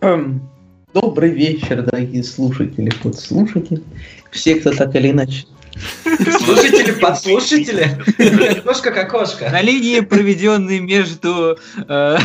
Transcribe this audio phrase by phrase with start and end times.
[0.00, 3.82] Добрый вечер, дорогие слушатели, подслушатели.
[4.30, 5.44] Все, кто так или иначе.
[6.04, 8.60] Слушатели, подслушатели.
[8.64, 9.50] Кошка как кошка.
[9.50, 11.58] На линии, проведенной между...
[11.88, 12.16] э,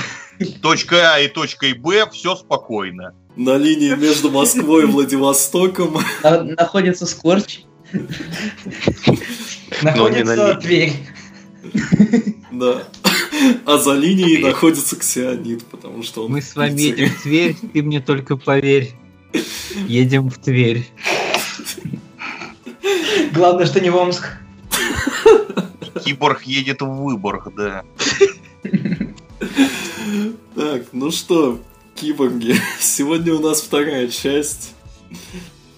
[0.62, 3.14] Точкой А и точкой Б все спокойно.
[3.36, 5.98] На линии между Москвой и Владивостоком.
[6.24, 7.62] на- Находится Скорч.
[9.82, 10.94] Находится дверь.
[12.52, 12.84] Да.
[13.66, 16.32] А за линией находится Ксионид, потому что он...
[16.32, 18.94] Мы с вами едем в Тверь, ты мне только поверь.
[19.88, 20.88] Едем в Тверь.
[23.34, 24.38] Главное, что не в Омск.
[26.04, 27.84] Киборг едет в Выборг, да.
[30.56, 31.60] Так, ну что,
[31.96, 34.74] киборги, сегодня у нас вторая часть.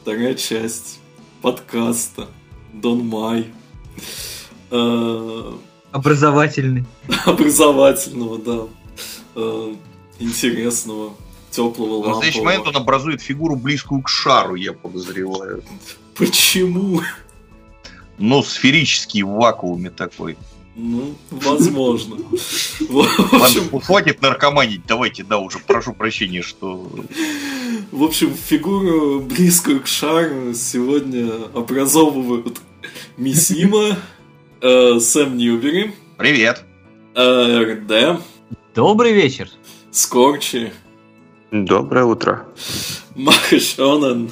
[0.02, 1.00] Вторая часть
[1.42, 2.28] подкаста
[2.74, 3.48] Дон Май.
[5.96, 6.84] Образовательный.
[7.26, 8.60] Образовательного, да.
[9.36, 9.74] Э,
[10.20, 11.14] Интересного,
[11.52, 12.78] теплого, В настоящий момент лампового.
[12.78, 15.64] он образует фигуру близкую к шару, я подозреваю.
[16.18, 17.02] Почему?
[18.18, 20.36] Ну, сферический в вакууме такой.
[20.76, 22.18] Ну, возможно.
[22.90, 22.96] В
[23.32, 26.90] Ладно, хватит наркоманить, давайте, да, уже прошу прощения, что...
[27.94, 32.60] В общем, фигуру близкую к шару сегодня образовывают
[33.16, 33.98] Мисима,
[34.66, 36.64] э, Сэм Ньюбери, Привет.
[37.16, 38.20] э, РД,
[38.74, 39.50] Добрый вечер.
[39.92, 40.72] Скорчи,
[41.52, 42.48] Доброе утро.
[43.16, 44.32] Маха Шонан,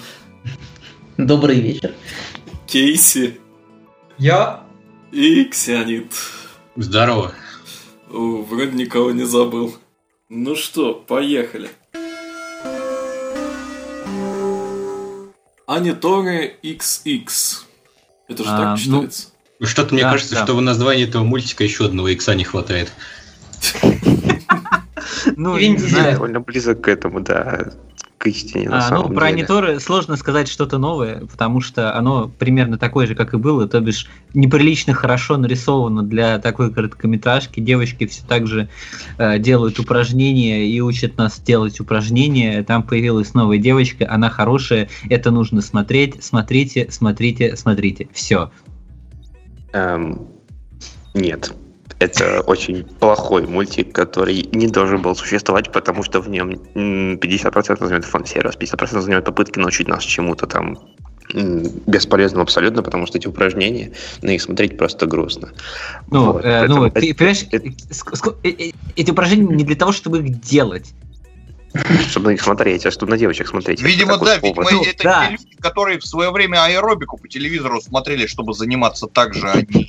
[1.17, 1.93] Добрый вечер.
[2.67, 3.39] Кейси
[4.17, 4.63] Я
[5.11, 6.11] и Ксянит.
[6.75, 7.33] Здорово.
[8.11, 9.75] О, вроде никого не забыл.
[10.29, 11.69] Ну что, поехали.
[15.67, 17.27] Аниторе XX.
[18.27, 19.27] Это же А, так ну, читается?
[19.61, 20.43] Что-то мне Да, кажется, да.
[20.43, 22.91] что в названии этого мультика еще одного икса не хватает.
[25.35, 26.13] Ну, Вин Дизель.
[26.13, 27.71] Довольно близок к этому, да,
[28.17, 29.39] к истине на А, ну, самом про деле.
[29.41, 33.79] Аниторы сложно сказать что-то новое, потому что оно примерно такое же, как и было, то
[33.79, 37.59] бишь неприлично хорошо нарисовано для такой короткометражки.
[37.59, 38.69] Девочки все так же
[39.17, 42.63] э, делают упражнения и учат нас делать упражнения.
[42.63, 46.23] Там появилась новая девочка, она хорошая, это нужно смотреть.
[46.23, 48.07] Смотрите, смотрите, смотрите.
[48.13, 48.51] Все.
[49.73, 50.27] Эм,
[51.13, 51.53] нет.
[51.99, 57.79] Это очень плохой мультик, который не должен был существовать, потому что в нем м, 50%
[57.79, 60.77] занимает фан-сервис, 50% занимает попытки научить нас чему-то там
[61.33, 63.91] м, бесполезному абсолютно, потому что эти упражнения,
[64.21, 65.49] на них смотреть просто грустно.
[66.11, 67.67] Ну, Вот, э, ну, поэтому ты это- понимаешь, это-
[68.43, 70.93] э, э, эти упражнения не для того, чтобы их делать.
[72.09, 73.81] Чтобы на них смотреть, а чтобы на девочек смотреть.
[73.81, 74.69] Видимо, да, повод.
[74.69, 75.25] видимо, Ну, это да.
[75.25, 79.57] те люди, которые в свое время аэробику по телевизору смотрели, чтобы заниматься так же, а
[79.61, 79.85] не...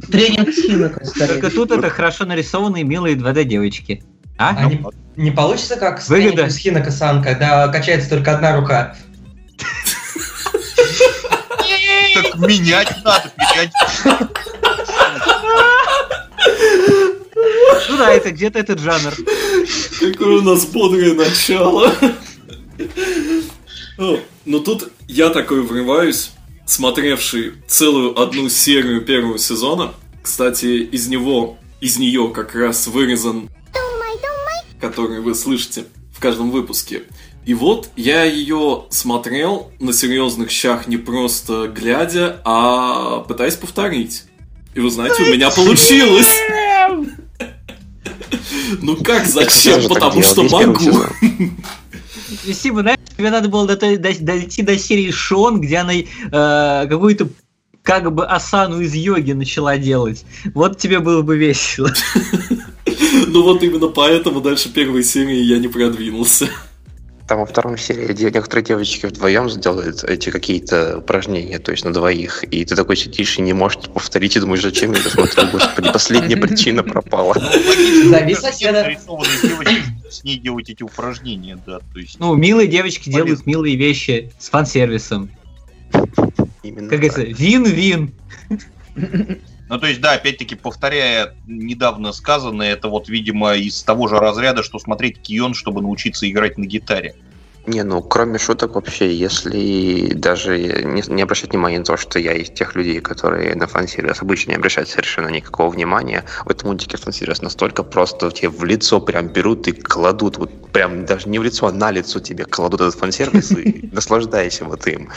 [0.00, 4.02] Тренинг Синака, Только тут это хорошо нарисованные милые 2D девочки.
[4.38, 4.54] А?
[4.56, 4.84] А не,
[5.16, 6.48] не получится как с Выгода.
[6.48, 8.94] Хинака-сан, когда качается только одна рука.
[12.14, 13.72] Так менять надо, менять.
[17.88, 19.12] Ну да, это где-то этот жанр.
[20.00, 21.92] Какое у нас бодрое начало.
[23.98, 26.30] О, Ну тут я такой врываюсь,
[26.66, 29.94] смотревший целую одну серию первого сезона.
[30.22, 33.48] Кстати, из него, из нее как раз вырезан,
[34.80, 35.84] который вы слышите
[36.14, 37.04] в каждом выпуске.
[37.46, 44.24] И вот я ее смотрел на серьезных щах не просто глядя, а пытаясь повторить.
[44.74, 46.28] И вы знаете, у меня получилось.
[48.82, 49.88] Ну как, зачем?
[49.88, 51.04] Потому что могу.
[52.52, 57.28] Сима, знаешь, тебе надо было дойти до серии Шон, где она э, какую-то
[57.82, 60.24] как бы асану из йоги начала делать.
[60.54, 61.92] Вот тебе было бы весело.
[63.26, 66.48] Ну вот именно поэтому дальше первой серии я не продвинулся.
[67.26, 71.92] Там во втором серии де- некоторые девочки вдвоем сделают эти какие-то упражнения, то есть на
[71.92, 75.50] двоих, и ты такой сидишь и не можешь повторить, и думаешь, зачем я это смотрю,
[75.50, 77.34] господи, последняя причина пропала.
[77.34, 78.64] Девочки
[80.08, 82.18] с ней делать эти упражнения, да, то есть...
[82.20, 83.24] Ну, милые девочки Полезно.
[83.24, 85.28] делают милые вещи с фан-сервисом.
[86.62, 87.10] Именно Как так.
[87.10, 88.12] говорится, вин-вин.
[89.68, 94.62] Ну, то есть, да, опять-таки, повторяя недавно сказанное, это вот, видимо, из того же разряда,
[94.62, 97.14] что смотреть Кион, чтобы научиться играть на гитаре.
[97.66, 102.32] Не, ну, кроме шуток вообще, если даже не, не обращать внимания на то, что я
[102.32, 106.96] из тех людей, которые на фан-сервис обычно не обращают совершенно никакого внимания, в этом мультике
[106.96, 111.42] фан-сервис настолько просто тебе в лицо прям берут и кладут, вот прям даже не в
[111.42, 115.10] лицо, а на лицо тебе кладут этот фан-сервис и наслаждайся вот им.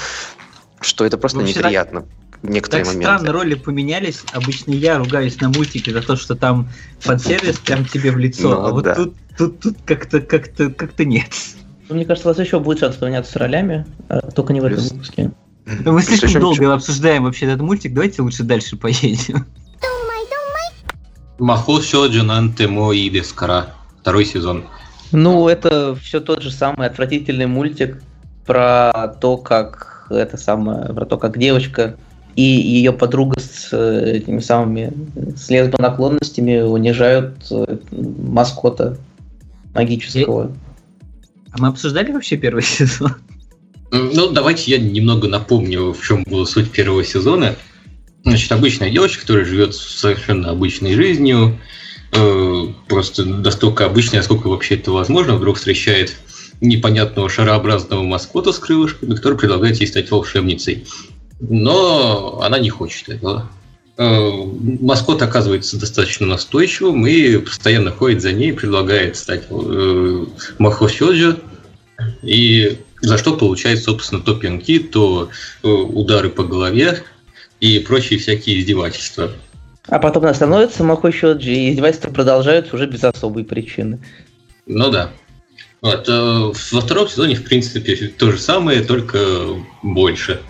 [0.81, 2.06] Что это просто Вообще, неприятно
[2.42, 3.16] в некоторые Так моменты.
[3.18, 4.24] странно, роли поменялись.
[4.31, 8.66] Обычно я ругаюсь на мультике за то, что там фан-сервис прям тебе в лицо, Ну,
[8.66, 8.96] а вот да.
[8.96, 11.30] тут, тут, тут как-то, как-то, как-то нет.
[11.90, 14.66] Ну, Мне кажется, у вас еще будет шанс поменяться с ролями, а только не в
[14.66, 15.31] этом выпуске.
[15.66, 16.74] Мы Плюс слишком долго ничего.
[16.74, 19.46] обсуждаем вообще этот мультик, давайте лучше дальше поедем.
[21.38, 23.68] Махо Сёджи Нанте Мо и Дескара.
[24.02, 24.66] Второй сезон.
[25.12, 28.02] Ну, это все тот же самый отвратительный мультик
[28.46, 31.98] про то, как это самое, про то, как девочка
[32.36, 34.94] и ее подруга с э, этими самыми
[35.36, 38.98] с лесбонаклонностями унижают э, маскота
[39.74, 40.56] магического.
[41.52, 43.16] А мы обсуждали вообще первый сезон?
[43.92, 47.56] Ну, давайте я немного напомню, в чем была суть первого сезона.
[48.24, 51.58] Значит, обычная девочка, которая живет совершенно обычной жизнью,
[52.12, 56.16] э, просто настолько обычной, насколько вообще это возможно, вдруг встречает
[56.62, 60.86] непонятного шарообразного маскота с крылышками, который предлагает ей стать волшебницей.
[61.40, 63.50] Но она не хочет этого.
[63.98, 64.32] Э,
[64.82, 70.26] Маскот оказывается достаточно настойчивым и постоянно ходит за ней, предлагает стать э,
[70.58, 71.38] Махо Сёджи,
[72.22, 75.30] и за что получает, собственно, то пинки, то
[75.64, 77.04] э, удары по голове
[77.60, 79.32] и прочие всякие издевательства.
[79.88, 84.00] А потом она становится Махой Щоджи, и издевательства продолжаются уже без особой причины.
[84.66, 85.12] Ну да.
[85.81, 89.18] Вот, э, во втором сезоне, в принципе, то же самое, только
[89.81, 90.42] больше.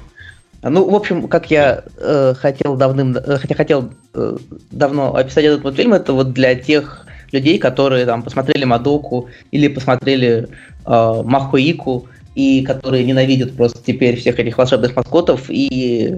[0.61, 4.37] А, Ну, в общем, как я э, хотел давным, э, хотя хотел э,
[4.71, 10.47] давно описать этот мультфильм, это вот для тех людей, которые там посмотрели Мадоку или посмотрели
[10.85, 16.15] э, Махуику, и которые ненавидят просто теперь всех этих волшебных маскотов и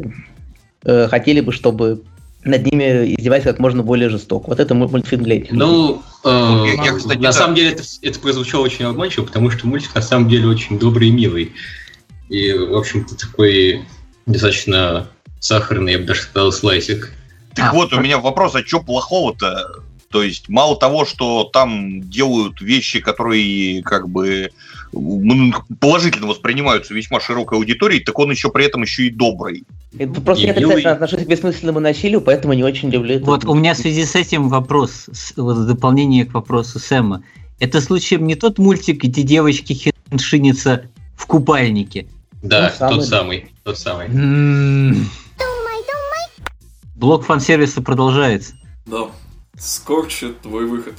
[0.84, 2.04] э, хотели бы, чтобы
[2.44, 4.50] над ними издевались как можно более жестоко.
[4.50, 5.60] Вот это муль- мультфильм для этих людей.
[5.66, 7.34] Ну, э, Я- кстати, на да.
[7.34, 11.10] самом деле это, это прозвучало очень обманчиво, потому что мультик на самом деле очень добрый
[11.10, 11.54] и милый.
[12.30, 13.84] И, в общем-то, такой
[14.26, 15.08] достаточно
[15.40, 17.12] сахарный, я бы даже сказал, слайсик.
[17.56, 19.84] Так А, вот, у меня вопрос, а что плохого-то?
[20.10, 24.52] То есть, мало того, что там делают вещи, которые как бы
[24.92, 29.64] положительно воспринимаются весьма широкой аудиторией, так он еще при этом еще и добрый.
[29.98, 33.26] Это просто И я отрицательно отношусь к бессмысленному насилию, поэтому не очень люблю это.
[33.26, 37.24] Вот у меня в связи с этим вопрос, с- вот в дополнение к вопросу Сэма.
[37.60, 39.74] Это случаем не тот мультик, где девочки
[40.10, 40.86] хеншинятся
[41.16, 42.08] в купальнике?
[42.42, 44.08] Да, Ну, самый, тот самый, тот самый.
[44.08, 45.10] М.
[46.96, 48.54] Блок фан-сервиса продолжается.
[48.86, 49.08] Да.
[49.58, 50.96] Скорчи, твой выход.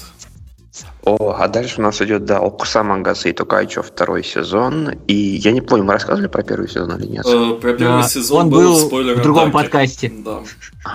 [1.04, 4.90] О, а дальше у нас идет, да, Окусама Гасы Токайчо второй сезон.
[5.06, 7.26] И я не помню, мы рассказывали про первый сезон или нет?
[7.26, 9.64] Э, про первый Да, сезон он был, был спойлер в другом атаки.
[9.64, 10.12] подкасте.
[10.24, 10.40] Да.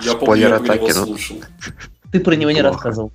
[0.02, 1.06] Я помню, я про спойлер-атаки, него ну.
[1.06, 1.36] слушал.
[2.12, 2.74] Ты про него не Плохо.
[2.74, 3.12] рассказывал.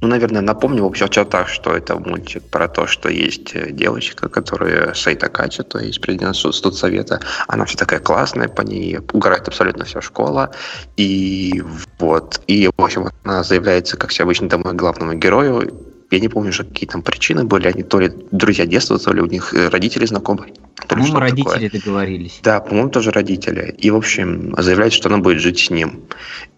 [0.00, 4.28] Ну, наверное, напомню в общих чертах, что это мультик про то, что есть э, девочка,
[4.28, 7.20] которая Сейта Кача, то есть президент студсовета.
[7.48, 10.52] Она вся такая классная, по ней угорает абсолютно вся школа.
[10.96, 11.62] И
[11.98, 12.40] вот.
[12.46, 15.93] И, в общем, она заявляется, как все обычно, домой главному герою.
[16.14, 17.66] Я не помню уже, какие там причины были.
[17.66, 20.54] Они то ли друзья детства, то ли у них э, родители ли
[20.86, 21.54] По-моему, что-то такое.
[21.54, 22.40] родители договорились.
[22.42, 23.74] Да, по-моему, тоже родители.
[23.78, 26.04] И, в общем, заявляет, что она будет жить с ним.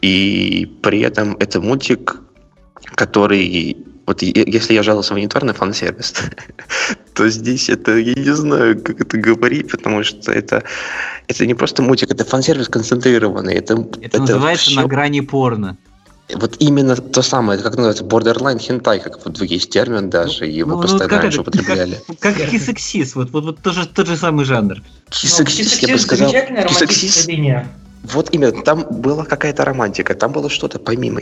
[0.03, 2.17] И при этом это мультик,
[2.97, 3.79] который...
[4.07, 6.15] Вот если я жаловался в на фан-сервис,
[7.15, 10.65] то здесь это, я не знаю, как это говорить, потому что это,
[11.29, 13.55] это не просто мультик, это фан-сервис концентрированный.
[13.55, 15.79] Это, Это, называется всё- на грани порно.
[16.35, 20.71] Вот именно то самое, как называется, borderline hentai, как вот есть термин даже, и его
[20.71, 22.01] Ну, ну, постоянно как раньше это, употребляли.
[22.19, 24.83] Как, как кисексис, вот, вот, вот тоже тот же самый жанр.
[25.09, 26.33] Кисексис, я бы сказал.
[26.33, 27.29] Кисексис.
[28.13, 31.21] Вот именно, там была какая-то романтика, там было что-то помимо,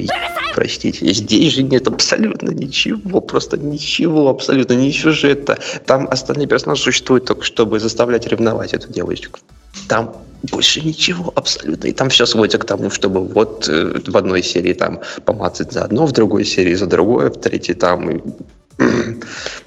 [0.55, 1.13] простите.
[1.13, 5.59] Здесь же нет абсолютно ничего, просто ничего, абсолютно ни сюжета.
[5.87, 9.41] Там остальные персонажи существуют только, чтобы заставлять ревновать эту девочку.
[9.89, 11.89] Там больше ничего абсолютно.
[11.89, 15.85] И там все сводится к тому, чтобы вот э, в одной серии там помацать за
[15.85, 18.21] одно, в другой серии за другое, в третьей там и...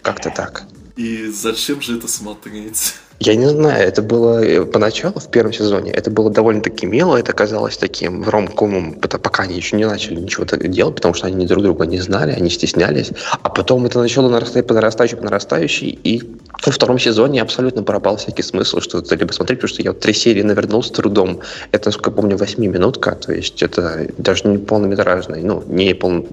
[0.02, 0.64] Как-то так.
[0.98, 2.96] И зачем же это смотреть?
[3.20, 7.34] Я не знаю, это было э, поначалу, в первом сезоне, это было довольно-таки мило, это
[7.34, 11.64] казалось таким ромкомом, пока они еще не начали ничего так делать, потому что они друг
[11.64, 13.12] друга не знали, они стеснялись,
[13.42, 16.24] а потом это начало нарастать по нарастающей, по нарастающей, и
[16.64, 20.14] во втором сезоне абсолютно пропал всякий смысл что-то либо смотреть, потому что я вот три
[20.14, 25.42] серии навернул с трудом, это, насколько я помню, восьмиминутка, то есть это даже не полнометражный,
[25.42, 26.28] ну, не пол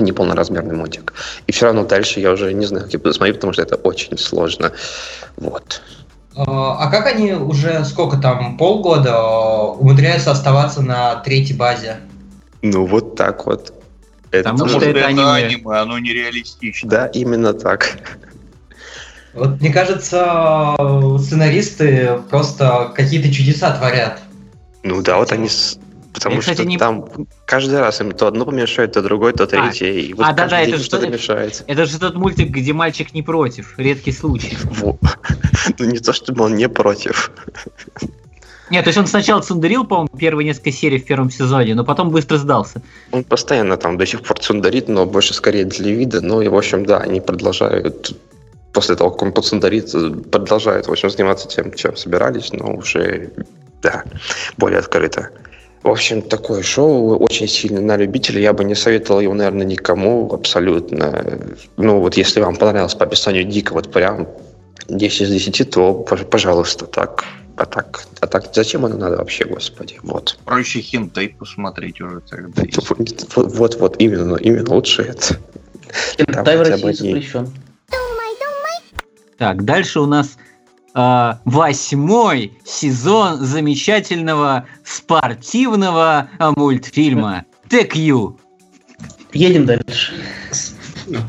[0.00, 1.12] не полноразмерный мультик.
[1.46, 3.76] И все равно дальше я уже не знаю, как я буду смотреть, потому что это
[3.76, 4.72] очень сложно.
[5.36, 5.82] Вот.
[6.36, 11.98] Э, А как они уже сколько там, полгода э, умудряются оставаться на третьей базе?
[12.62, 13.72] Ну, вот так вот.
[14.32, 15.46] Это Потому Потому что что это это аниме.
[15.46, 16.90] аниме, оно нереалистично.
[16.90, 17.96] Да, именно так.
[19.34, 24.18] Вот мне кажется, э, сценаристы просто какие-то чудеса творят.
[24.82, 25.78] Ну да, вот они с-
[26.16, 27.08] Потому Я, что кстати, не- там
[27.44, 29.88] каждый раз им то одно помешает, то другое, то третье.
[29.88, 31.64] и вот а, каждый день это что-то что- мешает.
[31.66, 33.74] Это же тот мультик, где мальчик не против.
[33.78, 34.56] Редкий случай.
[35.78, 37.30] Ну не то, чтобы он не против.
[38.70, 42.10] Нет, то есть он сначала цундерил, по-моему, первые несколько серий в первом сезоне, но потом
[42.10, 42.80] быстро сдался.
[43.12, 46.20] Он постоянно там до сих пор цундарит, но больше скорее для вида.
[46.20, 48.16] Ну и, в общем, да, они продолжают
[48.72, 49.92] после того, как он поцундарит,
[50.30, 53.32] продолжают, в общем, заниматься тем, чем собирались, но уже,
[53.82, 54.04] да,
[54.56, 55.30] более открыто.
[55.86, 58.40] В общем, такое шоу очень сильно на любителя.
[58.40, 61.56] Я бы не советовал его, наверное, никому абсолютно.
[61.76, 64.26] Ну, вот если вам понравилось по описанию дико, вот прям
[64.88, 67.24] 10 из 10, то, пож- пожалуйста, так.
[67.56, 70.00] А так, а так зачем оно надо вообще, господи?
[70.02, 70.36] Вот.
[70.44, 72.64] Проще хинтай посмотреть уже тогда.
[73.36, 75.38] Вот, вот, вот, именно, именно лучше это.
[76.32, 77.52] Там Тай в России запрещен.
[79.38, 80.36] Так, дальше у нас
[80.98, 88.34] а, восьмой сезон замечательного спортивного а, мультфильма TQ.
[89.34, 90.14] Едем дальше.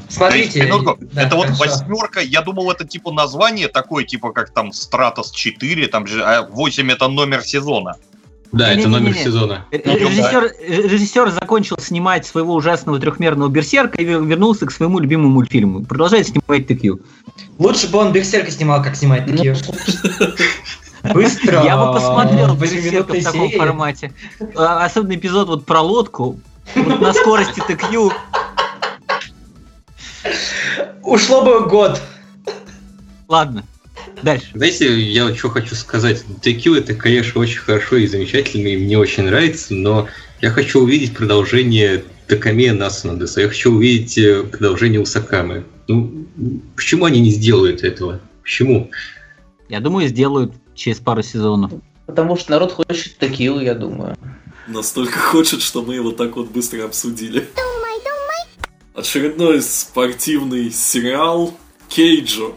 [0.07, 0.63] Смотрите.
[0.63, 0.97] Минутку.
[1.01, 1.65] да, это вот хорошо.
[1.65, 6.43] восьмерка, я думал, это типа название такое, типа как там Стратос 4, там же, а
[6.43, 7.97] 8 это номер сезона.
[8.53, 8.99] Да, это Не-не-не-не.
[8.99, 9.65] номер сезона.
[9.71, 14.99] Р- Ну, Режиссер, режиссер закончил снимать своего ужасного трехмерного берсерка и вер- вернулся к своему
[14.99, 15.83] любимому мультфильму.
[15.83, 16.99] Продолжает снимать TQ.
[17.59, 19.55] Лучше бы он Берсерка снимал, как снимать такие.
[21.13, 21.63] Быстро.
[21.63, 24.13] Я бы посмотрел в берсерка в 8-минутной таком формате.
[24.55, 26.39] А, Особенно эпизод вот про лодку.
[26.75, 28.11] Вот на скорости TQ.
[31.03, 32.01] Ушло бы год.
[33.27, 33.63] Ладно,
[34.21, 34.47] дальше.
[34.53, 36.23] Знаете, я что хочу сказать.
[36.41, 40.07] TQ это, конечно, очень хорошо и замечательно, и мне очень нравится, но
[40.41, 43.41] я хочу увидеть продолжение Такаме Насунадеса.
[43.41, 45.65] Я хочу увидеть э, продолжение Усакамы.
[45.87, 46.25] Ну,
[46.75, 48.19] почему они не сделают этого?
[48.43, 48.91] Почему?
[49.69, 51.71] Я думаю, сделают через пару сезонов.
[52.05, 54.17] Потому что народ хочет такие, я думаю.
[54.67, 57.47] Настолько хочет, что мы его так вот быстро обсудили.
[58.93, 61.53] Очередной спортивный сериал
[61.87, 62.53] Кейджо.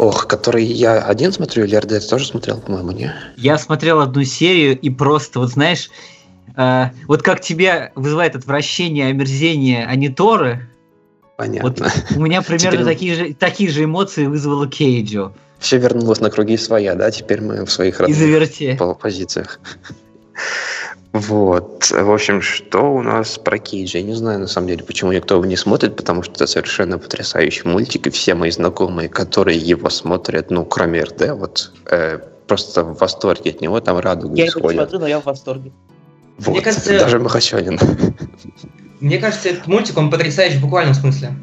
[0.00, 3.12] Ох, который я один смотрю, или РД тоже смотрел, по-моему, не?
[3.36, 5.90] Я смотрел одну серию и просто, вот знаешь,
[6.56, 10.70] э, вот как тебя вызывает отвращение, омерзение Аниторы,
[11.36, 11.92] вот Понятно.
[12.16, 16.56] у меня примерно Теперь- такие же, такие же эмоции вызвало Кейджо Все вернулось на круги
[16.56, 17.10] своя, да?
[17.10, 19.60] Теперь мы в своих родных позициях.
[21.12, 21.90] Вот.
[21.90, 23.98] В общем, что у нас про Кейджа?
[23.98, 26.98] Я не знаю, на самом деле, почему никто его не смотрит, потому что это совершенно
[26.98, 32.84] потрясающий мультик, и все мои знакомые, которые его смотрят, ну, кроме РД, вот, э, просто
[32.84, 34.82] в восторге от него, там радугу Я не исходят.
[34.82, 35.72] смотрю, но я в восторге.
[36.38, 36.52] Вот.
[36.52, 37.78] Мне кажется- Даже Махачонин.
[39.00, 41.34] Мне кажется, этот мультик, он потрясающий в буквальном смысле.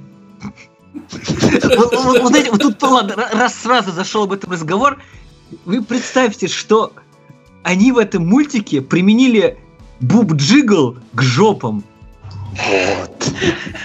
[1.77, 1.93] Вот
[2.27, 4.97] знаете, тут, ладно, ра- раз сразу зашел об этом разговор,
[5.65, 6.93] вы представьте, что
[7.63, 9.57] они в этом мультике применили
[9.99, 11.83] буб-джигл к жопам.
[12.51, 13.31] Вот.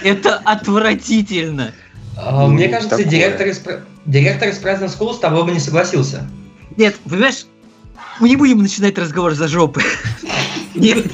[0.03, 1.73] Это отвратительно.
[2.17, 3.05] А, Ну, Мне кажется, такое.
[3.05, 3.61] директор из,
[4.05, 6.27] директор из President School с тобой бы не согласился.
[6.77, 7.45] Нет, понимаешь,
[8.19, 9.81] мы не будем начинать разговор за жопы.
[10.75, 11.05] Нет.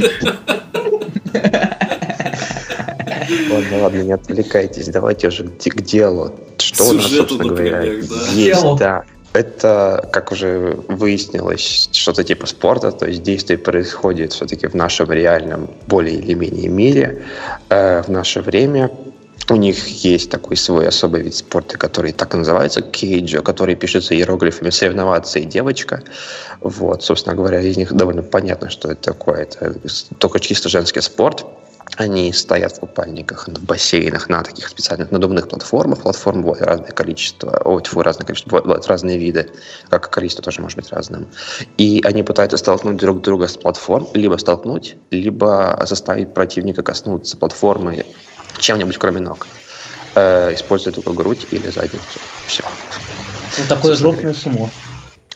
[3.49, 6.33] Ладно, ладно, не отвлекайтесь, давайте уже к делу.
[6.57, 8.77] Что у нас, собственно говоря, есть, Делу.
[8.77, 9.03] да.
[9.33, 15.69] Это, как уже выяснилось, что-то типа спорта, то есть действие происходит все-таки в нашем реальном,
[15.87, 17.23] более или менее мире,
[17.69, 18.89] э, в наше время.
[19.49, 24.13] У них есть такой свой особый вид спорта, который так и называется кейджо, который пишется
[24.15, 26.03] иероглифами «соревноваться» и «девочка».
[26.61, 29.43] Вот, собственно говоря, из них довольно понятно, что это такое.
[29.43, 29.75] Это
[30.19, 31.45] только чисто женский спорт.
[31.99, 36.03] Они стоят в купальниках, в бассейнах, на таких специальных надувных платформах.
[36.03, 39.51] Платформ бывает разное количество, ой, тьфу, разное количество, бывают- бывают разные виды,
[39.89, 41.27] как и количество тоже может быть разным.
[41.77, 48.05] И они пытаются столкнуть друг друга с платформ, либо столкнуть, либо заставить противника коснуться платформы
[48.59, 49.47] чем-нибудь кроме ног,
[50.15, 52.21] э, используя только грудь или задницу.
[52.45, 52.63] Все.
[53.57, 54.71] Ну, такое жопное сумо.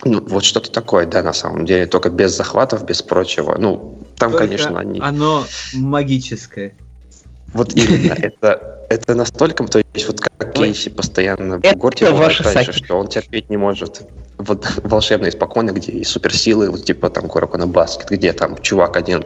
[0.06, 3.56] Ну, вот что-то такое, да, на самом деле, только без захватов, без прочего.
[3.58, 5.00] Ну, там, Только конечно, они...
[5.00, 6.76] Оно магическое.
[7.54, 12.98] Вот именно, это, это настолько, то есть вот как Кейси постоянно в ваша раньше, что
[12.98, 14.02] он терпеть не может.
[14.38, 19.24] Вот волшебно испокойно, где и суперсилы, вот типа там Курокона Баскет, где там чувак один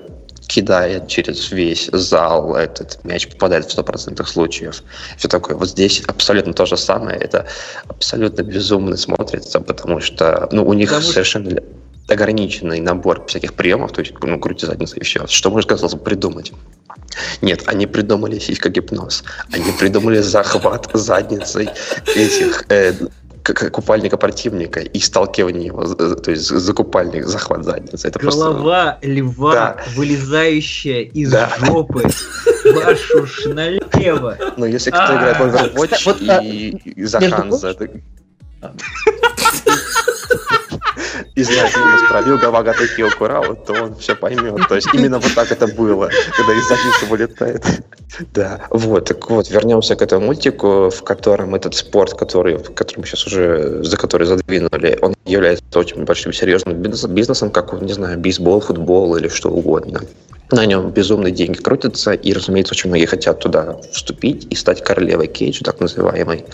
[0.48, 4.84] кидает через весь зал, этот мяч попадает в 100% случаев.
[5.18, 5.56] Все такое.
[5.56, 7.18] Вот здесь абсолютно то же самое.
[7.18, 7.48] Это
[7.88, 11.62] абсолютно безумно смотрится, потому что ну, у них Потому что- совершенно
[12.10, 15.28] ограниченный набор всяких приемов, то есть, ну, грудь и задница и все.
[15.28, 16.54] Что можно, казалось бы, придумать?
[17.42, 19.24] Нет, они придумали сиськогипноз.
[19.52, 21.70] Они придумали захват задницей
[22.16, 22.94] этих э,
[23.72, 28.08] купальника противника и сталкивание его, з- то есть за купальник, захват задницы.
[28.08, 28.40] Это просто...
[28.42, 29.78] Голова льва, Да.
[29.96, 31.50] вылезающая из Да.
[31.60, 32.04] жопы.
[32.74, 34.38] Вашу ж налево.
[34.58, 37.90] Ну, если кто А, играет в Overwatch а, и, и за между Ханза, это-
[41.38, 44.68] и знает минус пробил, Гавага такие Курау, то он все поймет.
[44.68, 47.64] То есть именно вот так это было, когда из задницы вылетает.
[48.34, 53.06] Да, вот, так вот, вернемся к этому мультику, в котором этот спорт, который, который мы
[53.06, 58.18] сейчас уже, за который задвинули, он является очень большим серьезным бизнес- бизнесом, как, не знаю,
[58.18, 60.02] бейсбол, футбол или что угодно.
[60.52, 65.28] На нем безумные деньги крутятся, и, разумеется, очень многие хотят туда вступить и стать королевой
[65.28, 66.46] Кейджа, так называемой,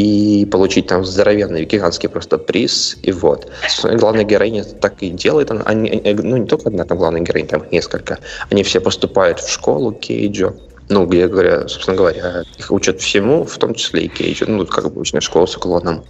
[0.00, 3.50] и получить там здоровенный гигантский просто приз, и вот.
[3.82, 7.48] Главная героиня так и делает, она- они, э, ну не только одна там главная героиня,
[7.48, 8.18] там несколько,
[8.50, 10.54] они все поступают в школу Кейджа,
[10.88, 14.86] ну, где, говоря, собственно говоря, их учат всему, в том числе и Кейджу, ну, как
[14.86, 16.02] обычная школа с уклоном.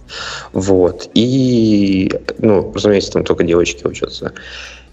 [0.53, 1.09] Вот.
[1.13, 4.31] И, ну, разумеется, там только девочки учатся.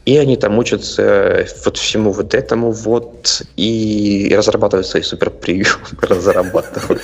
[0.07, 7.03] И они там учатся вот всему вот этому вот и разрабатывают свои суперприемы, разрабатывают.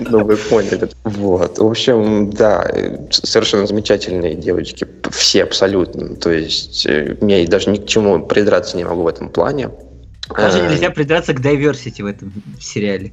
[0.00, 0.88] Ну, вы поняли.
[1.04, 1.58] Вот.
[1.58, 2.66] В общем, да,
[3.10, 4.86] совершенно замечательные девочки.
[5.10, 6.16] Все абсолютно.
[6.16, 9.70] То есть, э, я даже ни к чему придраться не могу в этом плане.
[10.36, 13.12] Даже Э, нельзя придраться к diversity в этом сериале.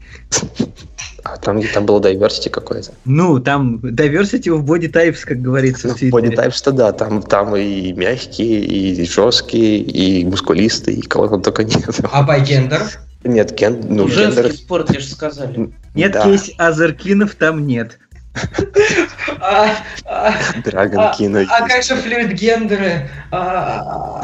[1.23, 2.91] А там, там было diversity какое-то.
[3.05, 6.01] Ну, там diversity в body types, как говорится Ну, в.
[6.03, 11.63] Body types-то да, там, там и мягкие, и жесткие, и мускулистые, и кого там только
[11.63, 11.89] нет.
[12.11, 12.81] А байгендер?
[13.27, 14.53] Нет, ген, ну, Женский гендер...
[14.53, 15.71] спорт, я же сказали.
[15.93, 17.99] Нет, да, кейс Азеркинов там нет.
[19.39, 21.89] А, а, Драгон а, Кино а как есть.
[21.89, 23.09] же флюид-гендеры?
[23.31, 24.21] А,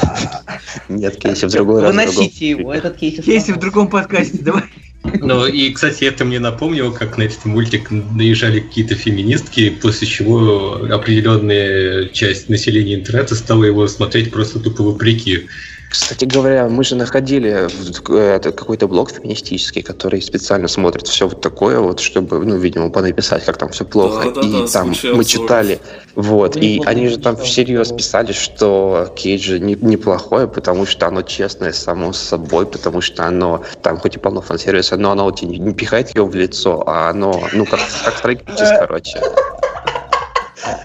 [0.87, 1.95] Нет, кейси в другой раз.
[1.95, 3.23] Выносите его, этот кейс.
[3.23, 4.63] Кейси в другом подкасте, давай.
[5.03, 10.75] Ну и, кстати, это мне напомнило, как на этот мультик наезжали какие-то феминистки, после чего
[10.89, 15.47] определенная часть населения интернета стала его смотреть просто тупо вопреки.
[15.93, 17.67] Кстати говоря, мы же находили
[18.03, 23.57] какой-то блог феминистический, который специально смотрит все вот такое вот, чтобы, ну, видимо, понаписать, как
[23.57, 24.31] там все плохо.
[24.31, 25.27] Да-да-да, и там случай мы обзоров.
[25.27, 25.79] читали,
[26.15, 31.21] вот, и Неплохо они же там всерьез писали, что Кейджи не, неплохое, потому что оно
[31.21, 35.59] честное само собой, потому что оно, там хоть и полно фан-сервиса, но оно тебе не,
[35.59, 39.21] не пихает его в лицо, а оно, ну, как, как строительство, короче.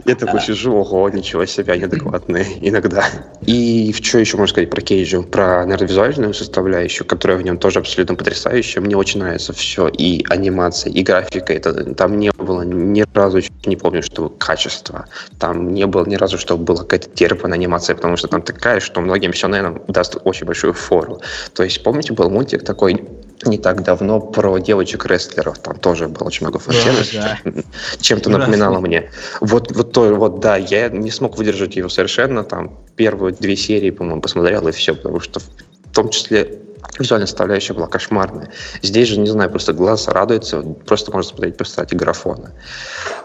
[0.05, 3.05] Я такой сижу, ого, ничего себе, неадекватные иногда.
[3.43, 5.23] И что еще можно сказать про Кейджа?
[5.23, 8.81] Про, наверное, составляющую, которая в нем тоже абсолютно потрясающая.
[8.81, 9.89] Мне очень нравится все.
[9.89, 11.53] И анимация, и графика.
[11.53, 15.07] Это, там не было ни разу, не помню, что качество.
[15.39, 19.01] Там не было ни разу, что была какая-то терпанная анимация, потому что там такая, что
[19.01, 21.21] многим все, наверное, даст очень большую фору.
[21.55, 23.05] То есть, помните, был мультик такой
[23.45, 25.59] не так давно про девочек-рестлеров.
[25.59, 27.39] Там тоже было очень много фан-сервиса.
[27.45, 27.63] да.
[28.01, 28.47] Чем-то Ужасно.
[28.47, 29.11] напоминало мне.
[29.41, 32.45] Вот, вот то, вот да, я не смог выдержать его совершенно.
[32.45, 36.61] Там первые две серии, по-моему, посмотрел и все, потому что в том числе
[36.99, 38.51] визуальная составляющая была кошмарная.
[38.83, 42.53] Здесь же, не знаю, просто глаз радуется, просто можно смотреть по стати графона.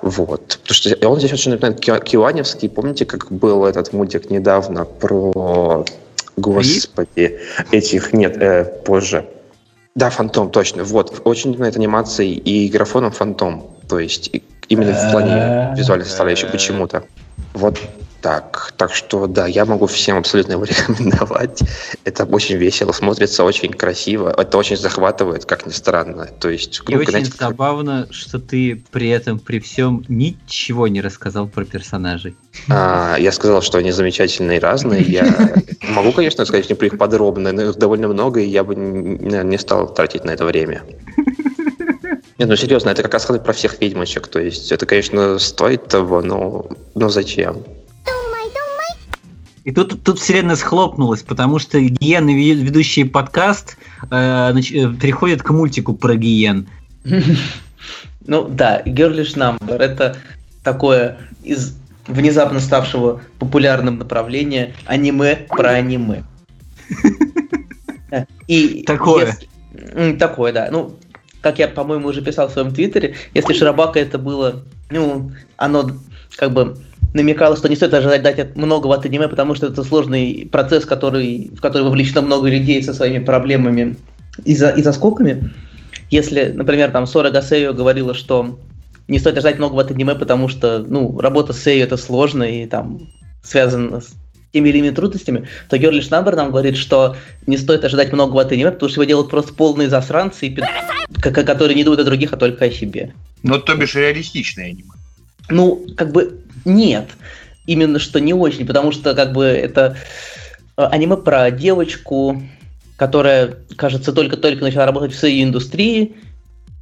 [0.02, 0.60] Вот.
[0.62, 2.70] Потому что он здесь очень напоминает Ки- Киуаневский.
[2.70, 5.86] Помните, как был этот мультик недавно про...
[6.36, 7.40] Господи,
[7.72, 9.28] этих нет, э, позже.
[9.96, 10.84] Да, Фантом, точно.
[10.84, 13.68] Вот, очень напоминает анимацией и графоном Фантом.
[13.88, 14.32] То есть
[14.68, 17.04] именно в плане визуальной составляющей почему-то.
[17.54, 17.80] Вот
[18.24, 18.74] так.
[18.78, 21.62] Так что, да, я могу всем абсолютно его рекомендовать.
[22.06, 24.34] Это очень весело, смотрится очень красиво.
[24.36, 26.30] Это очень захватывает, как ни странно.
[26.40, 31.02] То есть, И ну, очень знаете, забавно, что ты при этом, при всем, ничего не
[31.02, 32.36] рассказал про персонажей.
[32.70, 35.02] А, я сказал, что они замечательные и разные.
[35.02, 35.54] Я
[35.90, 39.58] могу, конечно, сказать не про их подробно, но их довольно много, и я бы не
[39.58, 40.84] стал тратить на это время.
[42.40, 44.28] Нет, ну серьезно, это как раз сказать про всех ведьмочек.
[44.28, 47.64] То есть это, конечно, стоит того, но, но зачем?
[49.64, 53.78] И тут, тут вселенная схлопнулась, потому что гиены, ве- ведущие подкаст,
[54.12, 56.68] э, э, переходят к мультику про гиен.
[58.26, 60.16] Ну да, Girlish Number это
[60.64, 61.76] такое из
[62.08, 66.24] внезапно ставшего популярным направления аниме про аниме.
[68.48, 69.36] И Такое.
[69.74, 70.70] если- Такое, да.
[70.72, 70.96] Ну,
[71.42, 75.92] как я, по-моему, уже писал в своем твиттере, если Широбака это было, ну, оно
[76.38, 76.78] как бы
[77.14, 80.86] намекало, что не стоит ожидать дать от- многого от аниме, потому что это сложный процесс,
[80.86, 83.96] который, в который вовлечено много людей со своими проблемами
[84.44, 85.52] и, за, и заскоками.
[86.10, 88.60] Если, например, там Сора Гасею говорила, что
[89.08, 92.66] не стоит ожидать многого от аниме, потому что, ну, работа с Сею это сложно и
[92.66, 93.10] там
[93.44, 94.14] связано с
[94.52, 97.16] теми или иными трудностями, то Герлиш Намбер нам говорит, что
[97.48, 100.58] не стоит ожидать многого от аниме, потому что его делают просто полные засранцы, и
[101.20, 103.14] которые не думают о других, а только о себе.
[103.42, 104.92] Ну, то бишь реалистичное аниме.
[105.50, 107.10] Ну, как бы нет.
[107.66, 109.96] Именно что не очень, потому что как бы это
[110.78, 112.42] э, аниме про девочку,
[112.98, 116.16] которая, кажется, только-только начала работать в своей индустрии,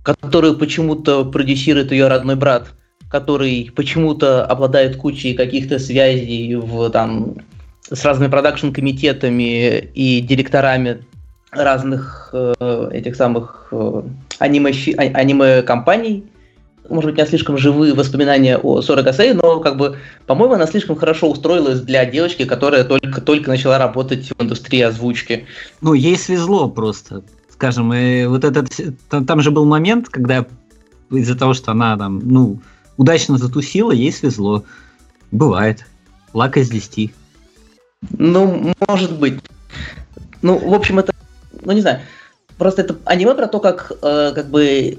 [0.04, 2.70] которую почему-то продюсирует ее родной брат,
[3.10, 7.36] который почему-то обладает кучей каких-то связей в, там,
[7.92, 11.04] с разными продакшн-комитетами и директорами
[11.52, 14.02] разных э, этих самых э,
[14.40, 16.24] аниме, а, аниме-компаний.
[16.92, 20.68] Может быть, у меня слишком живые воспоминания о Сора Гасей, но, как бы, по-моему, она
[20.68, 25.46] слишком хорошо устроилась для девочки, которая только-только начала работать в индустрии озвучки.
[25.80, 27.24] Ну, ей свезло просто.
[27.50, 28.70] Скажем, и вот этот...
[29.10, 30.46] Там, там же был момент, когда
[31.10, 32.60] из-за того, что она там, ну,
[32.98, 34.66] удачно затусила, ей свезло.
[35.32, 35.86] Бывает.
[36.34, 37.14] Лак из 10.
[38.18, 39.40] Ну, может быть.
[40.42, 41.14] Ну, в общем, это,
[41.64, 42.02] ну не знаю,
[42.58, 44.98] просто это аниме про то, как, э, как бы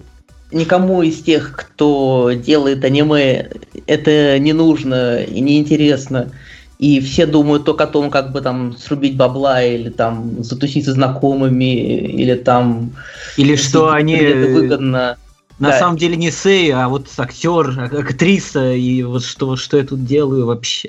[0.52, 3.50] никому из тех, кто делает аниме,
[3.86, 6.32] это не нужно и не интересно.
[6.78, 10.92] И все думают только о том, как бы там срубить бабла или там затусить со
[10.92, 12.92] знакомыми, или там...
[13.36, 14.16] Или что они...
[14.16, 15.16] выгодно.
[15.58, 15.78] На да.
[15.78, 20.46] самом деле не Сэй, а вот актер, актриса, и вот что, что я тут делаю
[20.46, 20.88] вообще.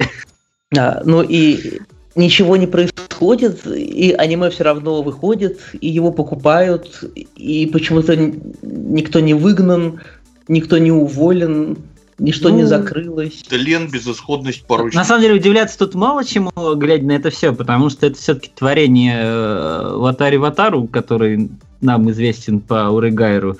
[0.76, 1.80] А, ну и
[2.15, 7.04] ничего не происходит, и аниме все равно выходит, и его покупают,
[7.36, 8.15] и почему-то
[8.62, 10.02] никто не выгнан,
[10.47, 11.78] никто не уволен,
[12.19, 13.43] ничто ну, не закрылось.
[13.47, 14.95] Тлен, безысходность, порочность.
[14.95, 18.52] На самом деле удивляться тут мало чему, глядя на это все, потому что это все-таки
[18.56, 21.49] творение э, Ватари Ватару, который
[21.82, 23.58] нам известен по Урыгайру,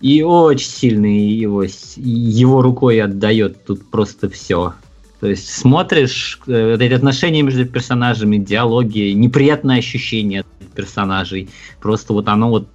[0.00, 1.64] и очень сильный его,
[1.96, 4.74] его рукой отдает тут просто все.
[5.20, 11.48] То есть смотришь э, эти отношения между персонажами, диалоги, неприятное ощущение от персонажей.
[11.80, 12.68] Просто вот оно вот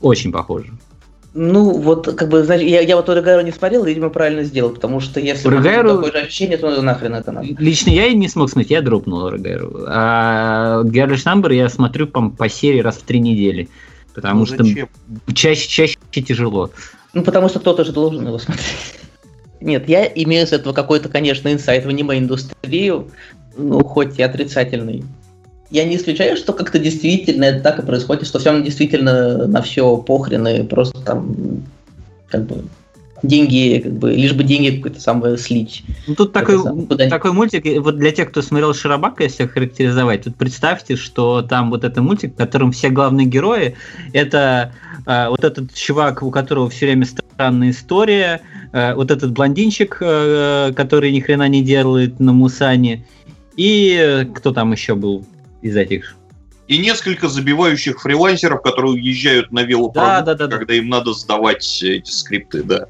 [0.00, 0.72] очень похоже.
[1.34, 5.00] Ну, вот, как бы, знаешь, я, я вот Урагайру не смотрел, видимо, правильно сделал, потому
[5.00, 5.96] что если Урагайру...
[5.96, 7.48] такое же ощущение, то нахрен это надо.
[7.58, 9.84] Лично я и не смог смотреть, я дропнул Урагайру.
[9.86, 13.70] А Герлиш Намбер я смотрю по, по серии раз в три недели,
[14.14, 14.64] потому ну, что
[15.32, 16.70] чаще, чаще тяжело.
[17.14, 18.76] Ну, потому что кто-то же должен его смотреть.
[19.62, 23.10] Нет, я имею с этого какой-то, конечно, инсайт в аниме-индустрию,
[23.56, 25.04] ну, хоть и отрицательный.
[25.70, 29.96] Я не исключаю, что как-то действительно это так и происходит, что всем действительно на все
[29.96, 31.62] похрен и просто там
[32.28, 32.64] как бы
[33.22, 35.84] деньги, как бы, лишь бы деньги какой-то самое слить.
[36.06, 40.36] Ну, тут такой, самое, такой мультик, вот для тех, кто смотрел Шарабака, если характеризовать, тут
[40.36, 43.76] представьте, что там вот это мультик, в котором все главные герои,
[44.12, 44.72] это
[45.06, 48.40] э, вот этот чувак, у которого все время странная история,
[48.72, 53.06] э, вот этот блондинчик, э, который ни хрена не делает на Мусане,
[53.56, 55.24] и э, кто там еще был
[55.60, 56.16] из этих?
[56.68, 61.82] И несколько забивающих фрилансеров, которые уезжают на велопродукт, да, да, да, когда им надо сдавать
[61.82, 62.86] эти скрипты, да.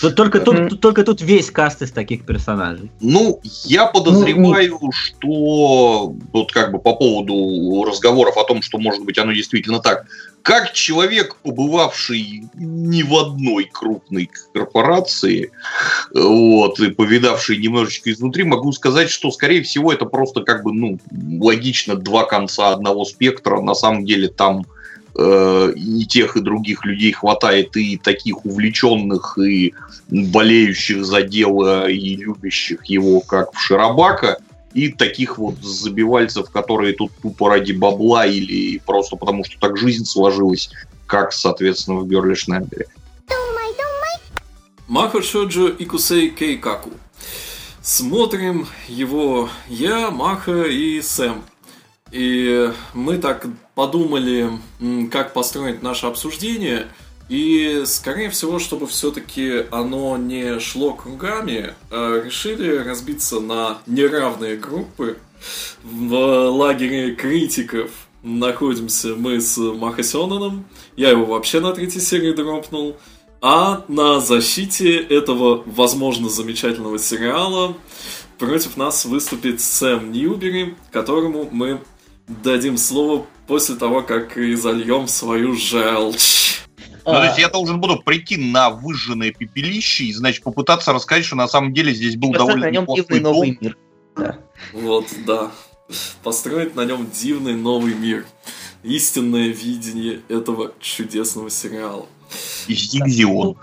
[0.00, 2.90] Только тут, только тут весь каст из таких персонажей.
[3.00, 9.04] Ну, я подозреваю, ну, что вот как бы по поводу разговоров о том, что может
[9.04, 10.06] быть оно действительно так.
[10.42, 15.50] Как человек, побывавший ни в одной крупной корпорации,
[16.12, 20.98] вот, и повидавший немножечко изнутри, могу сказать, что, скорее всего, это просто как бы, ну,
[21.40, 23.62] логично два конца одного спектра.
[23.62, 24.66] На самом деле там
[25.16, 29.74] э, и тех, и других людей хватает, и таких увлеченных, и
[30.08, 34.38] болеющих за дело, и любящих его, как в Широбака,
[34.74, 40.04] и таких вот забивальцев, которые тут тупо ради бабла или просто потому, что так жизнь
[40.04, 40.70] сложилась,
[41.06, 42.86] как, соответственно, в Герли Шнайдере.
[44.86, 46.90] Маха Шоджо Икусей Кейкаку.
[47.80, 51.42] Смотрим его я, Маха и Сэм.
[52.14, 54.48] И мы так подумали,
[55.10, 56.86] как построить наше обсуждение.
[57.28, 65.18] И, скорее всего, чтобы все-таки оно не шло кругами, а решили разбиться на неравные группы.
[65.82, 66.14] В
[66.50, 67.90] лагере критиков
[68.22, 70.66] находимся мы с Махасенаном.
[70.96, 72.96] Я его вообще на третьей серии дропнул.
[73.40, 77.76] А на защите этого, возможно, замечательного сериала
[78.38, 81.80] против нас выступит Сэм Ньюбери, которому мы
[82.28, 86.60] дадим слово после того, как и зальем свою желчь.
[87.06, 91.36] Ну, то есть я должен буду прийти на выжженное пепелище и, значит, попытаться рассказать, что
[91.36, 93.76] на самом деле здесь был довольно неплохой новый мир.
[94.16, 94.38] Да.
[94.72, 95.50] Вот, да.
[96.22, 98.24] Построить на нем дивный новый мир.
[98.82, 102.06] Истинное видение этого чудесного сериала.
[102.68, 103.58] Изигзион.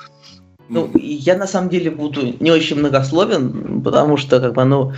[0.69, 4.93] Ну, я на самом деле буду не очень многословен, потому что, как бы, ну,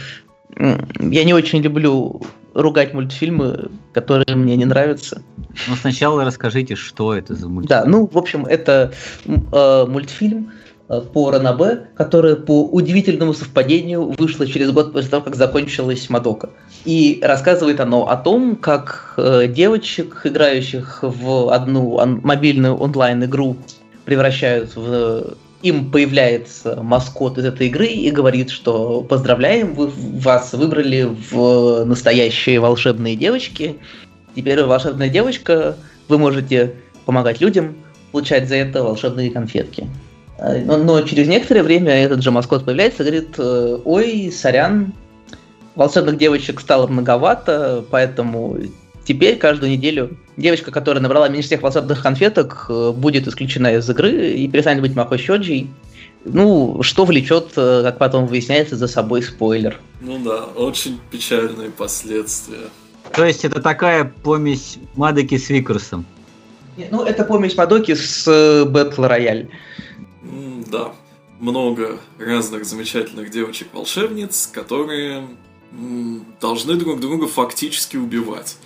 [0.58, 2.22] Я не очень люблю
[2.54, 5.22] ругать мультфильмы, которые мне не нравятся.
[5.68, 7.68] Ну, сначала расскажите, что это за мультфильм.
[7.68, 8.94] Да, ну, в общем, это
[9.26, 10.52] э, мультфильм
[10.90, 16.50] э, по Ранабе, который по удивительному совпадению вышло через год после того, как закончилась Мадока.
[16.86, 23.58] И рассказывает оно о том, как э, девочек, играющих в одну он- мобильную онлайн-игру,
[24.06, 31.10] превращают в им появляется маскот из этой игры и говорит, что поздравляем, вы, вас выбрали
[31.32, 33.78] в настоящие волшебные девочки.
[34.36, 35.78] Теперь вы волшебная девочка,
[36.10, 37.76] вы можете помогать людям,
[38.12, 39.88] получать за это волшебные конфетки.
[40.38, 44.94] А, Но, но через некоторое время этот же маскот появляется и говорит, э, ой, сорян,
[45.76, 48.58] волшебных девочек стало многовато, поэтому
[49.06, 54.32] теперь каждую неделю девочка, которая набрала меньше всех волшебных конфеток, э, будет исключена из игры
[54.32, 55.68] и перестанет быть Махо Щоджи.
[56.26, 59.80] Ну, что влечет, э, как потом выясняется, за собой спойлер.
[60.02, 62.70] Ну да, очень печальные последствия.
[63.12, 66.06] То есть это такая помесь Мадоки с Викрусом.
[66.78, 69.50] Не, Ну, это помесь Мадоки с э, Battle Royale.
[70.72, 70.94] Да,
[71.40, 75.28] много разных замечательных девочек-волшебниц, которые
[76.42, 78.58] должны друг друга фактически убивать.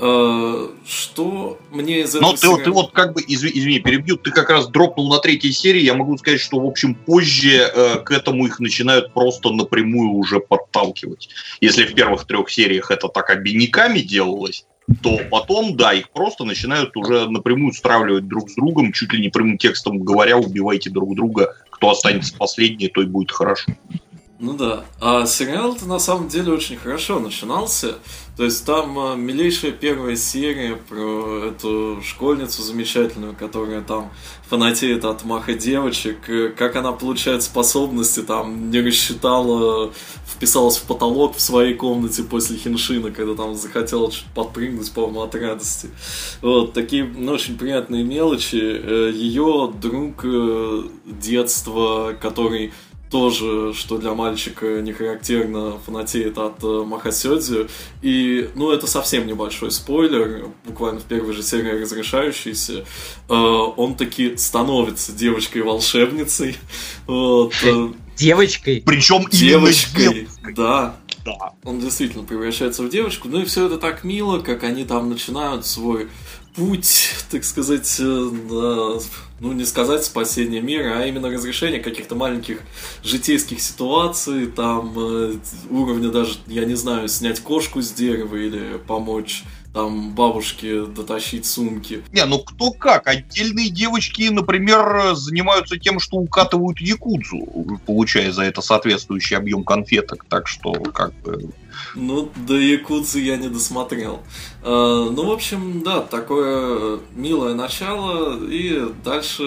[0.00, 4.30] Э, Что мне из этого Но ты, ты вот как бы, изви- извини, перебью, ты
[4.30, 8.12] как раз дропнул на третьей серии, я могу сказать, что, в общем, позже э, к
[8.12, 11.28] этому их начинают просто напрямую уже подталкивать.
[11.60, 14.64] Если в первых трех сериях это так обиняками делалось,
[15.02, 19.28] то потом, да, их просто начинают уже напрямую стравливать друг с другом, чуть ли не
[19.28, 23.72] прямым текстом говоря, убивайте друг друга, кто останется последний, то и будет хорошо.
[24.40, 24.84] Ну да.
[25.00, 27.96] А сериал-то на самом деле очень хорошо начинался.
[28.36, 34.12] То есть там а, милейшая первая серия про эту школьницу замечательную, которая там
[34.48, 39.92] фанатеет от маха девочек, э, как она получает способности, там не рассчитала,
[40.24, 45.90] вписалась в потолок в своей комнате после хиншина, когда там захотела подпрыгнуть, по-моему, от радости.
[46.42, 48.54] Вот, такие ну, очень приятные мелочи.
[48.54, 52.72] Ее друг э, детства, который
[53.10, 57.68] тоже, что для мальчика не характерно, фанатеет от э, Махасёдзи.
[58.02, 62.84] И, ну, это совсем небольшой спойлер, буквально в первой же серии разрешающийся.
[63.28, 66.56] Э, он таки становится девочкой-волшебницей.
[67.06, 68.82] Вот, э, Девочкой.
[68.84, 70.54] Причем девочкой, девочкой.
[70.54, 70.96] да.
[71.38, 71.52] Да.
[71.64, 73.28] Он действительно превращается в девочку.
[73.28, 76.08] Ну и все это так мило, как они там начинают свой
[76.54, 78.98] путь, так сказать, э, на-
[79.40, 82.60] ну не сказать спасение мира, а именно разрешение каких-то маленьких
[83.04, 85.34] житейских ситуаций, там э,
[85.70, 89.44] уровня даже, я не знаю, снять кошку с дерева или помочь
[89.78, 92.02] там бабушке дотащить сумки.
[92.12, 93.06] Не, ну кто как.
[93.06, 100.24] Отдельные девочки, например, занимаются тем, что укатывают якудзу, получая за это соответствующий объем конфеток.
[100.28, 101.50] Так что, как бы...
[101.94, 104.20] Ну, до Якудзы я не досмотрел.
[104.64, 104.66] Э,
[105.12, 109.44] ну, в общем, да, такое милое начало, и дальше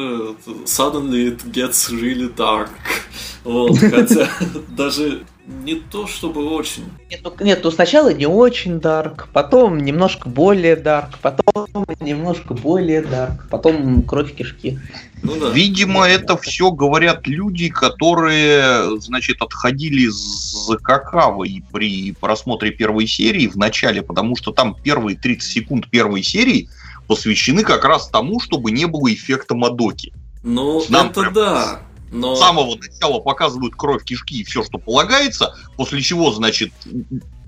[0.65, 2.69] suddenly it gets really dark.
[3.43, 4.29] Вот, хотя
[4.69, 6.84] даже не то чтобы очень.
[7.10, 11.67] Нет, ну, нет, ну сначала не очень дарк, потом немножко более дарк, потом
[11.99, 14.80] немножко более дарк, потом кровь кишки.
[15.23, 15.49] Ну да.
[15.49, 23.56] Видимо, это все говорят люди, которые, значит, отходили за какавой при просмотре первой серии в
[23.56, 26.69] начале, потому что там первые 30 секунд первой серии
[27.08, 30.13] посвящены как раз тому, чтобы не было эффекта Мадоки.
[30.43, 31.80] Ну, Нам это прям да.
[32.12, 32.36] Но...
[32.36, 36.71] С самого начала показывают кровь, кишки и все, что полагается, после чего, значит,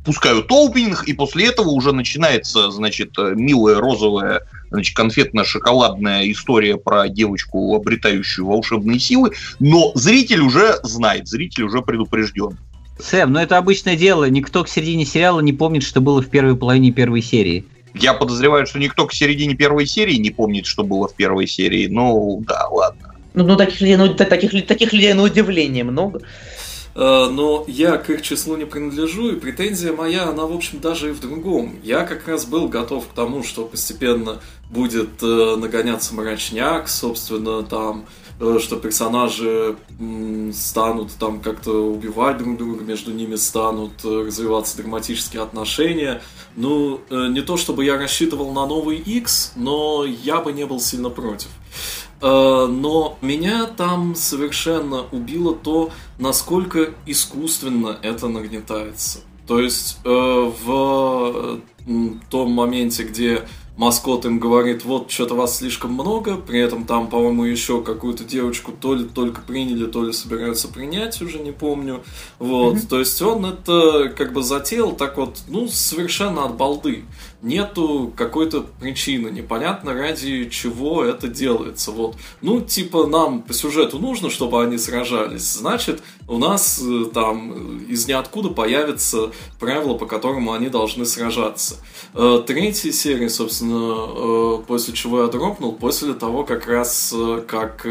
[0.06, 7.76] пускают опенинг, и после этого уже начинается, значит, милая розовая, значит, конфетно-шоколадная история про девочку,
[7.76, 12.58] обретающую волшебные силы, но зритель уже знает, зритель уже предупрежден.
[13.00, 14.30] Сэм, ну это обычное дело.
[14.30, 17.66] Никто к середине сериала не помнит, что было в первой половине первой серии.
[17.96, 21.88] Я подозреваю, что никто к середине первой серии не помнит, что было в первой серии,
[21.88, 23.13] но да, ладно.
[23.34, 26.22] Ну, ну таких людей, ну, та- таких, таких людей на удивление много.
[26.96, 31.10] Э, Но я к их числу не принадлежу, и претензия моя, она, в общем, даже
[31.10, 31.80] и в другом.
[31.84, 38.06] Я как раз был готов к тому, что постепенно будет э, нагоняться мрачняк, собственно, там,
[38.40, 39.76] э, что персонажи
[40.54, 46.22] станут там как-то убивать друг друга, между ними станут развиваться драматические отношения.
[46.56, 51.10] Ну, не то чтобы я рассчитывал на новый X, но я бы не был сильно
[51.10, 51.50] против.
[52.24, 59.20] Э, Но меня там совершенно убило то, насколько искусственно это нагнетается.
[59.46, 60.10] То есть э,
[60.64, 61.60] в
[62.30, 63.44] том моменте, где
[63.76, 68.72] маскот им говорит, вот, что-то вас слишком много, при этом там, по-моему, еще какую-то девочку
[68.72, 72.04] то ли только приняли, то ли собираются принять, уже не помню.
[72.40, 72.88] Вот, mm-hmm.
[72.88, 77.04] то есть он это как бы затеял так вот, ну, совершенно от балды
[77.44, 81.92] нету какой-то причины, непонятно ради чего это делается.
[81.92, 82.16] Вот.
[82.42, 88.08] Ну, типа, нам по сюжету нужно, чтобы они сражались, значит, у нас э, там из
[88.08, 91.76] ниоткуда появится правило, по которому они должны сражаться.
[92.14, 97.14] Э, третья серия, собственно, э, после чего я дропнул, после того, как раз,
[97.48, 97.86] как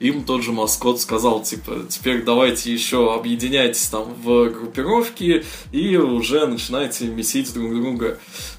[0.00, 6.46] им тот же маскот сказал, типа, теперь давайте еще объединяйтесь там в группировки и уже
[6.46, 8.18] начинайте месить друг друга.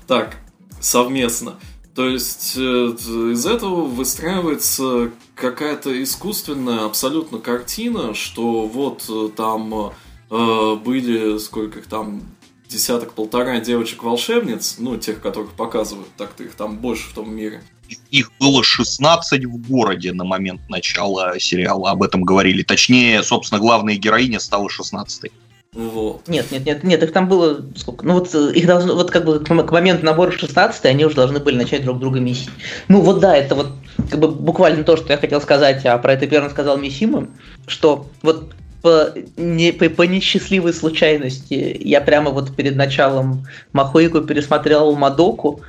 [0.10, 0.38] Так,
[0.82, 1.60] совместно.
[1.93, 9.93] То есть э, из этого выстраивается какая-то искусственная абсолютно картина, что вот э, там
[10.32, 12.24] э, были сколько их там
[12.67, 17.62] десяток-полтора девочек-волшебниц, ну, тех, которых показывают, так-то их там больше в том мире.
[18.10, 22.63] Их было 16 в городе на момент начала сериала, об этом говорили.
[22.63, 25.32] Точнее, собственно, главная героиня стала 16 -й.
[25.74, 26.28] Вот.
[26.28, 28.04] Нет, нет, нет, нет, их там было сколько?
[28.04, 31.40] Ну вот э, их должно, вот как бы к моменту набора 16 они уже должны
[31.40, 32.50] были начать друг друга месить.
[32.88, 33.68] Ну вот да, это вот
[34.10, 37.28] как бы буквально то, что я хотел сказать, а про это первым сказал Мисима,
[37.68, 38.52] что вот
[38.82, 45.62] по, не, по, по несчастливой случайности я прямо вот перед началом Махуику пересмотрел Мадоку,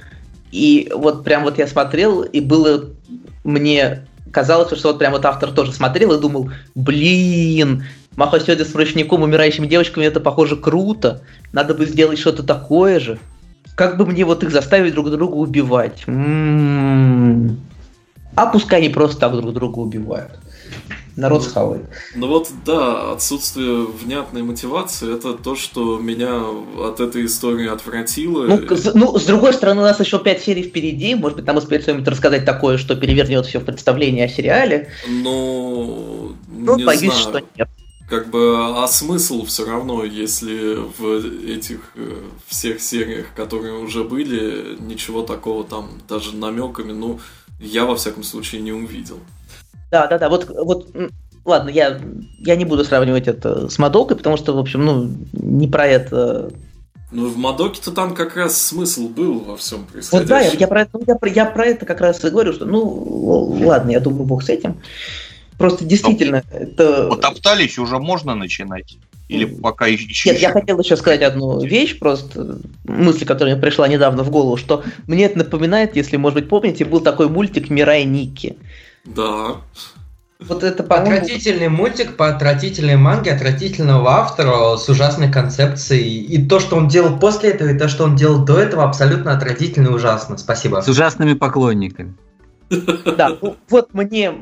[0.51, 2.87] и вот прям вот я смотрел, и было
[3.45, 7.85] мне казалось, что вот прям вот автор тоже смотрел и думал, блин,
[8.17, 11.23] Маха сегодня с ручником, умирающими девочками, это похоже круто.
[11.53, 13.19] Надо бы сделать что-то такое же.
[13.77, 16.05] Как бы мне вот их заставить друг друга убивать?
[16.07, 17.59] М-м-м.
[18.35, 20.39] А пускай они просто так друг друга убивают.
[21.17, 21.83] Народ ну, схавает.
[22.15, 26.41] Ну вот, да, отсутствие внятной мотивации это то, что меня
[26.79, 28.47] от этой истории отвратило.
[28.47, 31.15] Ну, с, ну, с другой стороны, у нас еще пять серий впереди.
[31.15, 34.89] Может быть, нам успеет что-нибудь рассказать такое, что перевернет все в представлении о сериале.
[35.09, 37.21] Ну, ну не боюсь, знаю.
[37.21, 37.69] что нет
[38.11, 44.77] как бы, а смысл все равно, если в этих э, всех сериях, которые уже были,
[44.81, 47.21] ничего такого там, даже намеками, ну,
[47.61, 49.21] я во всяком случае не увидел.
[49.93, 50.89] Да, да, да, вот, вот
[51.45, 52.01] ладно, я,
[52.41, 56.53] я не буду сравнивать это с Мадокой, потому что, в общем, ну, не про это
[57.13, 60.29] ну, в Мадоке-то там как раз смысл был во всем происходящем.
[60.29, 62.67] Вот да, я, я, про это, я, я про это как раз и говорю, что,
[62.67, 64.81] ну, ладно, я думаю, бог с этим.
[65.61, 67.07] Просто действительно Но это...
[67.09, 68.97] Потоптались, уже можно начинать?
[69.29, 70.31] Или пока еще...
[70.31, 74.57] Нет, я хотел еще сказать одну вещь, просто мысль, которая мне пришла недавно в голову,
[74.57, 78.57] что мне это напоминает, если, может быть, помните, был такой мультик «Мирай Ники».
[79.05, 79.57] Да.
[80.39, 81.13] Вот это, по-моему...
[81.13, 86.23] Отвратительный мультик по отвратительной манге отвратительного автора с ужасной концепцией.
[86.25, 89.37] И то, что он делал после этого, и то, что он делал до этого, абсолютно
[89.37, 90.39] отвратительно и ужасно.
[90.39, 90.81] Спасибо.
[90.81, 92.15] С ужасными поклонниками.
[93.05, 94.33] Да, ну вот мне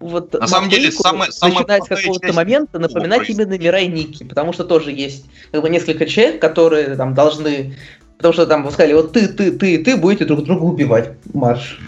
[0.00, 4.52] вот на самом деле самое, самое начинать с какого-то момента напоминать именно Мирай Ники, потому
[4.52, 7.76] что тоже есть как бы несколько человек, которые там должны,
[8.16, 11.78] потому что там сказали, вот ты, ты, ты, ты будете друг друга убивать, марш.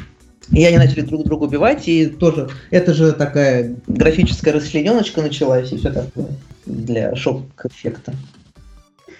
[0.50, 5.78] И они начали друг друга убивать, и тоже это же такая графическая расчлененочка началась, и
[5.78, 6.28] все такое
[6.66, 8.14] для шок-эффекта.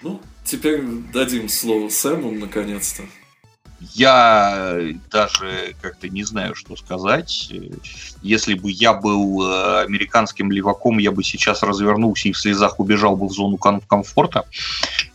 [0.03, 3.03] Ну, теперь дадим слово Сэму наконец-то.
[3.93, 4.79] Я
[5.11, 7.51] даже как-то не знаю, что сказать.
[8.21, 13.17] Если бы я был э, американским леваком, я бы сейчас развернулся и в слезах убежал
[13.17, 14.45] бы в зону комфорта.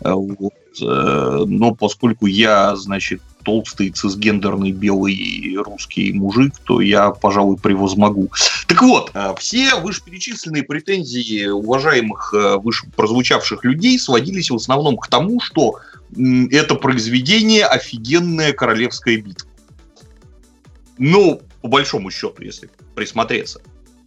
[0.01, 0.53] Э, вот.
[0.83, 8.31] Э, но поскольку я, значит, толстый, цисгендерный, белый русский мужик, то я, пожалуй, превозмогу.
[8.67, 15.77] Так вот, все вышеперечисленные претензии уважаемых выше прозвучавших людей сводились в основном к тому, что
[16.17, 19.49] это произведение офигенная королевская битва.
[20.99, 23.61] Ну, по большому счету, если присмотреться.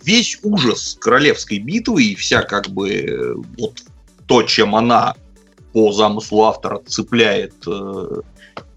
[0.03, 3.83] Весь ужас королевской битвы и вся как бы вот
[4.25, 5.15] то, чем она
[5.73, 8.21] по замыслу автора цепляет э,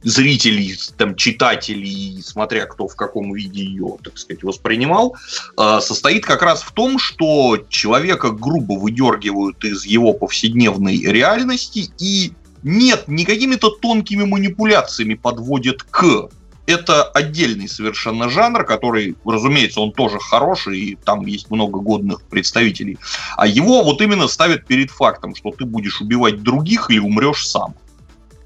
[0.02, 5.16] зрителей, там, читателей, смотря кто в каком виде ее, так сказать, воспринимал,
[5.58, 12.32] э, состоит как раз в том, что человека грубо выдергивают из его повседневной реальности и
[12.64, 16.30] нет, не какими-то тонкими манипуляциями подводит к.
[16.66, 22.98] Это отдельный совершенно жанр, который, разумеется, он тоже хороший, и там есть много годных представителей.
[23.36, 27.74] А его вот именно ставят перед фактом, что ты будешь убивать других или умрешь сам.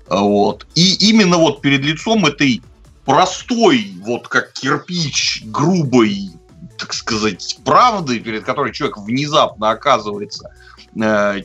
[0.08, 0.66] Вот.
[0.74, 2.60] И именно вот перед лицом этой
[3.04, 6.30] простой, вот как кирпич, грубой,
[6.76, 10.50] так сказать, правды, перед которой человек внезапно оказывается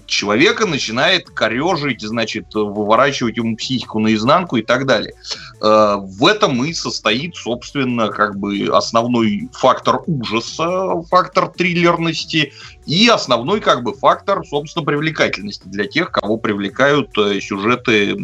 [0.06, 5.14] человека начинает корежить, значит, выворачивать ему психику наизнанку и так далее.
[5.62, 12.54] Э, в этом и состоит, собственно, как бы основной фактор ужаса, фактор триллерности
[12.86, 18.18] и основной как бы фактор, собственно, привлекательности для тех, кого привлекают э, сюжеты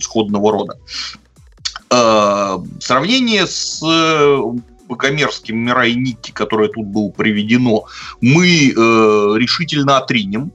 [0.00, 0.78] сходного рода.
[1.90, 4.42] Э, сравнение с э,
[4.88, 7.84] богомерзким Мирай Никки, которое тут было приведено,
[8.20, 10.52] мы э, решительно отринем.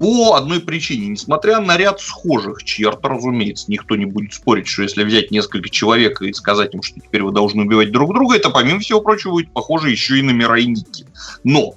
[0.00, 5.04] По одной причине, несмотря на ряд схожих черт, разумеется, никто не будет спорить, что если
[5.04, 8.80] взять несколько человек и сказать им, что теперь вы должны убивать друг друга, это, помимо
[8.80, 10.74] всего прочего, будет похоже еще и на Мирай.
[11.44, 11.74] Но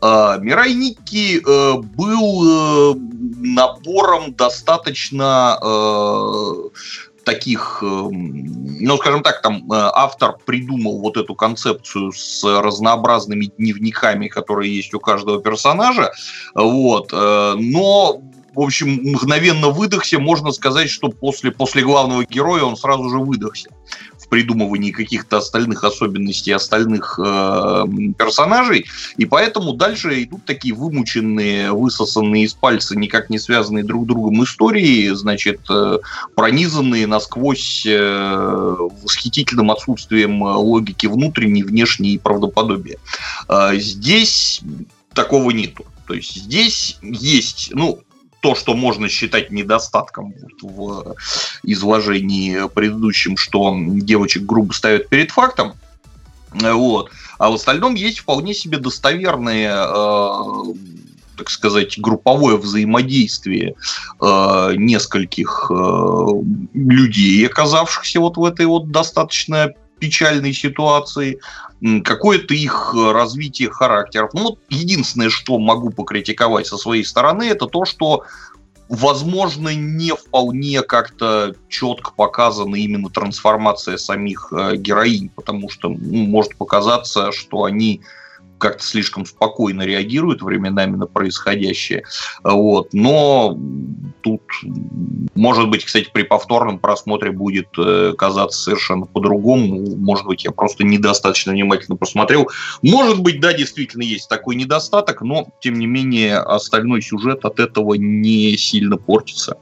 [0.00, 2.94] э, Мирай э, был э,
[3.42, 6.52] набором достаточно э,
[7.26, 14.28] таких, эм, ну, скажем так, там э, автор придумал вот эту концепцию с разнообразными дневниками,
[14.28, 16.12] которые есть у каждого персонажа,
[16.54, 18.20] вот, э, но
[18.54, 23.68] в общем, мгновенно выдохся, можно сказать, что после, после главного героя он сразу же выдохся
[24.26, 27.84] в придумывании каких-то остальных особенностей остальных э,
[28.18, 34.08] персонажей, и поэтому дальше идут такие вымученные, высосанные из пальца, никак не связанные друг с
[34.08, 35.98] другом истории, значит, э,
[36.34, 42.98] пронизанные насквозь э, восхитительным отсутствием логики внутренней, внешней и правдоподобия.
[43.48, 44.60] Э, здесь
[45.14, 45.84] такого нету.
[46.06, 48.00] То есть здесь есть, ну,
[48.46, 50.32] то, что можно считать недостатком
[50.62, 51.16] в
[51.64, 55.72] изложении предыдущем, что девочек грубо ставят перед фактом.
[56.52, 57.10] Вот.
[57.38, 60.74] А в остальном есть вполне себе достоверные э,
[61.36, 63.74] так сказать, групповое взаимодействие
[64.20, 66.26] э, нескольких э,
[66.72, 71.40] людей, оказавшихся вот в этой вот достаточно печальной ситуации,
[72.04, 74.30] какое-то их развитие характеров.
[74.32, 78.24] Ну, единственное, что могу покритиковать со своей стороны, это то, что
[78.88, 86.56] возможно, не вполне как-то четко показана именно трансформация самих э, героинь, потому что ну, может
[86.56, 88.02] показаться, что они
[88.58, 92.04] как-то слишком спокойно реагирует временами на происходящее.
[92.42, 92.92] Вот.
[92.92, 93.58] Но
[94.22, 94.42] тут,
[95.34, 99.96] может быть, кстати, при повторном просмотре будет э, казаться совершенно по-другому.
[99.96, 102.48] Может быть, я просто недостаточно внимательно посмотрел.
[102.82, 107.94] Может быть, да, действительно есть такой недостаток, но, тем не менее, остальной сюжет от этого
[107.94, 109.58] не сильно портится.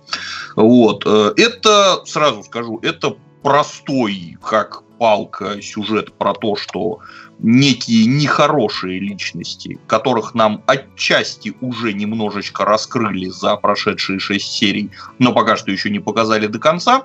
[0.56, 1.04] Вот.
[1.06, 7.00] Э, это, сразу скажу, это простой, как палка, сюжет про то, что
[7.38, 15.56] некие нехорошие личности, которых нам отчасти уже немножечко раскрыли за прошедшие шесть серий, но пока
[15.56, 17.04] что еще не показали до конца,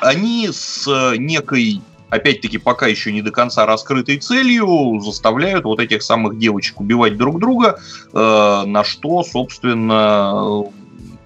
[0.00, 6.38] они с некой опять-таки, пока еще не до конца раскрытой целью, заставляют вот этих самых
[6.38, 7.80] девочек убивать друг друга,
[8.12, 10.64] э, на что, собственно,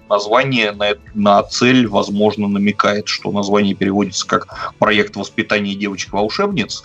[0.09, 6.83] название на, на цель, возможно, намекает, что название переводится как «Проект воспитания девочек-волшебниц»,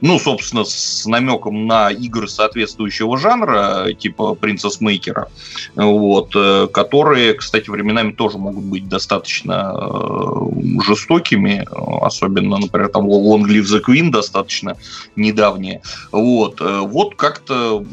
[0.00, 5.26] ну, собственно, с намеком на игры соответствующего жанра, типа Maker,
[5.74, 11.66] вот, э, которые, кстати, временами тоже могут быть достаточно э, жестокими,
[12.04, 14.76] особенно, например, там Long Live the Queen достаточно
[15.16, 15.82] недавние.
[16.12, 17.84] Вот, э, вот как-то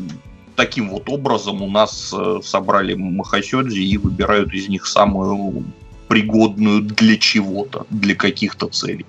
[0.55, 5.65] таким вот образом у нас собрали Махасёдзи и выбирают из них самую
[6.07, 9.05] пригодную для чего-то, для каких-то целей.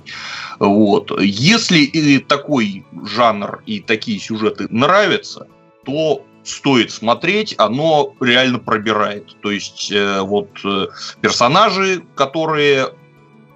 [0.59, 1.11] Вот.
[1.20, 5.47] Если такой жанр и такие сюжеты нравятся,
[5.84, 9.36] то стоит смотреть, оно реально пробирает.
[9.40, 10.86] То есть э, вот э,
[11.20, 12.90] персонажи, которые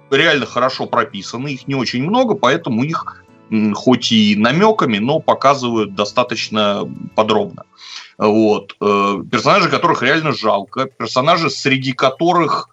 [0.09, 3.23] реально хорошо прописаны, их не очень много, поэтому их
[3.73, 7.63] хоть и намеками, но показывают достаточно подробно.
[8.17, 8.75] Вот.
[8.81, 12.69] Э, персонажи, которых реально жалко, персонажи, среди которых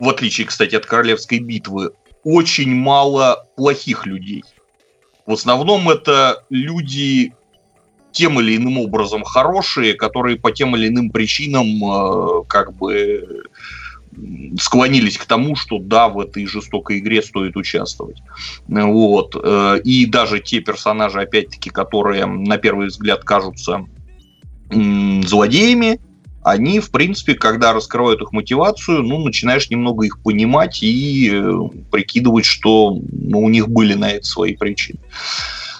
[0.00, 1.92] в отличие, кстати, от Королевской битвы,
[2.24, 4.42] очень мало плохих людей.
[5.26, 7.34] В основном это люди
[8.12, 13.44] тем или иным образом хорошие, которые по тем или иным причинам э, как бы
[14.58, 18.18] склонились к тому, что да, в этой жестокой игре стоит участвовать.
[18.66, 19.36] Вот.
[19.40, 23.86] Э, и даже те персонажи, опять-таки, которые на первый взгляд кажутся
[24.70, 26.00] злодеями,
[26.42, 31.52] они, в принципе, когда раскрывают их мотивацию, ну, начинаешь немного их понимать и э,
[31.90, 34.98] прикидывать, что ну, у них были на это свои причины.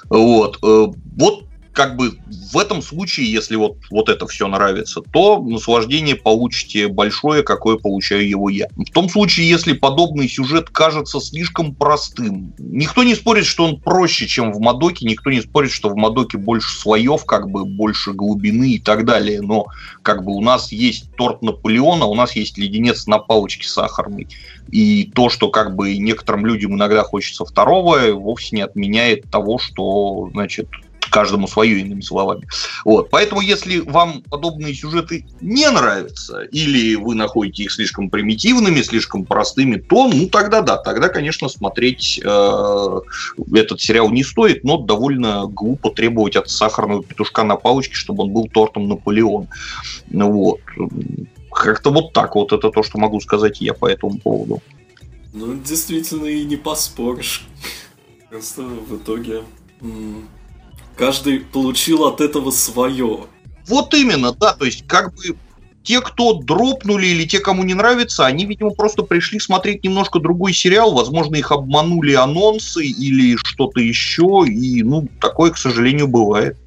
[0.09, 0.59] Вот.
[0.63, 0.87] Э,
[1.17, 2.19] вот как бы
[2.53, 8.29] в этом случае, если вот, вот это все нравится, то наслаждение получите большое, какое получаю
[8.29, 8.67] его я.
[8.77, 14.27] В том случае, если подобный сюжет кажется слишком простым, никто не спорит, что он проще,
[14.27, 18.73] чем в Мадоке, никто не спорит, что в Мадоке больше слоев, как бы больше глубины
[18.73, 19.67] и так далее, но
[20.03, 24.29] как бы у нас есть торт Наполеона, у нас есть леденец на палочке сахарный.
[24.73, 30.29] И то, что как бы некоторым людям иногда хочется второго, вовсе не отменяет того, что,
[30.33, 30.69] значит,
[31.11, 32.47] каждому свое, иными словами.
[32.85, 33.11] Вот.
[33.11, 39.77] Поэтому, если вам подобные сюжеты не нравятся, или вы находите их слишком примитивными, слишком простыми,
[39.77, 43.01] то, ну, тогда да, тогда, конечно, смотреть э,
[43.55, 48.31] этот сериал не стоит, но довольно глупо требовать от сахарного петушка на палочке, чтобы он
[48.31, 49.49] был тортом Наполеон.
[50.11, 50.61] Вот.
[51.53, 54.63] Как-то вот так вот, это то, что могу сказать я по этому поводу.
[55.33, 57.47] Ну, действительно, и не поспоришь.
[58.31, 59.43] Просто в итоге
[61.01, 63.21] каждый получил от этого свое.
[63.67, 65.35] Вот именно, да, то есть как бы
[65.83, 70.53] те, кто дропнули или те, кому не нравится, они, видимо, просто пришли смотреть немножко другой
[70.53, 76.59] сериал, возможно, их обманули анонсы или что-то еще, и, ну, такое, к сожалению, бывает.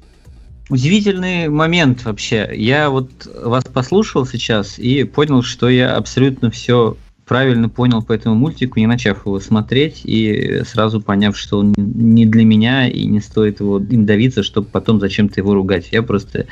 [0.68, 2.50] Удивительный момент вообще.
[2.54, 6.96] Я вот вас послушал сейчас и понял, что я абсолютно все
[7.26, 12.26] правильно понял по этому мультику, не начав его смотреть и сразу поняв, что он не
[12.26, 15.88] для меня и не стоит его им давиться, чтобы потом зачем-то его ругать.
[15.90, 16.46] Я просто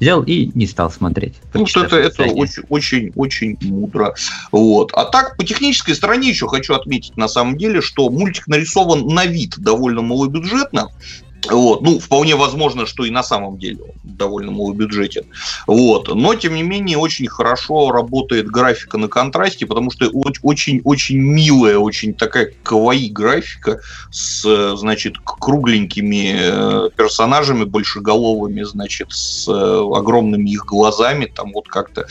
[0.00, 1.34] взял и не стал смотреть.
[1.54, 4.14] Ну, что это, это очень, очень, очень мудро.
[4.52, 4.90] Вот.
[4.92, 9.26] А так, по технической стороне еще хочу отметить на самом деле, что мультик нарисован на
[9.26, 10.88] вид довольно малобюджетно.
[11.50, 11.82] Вот.
[11.82, 15.24] Ну, вполне возможно, что и на самом деле он довольно малобюджетен.
[15.66, 16.14] Вот.
[16.14, 20.08] Но, тем не менее, очень хорошо работает графика на контрасте, потому что
[20.42, 23.80] очень-очень милая, очень такая каваи графика
[24.10, 31.26] с, значит, кругленькими э, персонажами, большеголовыми, значит, с э, огромными их глазами.
[31.26, 32.06] Там вот как-то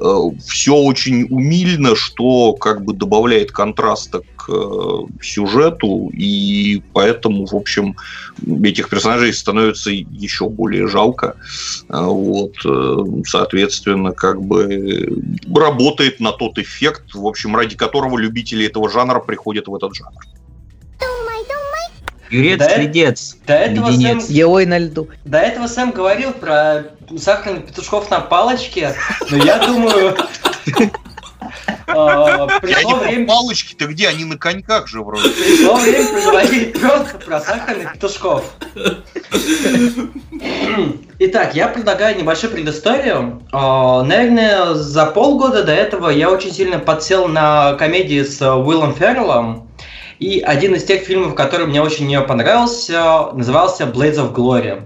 [0.00, 4.48] э, все очень умильно, что как бы добавляет контраста к
[5.22, 7.96] сюжету, и поэтому, в общем,
[8.74, 11.36] этих персонажей становится еще более жалко.
[11.88, 12.96] А, вот, э,
[13.26, 15.08] соответственно, как бы
[15.54, 20.20] работает на тот эффект, в общем, ради которого любители этого жанра приходят в этот жанр.
[22.30, 23.36] Юрец, до, следец.
[23.46, 24.24] До этого Леденец.
[24.24, 25.08] Сэм, Елой на льду.
[25.24, 28.96] До этого Сэм говорил про сахарных петушков на палочке,
[29.30, 30.16] но я думаю,
[32.60, 33.26] пришло время...
[33.26, 34.08] Палочки-то где?
[34.08, 35.28] Они на коньках же вроде.
[35.28, 38.44] Пришло время поговорить просто про сахарных петушков.
[41.18, 43.42] Итак, я предлагаю небольшую предысторию.
[43.52, 49.68] А, наверное, за полгода до этого я очень сильно подсел на комедии с Уиллом Ферреллом.
[50.18, 54.82] И один из тех фильмов, который мне очень не понравился, назывался Blades of Glory.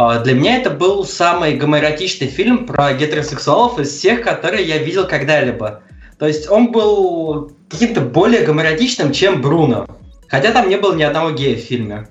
[0.00, 5.08] А, для меня это был самый гомоэротичный фильм про гетеросексуалов из всех, которые я видел
[5.08, 5.82] когда-либо.
[6.20, 9.88] То есть он был каким-то более гомоэротичным, чем Бруно.
[10.28, 12.06] Хотя там не было ни одного гея в фильме.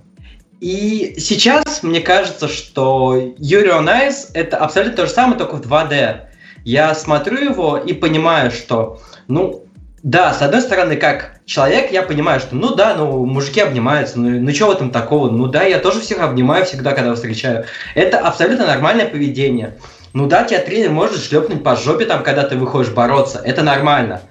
[0.60, 6.24] И сейчас мне кажется, что Юрий Ice это абсолютно то же самое, только в 2D.
[6.66, 9.64] Я смотрю его и понимаю, что, ну,
[10.04, 14.30] да, с одной стороны, как человек, я понимаю, что ну да, ну мужики обнимаются, ну,
[14.30, 15.32] ну что в этом такого?
[15.32, 17.66] Ну да, я тоже всех обнимаю всегда, когда встречаю.
[17.96, 19.78] Это абсолютно нормальное поведение.
[20.14, 23.42] Ну да, тебя тренер может шлепнуть по жопе, там, когда ты выходишь бороться.
[23.44, 24.22] Это нормально.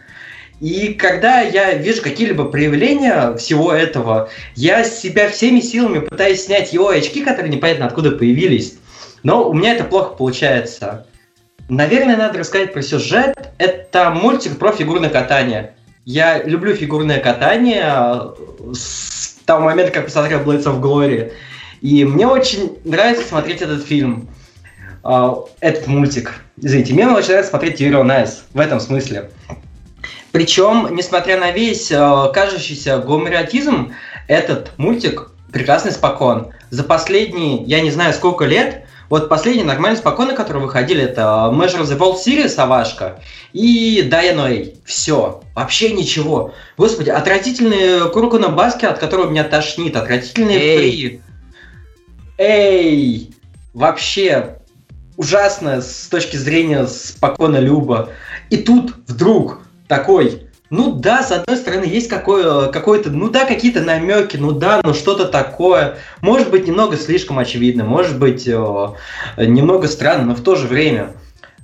[0.61, 6.89] И когда я вижу какие-либо проявления всего этого, я себя всеми силами пытаюсь снять его
[6.89, 8.79] очки, которые непонятно откуда появились.
[9.23, 11.07] Но у меня это плохо получается.
[11.69, 13.37] Наверное, надо рассказать про сюжет.
[13.59, 15.75] Это мультик про фигурное катание.
[16.07, 21.33] Я люблю фигурное катание э, с того момента, как посмотрел Blades of Glory.
[21.81, 24.29] И мне очень нравится смотреть этот фильм,
[25.03, 26.43] э, этот мультик.
[26.59, 29.31] Извините, мне очень нравится смотреть Hero Nice в этом смысле.
[30.31, 33.93] Причем, несмотря на весь э, кажущийся гомериотизм,
[34.29, 36.53] этот мультик прекрасно спокон.
[36.71, 41.83] За последние, я не знаю сколько лет, вот последний нормальный спокойно, которые выходили, это Measure
[41.83, 43.21] of the World Series, Савашка
[43.53, 45.43] и Diano Все.
[45.55, 46.55] Вообще ничего.
[46.77, 49.97] Господи, отвратительные Курукуна Баски, от которого меня тошнит.
[49.97, 51.21] Отвратительные Эй.
[52.39, 53.31] Эй!
[53.75, 54.59] Вообще
[55.17, 58.11] ужасно с точки зрения спокойно Люба.
[58.51, 63.83] И тут вдруг такой ну да, с одной стороны, есть какое, какое-то, ну да, какие-то
[63.83, 65.99] намеки, ну да, ну что-то такое.
[66.21, 68.89] Может быть, немного слишком очевидно, может быть, э,
[69.39, 71.13] немного странно, но в то же время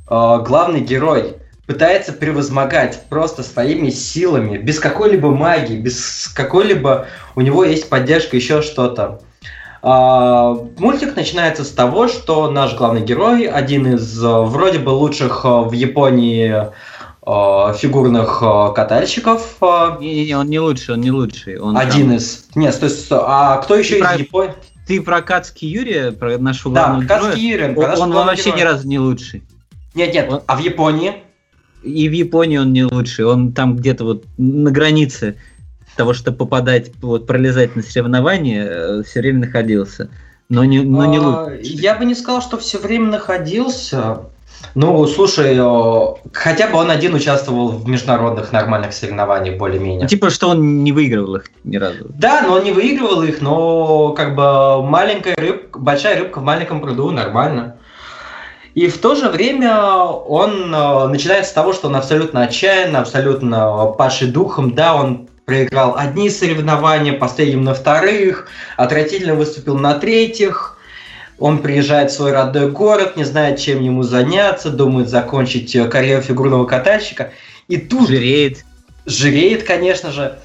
[0.09, 1.37] э, главный герой
[1.67, 8.63] пытается превозмогать просто своими силами, без какой-либо магии, без какой-либо у него есть поддержка, еще
[8.63, 9.21] что-то.
[9.85, 15.45] А, мультик начинается с того, что наш главный герой, один из э, вроде бы лучших
[15.45, 16.69] э, в Японии
[17.25, 18.41] фигурных
[18.75, 19.59] катальщиков.
[20.01, 21.59] Не-не, он не лучший, он не лучший.
[21.59, 22.17] Он один там...
[22.17, 22.47] из.
[22.55, 24.55] Нет, то есть, а кто еще из Японии?
[24.87, 28.59] Ты про Кацки Юрия, про нашего да, главного Кацки Юрия, он, он вообще героя.
[28.59, 29.43] ни разу не лучший.
[29.95, 30.43] Нет, нет, он...
[30.47, 31.15] а в Японии?
[31.83, 35.37] И в Японии он не лучший, он там где-то вот на границе
[35.97, 40.09] того, чтобы попадать, вот пролезать на соревнования, э, все время находился.
[40.49, 41.61] Но не, но не а, лучше.
[41.63, 44.21] Я бы не сказал, что все время находился.
[44.75, 45.55] Ну, слушай,
[46.33, 50.09] хотя бы он один участвовал в международных нормальных соревнованиях более-менее.
[50.09, 52.07] Типа, что он не выигрывал их ни разу.
[52.09, 56.81] Да, но он не выигрывал их, но как бы маленькая рыбка, большая рыбка в маленьком
[56.81, 57.77] пруду, нормально.
[58.75, 60.71] И в то же время он
[61.11, 67.13] начинает с того, что он абсолютно отчаянно, абсолютно пашет духом, да, он проиграл одни соревнования,
[67.13, 68.49] последним на вторых,
[68.79, 70.79] отвратительно выступил на третьих.
[71.43, 76.23] Он приезжает в свой родной город, не знает, чем ему заняться, думает закончить э, карьеру
[76.23, 77.33] фигурного катальщика.
[77.67, 78.09] И тут...
[78.09, 78.65] Жиреет.
[79.07, 80.39] Жиреет, конечно же.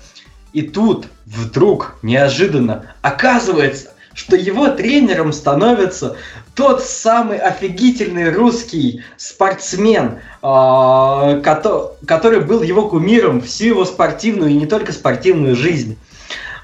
[0.54, 6.16] И тут вдруг, неожиданно, оказывается, что его тренером становится
[6.56, 14.66] тот самый офигительный русский спортсмен, а, который был его кумиром всю его спортивную и не
[14.66, 15.96] только спортивную жизнь.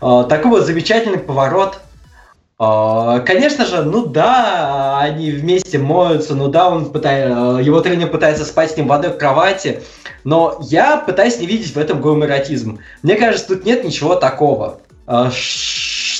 [0.02, 1.78] А, такой вот замечательный поворот.
[2.60, 8.46] А, конечно же, ну да, они вместе моются, ну да, он пытается, его тренер пытается
[8.46, 9.82] спать с ним в одной кровати,
[10.24, 12.80] но я пытаюсь не видеть в этом гомеротизм.
[13.02, 14.80] Мне кажется, тут нет ничего такого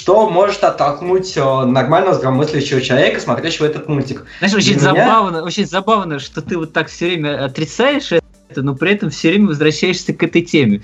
[0.04, 4.26] что может оттолкнуть э, нормального здравомыслящего человека, смотрящего этот мультик.
[4.40, 5.44] Знаешь, очень Для забавно, меня...
[5.46, 9.48] очень забавно, что ты вот так все время отрицаешь это, но при этом все время
[9.48, 10.82] возвращаешься к этой теме.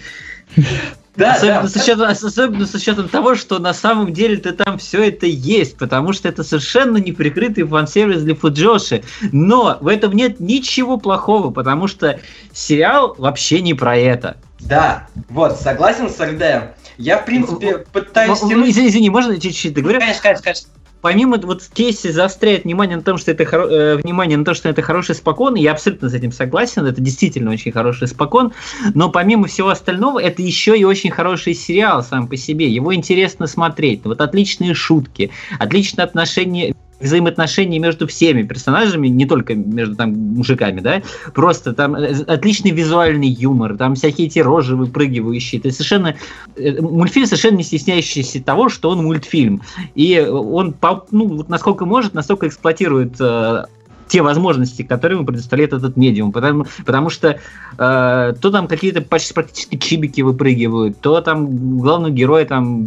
[1.16, 1.68] Да, особенно, да.
[1.68, 5.78] С учетом, особенно с учетом того, что на самом деле ты там все это есть,
[5.78, 9.04] потому что это совершенно неприкрытый фан-сервис для Фуджоши.
[9.32, 12.20] Но в этом нет ничего плохого, потому что
[12.54, 14.38] сериал вообще не про это.
[14.60, 16.76] Да, вот, согласен с РД.
[16.98, 18.40] Я, в принципе, пытаюсь...
[18.40, 20.00] Извини, извини, можно чуть-чуть договорю?
[20.00, 20.70] Конечно, конечно, конечно.
[21.02, 23.68] Помимо вот Кейси заостряет внимание на том, что это хоро...
[23.68, 27.52] э, внимание на то, что это хороший спокон, я абсолютно с этим согласен, это действительно
[27.52, 28.54] очень хороший спокон,
[28.94, 33.48] но помимо всего остального, это еще и очень хороший сериал сам по себе, его интересно
[33.48, 40.80] смотреть, вот отличные шутки, отличное отношение взаимоотношения между всеми персонажами, не только между там мужиками,
[40.82, 41.02] да,
[41.34, 46.16] просто там э, отличный визуальный юмор, там всякие эти рожи выпрыгивающие, это совершенно
[46.56, 49.62] э, мультфильм совершенно не стесняющийся того, что он мультфильм,
[49.96, 50.76] и он,
[51.12, 53.66] ну, насколько может, настолько эксплуатирует э,
[54.10, 56.32] те возможности, которые ему предоставляет этот медиум.
[56.32, 57.40] Потому, потому что
[57.78, 62.84] э, то там какие-то почти практически чибики выпрыгивают, то там главного героя там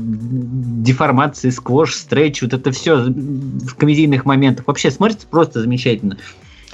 [0.83, 4.66] деформации, сквош, стретч, вот это все в комедийных моментах.
[4.66, 6.18] Вообще смотрится просто замечательно.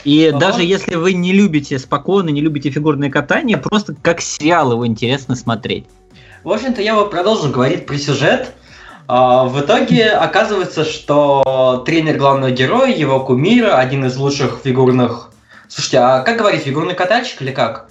[0.05, 0.39] И ага.
[0.39, 5.37] даже если вы не любите спокойно, не любите фигурное катание, просто как сериал его интересно
[5.37, 5.85] смотреть.
[6.45, 8.55] В общем-то, я продолжу говорить про сюжет.
[9.11, 15.31] А, в итоге оказывается, что тренер главного героя, его кумира, один из лучших фигурных...
[15.67, 17.89] Слушайте, а как говорить, фигурный катальщик или как?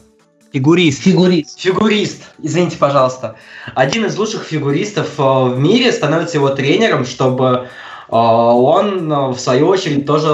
[0.54, 1.02] Фигурист.
[1.02, 1.60] Фигурист.
[1.60, 3.36] Фигурист, извините, пожалуйста.
[3.74, 7.68] Один из лучших фигуристов э, в мире становится его тренером, чтобы
[8.10, 10.30] э, он, э, в свою очередь, тоже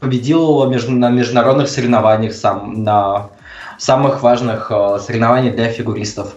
[0.00, 3.30] победил на международных соревнованиях, сам, на
[3.76, 4.70] самых важных
[5.04, 6.34] соревнованиях для фигуристов.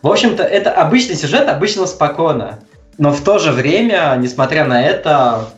[0.00, 2.58] В общем-то, это обычный сюжет обычного спокойно.
[2.98, 5.48] Но в то же время, несмотря на это,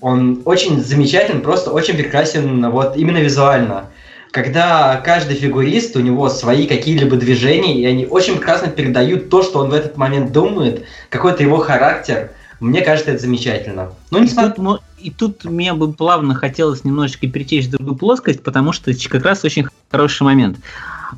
[0.00, 3.86] он очень замечателен, просто очень прекрасен вот именно визуально.
[4.30, 9.60] Когда каждый фигурист, у него свои какие-либо движения, и они очень прекрасно передают то, что
[9.60, 12.32] он в этот момент думает, какой-то его характер.
[12.60, 13.92] Мне кажется, это замечательно.
[14.10, 18.42] Ну, не и, тут, и тут мне бы плавно хотелось немножечко перетечь в другую плоскость,
[18.42, 20.58] потому что как раз очень хороший момент.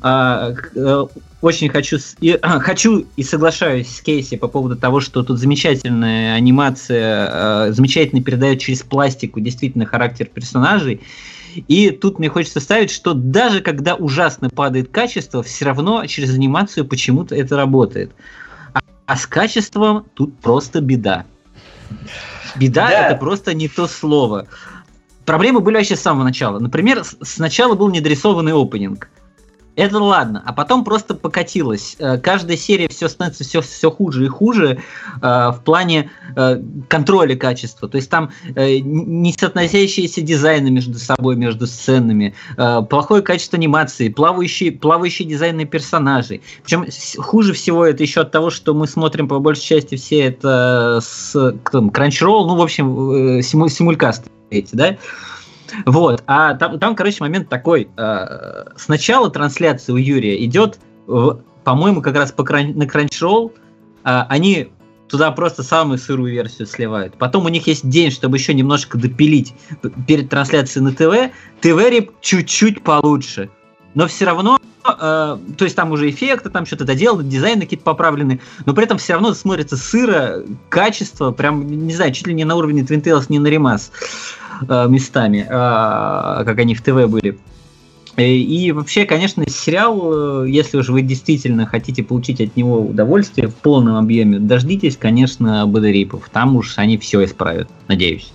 [0.01, 1.05] А, э,
[1.41, 7.29] очень хочу и, хочу и соглашаюсь с Кейси по поводу того, что тут замечательная анимация,
[7.29, 11.01] а, замечательно передает через пластику действительно характер персонажей.
[11.67, 16.85] И тут мне хочется ставить, что даже когда ужасно падает качество, все равно через анимацию
[16.85, 18.11] почему-то это работает.
[18.73, 21.25] А, а с качеством тут просто беда.
[22.55, 23.07] Беда да.
[23.07, 24.47] это просто не то слово.
[25.25, 26.59] Проблемы были вообще с самого начала.
[26.59, 29.09] Например, сначала был недорисованный опенинг
[29.77, 31.95] Это ладно, а потом просто покатилось.
[31.99, 34.79] Э, каждая серия все становится все, все хуже и хуже
[35.21, 37.87] э, в плане э, контроля качества.
[37.87, 44.71] То есть там э, несоотносящиеся дизайны между собой, между сценами, э, плохое качество анимации, плавающие,
[44.71, 46.41] плавающие дизайны персонажей.
[46.63, 46.87] Причем
[47.19, 51.35] хуже всего это еще от того, что мы смотрим по большей части все это с
[51.35, 54.97] Crunchyroll, ну, в общем, э, симуль, симулькасты эти, да?
[55.85, 57.89] Вот, а там, там короче, момент такой.
[57.97, 63.51] Э, сначала трансляция у Юрия идет, по-моему, как раз по кран- на Crunchyroll,
[64.03, 64.69] э, они
[65.07, 67.17] туда просто самую сырую версию сливают.
[67.17, 69.53] Потом у них есть день, чтобы еще немножко допилить
[70.05, 71.33] перед трансляцией на ТВ.
[71.61, 73.49] ТВ-рип чуть-чуть получше.
[73.93, 78.41] Но все равно, э, то есть там уже эффекты, там что-то доделано, дизайны какие-то поправлены,
[78.65, 82.55] но при этом все равно смотрится сыро, качество, прям, не знаю, чуть ли не на
[82.55, 83.91] уровне Twin Tales, не на ремас.
[84.61, 87.37] Местами, э, как они в ТВ были.
[88.15, 93.55] Э, и вообще, конечно, сериал, если уж вы действительно хотите получить от него удовольствие в
[93.55, 96.29] полном объеме, дождитесь, конечно, Бадарипов.
[96.31, 98.31] Там уж они все исправят, надеюсь.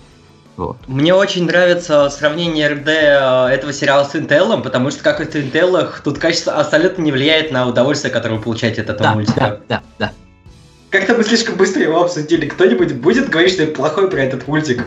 [0.55, 0.77] Вот.
[0.87, 6.01] Мне очень нравится сравнение РД этого сериала с Интеллом, потому что, как и в Интеллах,
[6.03, 9.39] тут качество абсолютно не влияет на удовольствие, которое вы получаете от этого да, мультика.
[9.39, 10.11] Да, да, да.
[10.91, 12.45] Как-то мы слишком быстро его обсудили.
[12.45, 14.85] Кто-нибудь будет говорить, что это плохой про этот мультик?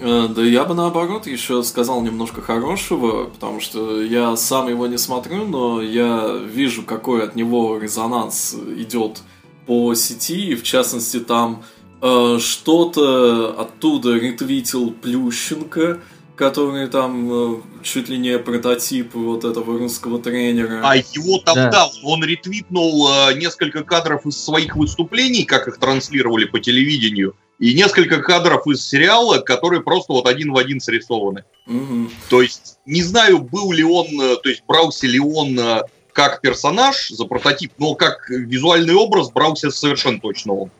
[0.00, 4.98] Э, да я бы наоборот еще сказал немножко хорошего, потому что я сам его не
[4.98, 9.22] смотрю, но я вижу, какой от него резонанс идет
[9.66, 11.62] по сети, и в частности там
[12.02, 16.00] э, что-то оттуда ретвитил Плющенко,
[16.36, 20.80] который там э, чуть ли не прототип вот этого русского тренера.
[20.82, 25.78] А его там, да, да он ретвитнул э, несколько кадров из своих выступлений, как их
[25.78, 31.44] транслировали по телевидению, и несколько кадров из сериала, которые просто вот один в один срисованы.
[31.66, 32.10] Угу.
[32.28, 35.82] То есть не знаю, был ли он, э, то есть брался ли он э,
[36.12, 40.70] как персонаж за прототип, но как визуальный образ брался совершенно точно он.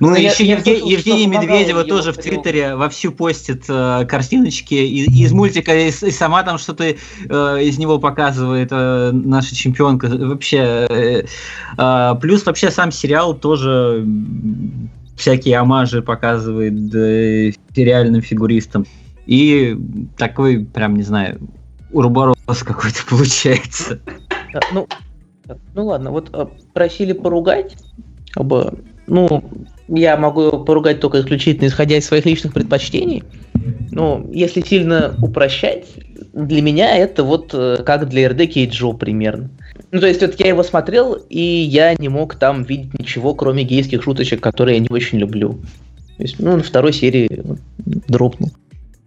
[0.00, 0.72] Ну, я, еще я Евге...
[0.72, 6.10] слышал, Евгения Медведева тоже в Твиттере вовсю постит э, картиночки из, из мультика, и, и
[6.10, 6.94] сама там что-то э,
[7.62, 10.08] из него показывает э, наша чемпионка.
[10.08, 11.24] Вообще, э,
[11.78, 14.04] э, плюс вообще сам сериал тоже
[15.18, 18.86] всякие амажи показывает да, реальным фигуристам.
[19.26, 19.76] И
[20.16, 21.38] такой, прям, не знаю,
[21.92, 24.00] урборос какой-то получается.
[24.72, 24.88] Ну,
[25.74, 27.76] ну ладно, вот а, просили поругать.
[29.06, 29.44] Ну,
[29.88, 33.24] я могу поругать только исключительно исходя из своих личных предпочтений.
[33.90, 35.86] Ну, если сильно упрощать,
[36.32, 39.50] для меня это вот э, как для РД Кейджо примерно.
[39.90, 43.64] Ну, то есть, вот я его смотрел, и я не мог там видеть ничего, кроме
[43.64, 45.60] гейских шуточек, которые я не очень люблю.
[46.16, 47.42] То есть, ну, на второй серии
[47.76, 48.50] дропнул.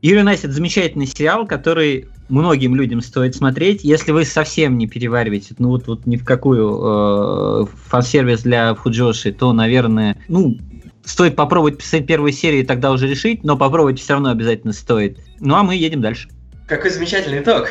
[0.02, 3.84] Юнайтед замечательный сериал, который многим людям стоит смотреть.
[3.84, 9.32] Если вы совсем не перевариваете, ну вот, вот ни в какую э, фан-сервис для Фуджоши,
[9.32, 10.58] то, наверное, ну,
[11.04, 15.20] стоит попробовать писать первую серию, тогда уже решить, но попробовать все равно обязательно стоит.
[15.40, 16.30] Ну а мы едем дальше.
[16.68, 17.68] Какой замечательный итог.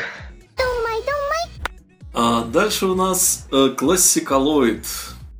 [2.12, 4.84] А дальше у нас э, классикалоид.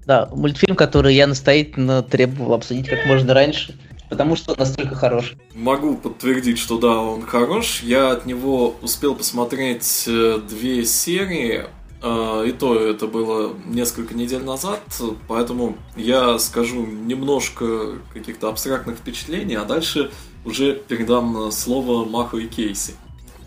[0.06, 3.76] Да, мультфильм, который я настоятельно требовал обсудить как можно раньше,
[4.08, 5.34] потому что он настолько хорош.
[5.54, 7.80] Могу подтвердить, что да, он хорош.
[7.82, 11.64] Я от него успел посмотреть э, две серии,
[12.02, 14.80] э, и то это было несколько недель назад,
[15.26, 20.10] поэтому я скажу немножко каких-то абстрактных впечатлений, а дальше
[20.44, 22.94] уже передам слово Маху и Кейси.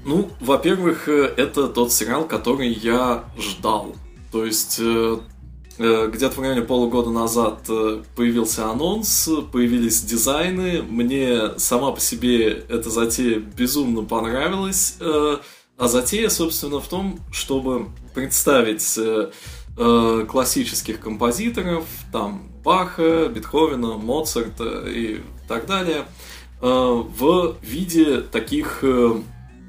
[0.05, 3.95] Ну, во-первых, э, это тот сериал, который я ждал.
[4.31, 5.17] То есть э,
[5.77, 7.67] э, где-то в районе полугода назад
[8.15, 10.81] появился анонс, появились дизайны.
[10.81, 14.97] Мне сама по себе эта затея безумно понравилась.
[15.75, 18.99] А затея, собственно, в том, чтобы представить
[19.75, 26.05] классических композиторов, там Баха, Бетховена, Моцарта и так далее,
[26.61, 28.83] в виде таких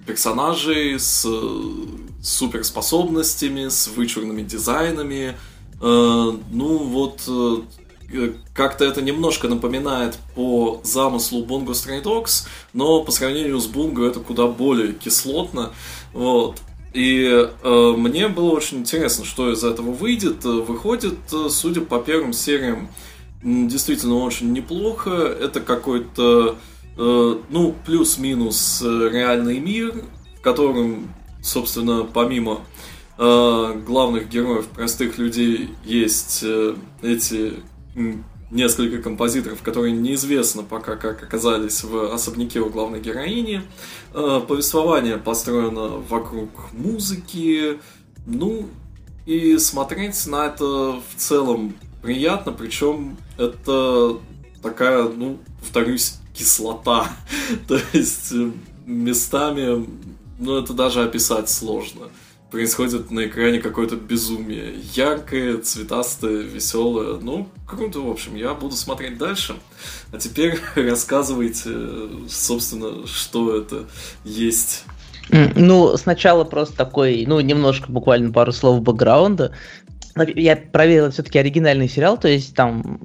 [0.06, 1.26] персонажей с
[2.22, 5.36] суперспособностями, с вычурными дизайнами.
[5.80, 13.12] Э, ну вот э, как-то это немножко напоминает по замыслу Bungo Stray Dogs, но по
[13.12, 15.72] сравнению с Bungo это куда более кислотно.
[16.12, 16.60] Вот.
[16.92, 17.26] И
[17.62, 20.44] э, мне было очень интересно, что из этого выйдет.
[20.44, 21.18] Выходит,
[21.50, 22.88] судя по первым сериям,
[23.42, 25.10] действительно очень неплохо.
[25.10, 29.94] Это какой-то Э, ну, плюс-минус э, реальный мир,
[30.38, 32.60] в котором, собственно, помимо
[33.18, 36.44] э, главных героев, простых людей, есть
[37.02, 37.54] эти
[38.50, 43.62] несколько композиторов, которые неизвестно пока как оказались в особняке у главной героини.
[44.12, 47.80] Повествование построено вокруг музыки.
[48.26, 48.68] Ну,
[49.26, 54.18] И смотреть на это в целом приятно, причем это
[54.62, 57.08] такая, ну, повторюсь, кислота.
[57.68, 58.50] То есть э,
[58.84, 59.86] местами,
[60.38, 62.08] ну, это даже описать сложно.
[62.50, 64.74] Происходит на экране какое-то безумие.
[64.94, 67.18] Яркое, цветастое, веселое.
[67.18, 69.56] Ну, круто, в общем, я буду смотреть дальше.
[70.12, 71.70] А теперь рассказывайте,
[72.28, 73.86] собственно, что это
[74.24, 74.84] есть.
[75.30, 79.52] Ну, сначала просто такой, ну, немножко, буквально пару слов бэкграунда.
[80.36, 83.00] Я проверил все-таки оригинальный сериал, то есть там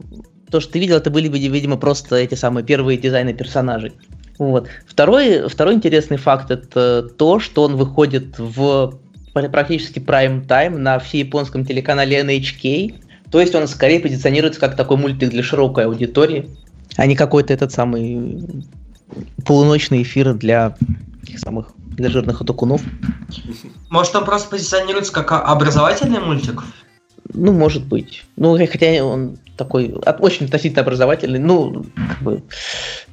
[0.49, 3.93] то, что ты видел, это были, видимо, просто эти самые первые дизайны персонажей.
[4.37, 4.67] Вот.
[4.87, 8.99] Второй, второй интересный факт это то, что он выходит в
[9.33, 12.95] практически прайм-тайм на всеяпонском телеканале NHK.
[13.31, 16.49] То есть он скорее позиционируется как такой мультик для широкой аудитории,
[16.95, 18.65] а не какой-то этот самый
[19.45, 20.75] полуночный эфир для
[21.25, 22.81] тех самых для жирных атакунов.
[23.89, 26.63] Может, он просто позиционируется как образовательный мультик?
[27.33, 28.25] Ну, может быть.
[28.37, 31.39] Ну, хотя он такой очень относительно образовательный.
[31.39, 32.43] Ну, как бы,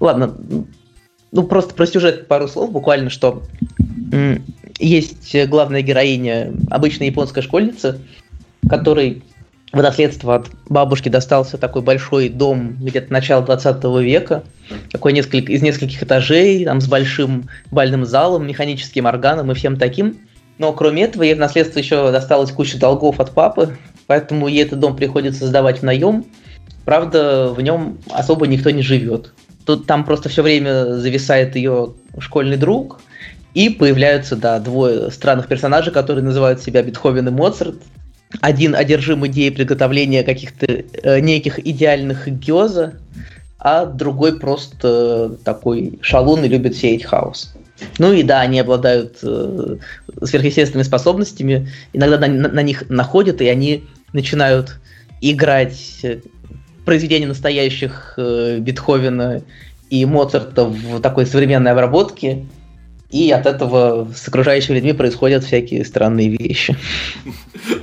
[0.00, 0.34] ладно.
[1.32, 3.42] Ну, просто про сюжет пару слов буквально, что
[4.78, 7.98] есть главная героиня, обычная японская школьница,
[8.68, 9.22] которой
[9.72, 14.44] в наследство от бабушки достался такой большой дом где-то начала 20 века,
[14.90, 20.18] такой несколько, из нескольких этажей, там, с большим бальным залом, механическим органом и всем таким.
[20.58, 23.76] Но кроме этого, ей в наследство еще досталось куча долгов от папы,
[24.06, 26.24] поэтому ей этот дом приходится сдавать в наем.
[26.84, 29.32] Правда, в нем особо никто не живет.
[29.64, 33.00] Тут там просто все время зависает ее школьный друг,
[33.56, 37.76] и появляются, да, двое странных персонажей, которые называют себя Бетховен и Моцарт.
[38.42, 42.94] Один одержим идеей приготовления каких-то э, неких идеальных гёза,
[43.58, 47.54] а другой просто такой шалун и любит сеять хаос.
[47.98, 49.76] Ну и да, они обладают э,
[50.22, 53.84] сверхъестественными способностями, иногда на, на, на них находят, и они
[54.16, 54.78] начинают
[55.20, 56.20] играть э,
[56.84, 59.42] произведения настоящих э, Бетховена
[59.90, 62.44] и Моцарта в такой современной обработке,
[63.10, 66.76] и от этого с окружающими людьми происходят всякие странные вещи.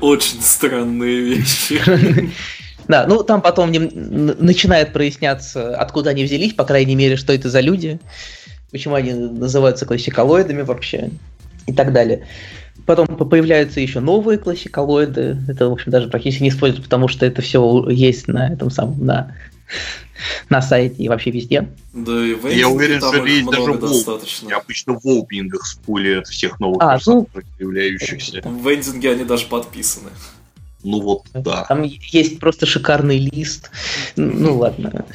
[0.02, 1.80] Очень странные вещи.
[2.86, 7.62] Да, ну там потом начинает проясняться, откуда они взялись, по крайней мере, что это за
[7.62, 7.98] люди
[8.74, 11.12] почему они называются классиколоидами вообще
[11.68, 12.28] и так далее.
[12.86, 15.38] Потом появляются еще новые классиколоиды.
[15.48, 19.06] Это, в общем, даже практически не используют, потому что это все есть на этом самом,
[19.06, 19.36] на,
[20.50, 21.70] на сайте и вообще везде.
[21.94, 24.50] Да, и в Я уверен, что есть даже достаточно.
[24.50, 27.28] Я обычно в опенингах спулят всех новых а, ну,
[27.58, 28.42] появляющихся.
[28.44, 30.10] В вендинге они даже подписаны.
[30.84, 31.64] Ну вот, да.
[31.64, 33.72] Там есть просто шикарный лист.
[34.18, 35.06] Ну ладно.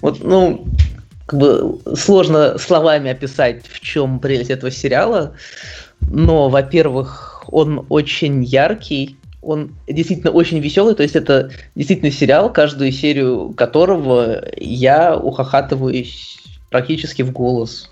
[0.00, 0.66] Вот, ну,
[1.26, 5.34] как бы сложно словами описать, в чем прелесть этого сериала,
[6.00, 12.92] но, во-первых, он очень яркий, он действительно очень веселый, то есть это действительно сериал, каждую
[12.92, 16.38] серию которого я ухахатываюсь
[16.70, 17.90] практически в голос.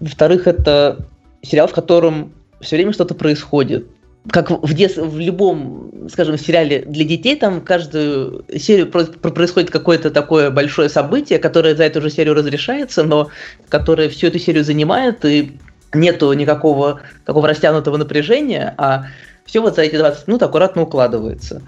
[0.00, 1.06] Во-вторых, это
[1.42, 3.86] сериал, в котором все время что-то происходит
[4.30, 4.96] как в, дет...
[4.96, 11.76] в любом, скажем, сериале для детей, там каждую серию происходит какое-то такое большое событие, которое
[11.76, 13.30] за эту же серию разрешается, но
[13.68, 15.52] которое всю эту серию занимает, и
[15.94, 19.06] нету никакого такого растянутого напряжения, а
[19.44, 21.62] все вот за эти 20 минут аккуратно укладывается.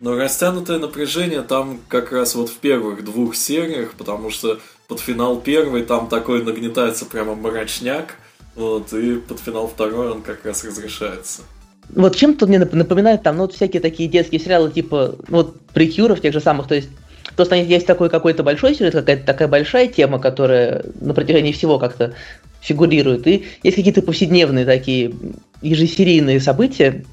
[0.00, 4.58] Но растянутое напряжение там как раз вот в первых двух сериях, потому что
[4.88, 8.14] под финал первой там такой нагнетается прямо мрачняк,
[8.54, 11.42] вот, и под финал второй он как раз разрешается.
[11.88, 16.20] Вот чем-то мне напоминает там, ну, вот всякие такие детские сериалы, типа, ну, вот, прикюров
[16.20, 16.88] тех же самых, то есть
[17.34, 22.14] Просто есть такой какой-то большой сюжет, какая-то такая большая тема, которая на протяжении всего как-то
[22.60, 23.26] фигурирует.
[23.26, 25.14] И есть какие-то повседневные такие
[25.62, 27.04] ежесерийные события,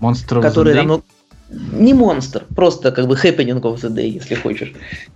[0.00, 1.02] Monster которые намного...
[1.72, 4.72] Не монстр, просто как бы happening of the day, если хочешь.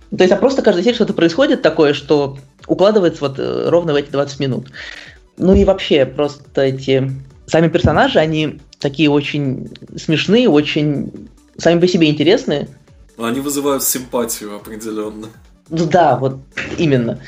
[0.09, 3.95] То есть, а просто каждая серия что-то происходит такое, что укладывается вот э, ровно в
[3.95, 4.67] эти 20 минут.
[5.37, 7.09] Ну и вообще, просто эти
[7.45, 12.67] сами персонажи, они такие очень смешные, очень сами по себе интересные.
[13.17, 15.27] Они вызывают симпатию определенно.
[15.69, 16.39] Ну да, вот
[16.77, 17.19] именно.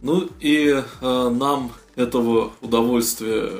[0.00, 3.50] Ну и э, нам этого удовольствия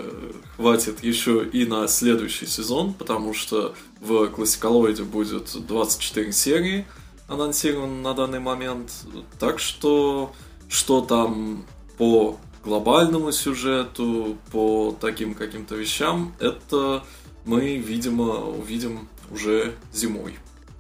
[0.57, 6.87] хватит еще и на следующий сезон, потому что в классиколоиде будет 24 серии
[7.27, 8.93] анонсировано на данный момент.
[9.39, 10.33] Так что
[10.69, 11.65] что там
[11.97, 17.03] по глобальному сюжету, по таким каким-то вещам, это
[17.45, 20.39] мы, видимо, увидим уже зимой.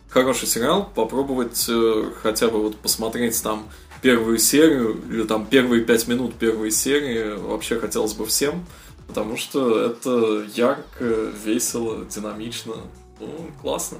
[0.08, 3.68] Хороший сериал, попробовать э, хотя бы вот посмотреть там
[4.00, 8.64] первую серию или там первые пять минут первой серии вообще хотелось бы всем,
[9.06, 11.04] потому что это ярко,
[11.44, 12.74] весело, динамично,
[13.20, 13.98] ну, классно.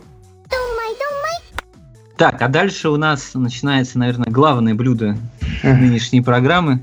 [2.18, 5.16] Так, а дальше у нас начинается, наверное, главное блюдо
[5.62, 6.82] нынешней программы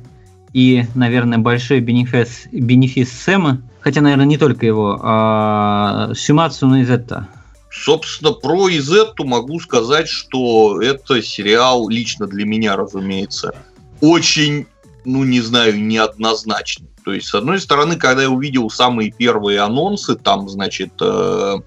[0.53, 7.28] и, наверное, большой бенефис, бенефис Сэма, хотя, наверное, не только его, а Сюмацу на Изетта.
[7.76, 13.53] Собственно, про Изетту могу сказать, что это сериал лично для меня, разумеется,
[13.99, 14.65] очень,
[15.03, 16.88] ну, не знаю, неоднозначный.
[17.03, 21.57] То есть, с одной стороны, когда я увидел самые первые анонсы, там, значит, э,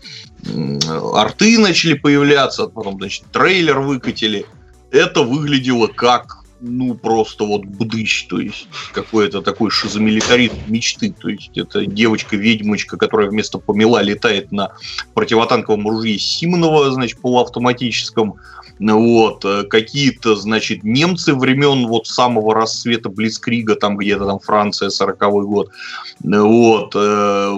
[1.14, 4.46] арты начали появляться, потом, значит, трейлер выкатили,
[4.90, 11.56] это выглядело как ну, просто вот бдыщ, то есть какой-то такой шизомилитаризм мечты, то есть
[11.56, 14.72] это девочка-ведьмочка, которая вместо помела летает на
[15.14, 18.36] противотанковом ружье Симонова, значит, полуавтоматическом,
[18.78, 25.44] вот, э, какие-то, значит, немцы времен вот самого рассвета Блицкрига, там где-то там Франция, 40-й
[25.44, 25.70] год,
[26.20, 27.54] вот, э,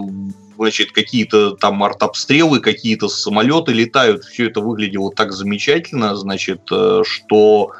[0.56, 7.72] значит, какие-то там артобстрелы, какие-то самолеты летают, все это выглядело так замечательно, значит, э, что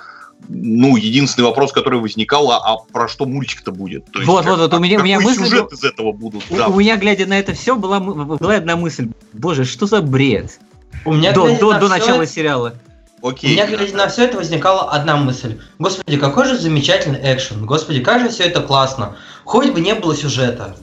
[0.48, 4.04] ну, единственный вопрос, который возникал, а, а про что мультик-то будет?
[4.06, 5.44] То вот, есть, вот, вот, у меня, у меня мысль...
[5.44, 6.42] сюжет из этого будут?
[6.50, 6.68] У, да.
[6.68, 9.08] у меня, глядя на это все, была, была одна мысль.
[9.32, 10.58] Боже, что за бред?
[11.04, 12.32] У меня, до, до, до начала это...
[12.32, 12.74] сериала.
[13.22, 13.50] Окей.
[13.50, 15.60] У меня, глядя на все это, возникала одна мысль.
[15.78, 17.64] Господи, какой же замечательный экшен.
[17.66, 19.16] Господи, как же все это классно.
[19.44, 20.76] Хоть бы не было сюжета.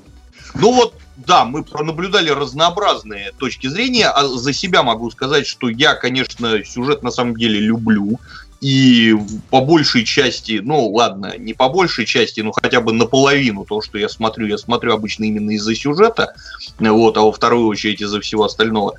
[0.53, 4.09] Ну вот, да, мы пронаблюдали разнообразные точки зрения.
[4.09, 8.19] А за себя могу сказать, что я, конечно, сюжет на самом деле люблю.
[8.59, 9.15] И
[9.51, 13.99] по большей части, ну ладно, не по большей части, но хотя бы наполовину то, что
[13.99, 16.33] я смотрю, я смотрю обычно именно из-за сюжета,
[16.79, 18.95] вот, а во вторую очередь из-за всего остального.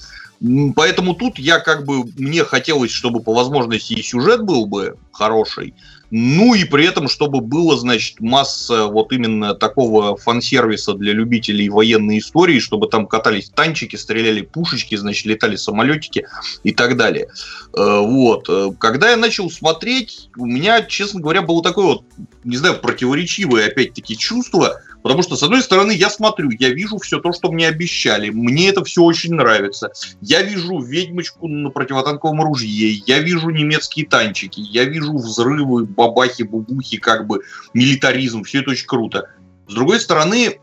[0.77, 5.75] Поэтому тут я как бы, мне хотелось, чтобы по возможности и сюжет был бы хороший,
[6.11, 12.19] ну и при этом, чтобы было, значит, масса вот именно такого фан-сервиса для любителей военной
[12.19, 16.27] истории, чтобы там катались танчики, стреляли пушечки, значит, летали самолетики
[16.63, 17.29] и так далее.
[17.77, 18.49] Э, вот.
[18.79, 22.05] Когда я начал смотреть, у меня, честно говоря, было такое вот,
[22.45, 27.20] не знаю, противоречивое опять-таки чувство, Потому что, с одной стороны, я смотрю, я вижу все
[27.20, 28.30] то, что мне обещали.
[28.30, 29.92] Мне это все очень нравится.
[30.20, 33.03] Я вижу ведьмочку на противотанковом ружье.
[33.07, 34.61] Я вижу немецкие танчики.
[34.61, 37.42] Я вижу взрывы, бабахи, бубухи, как бы
[37.74, 38.42] милитаризм.
[38.42, 39.30] Все это очень круто.
[39.68, 40.59] С другой стороны,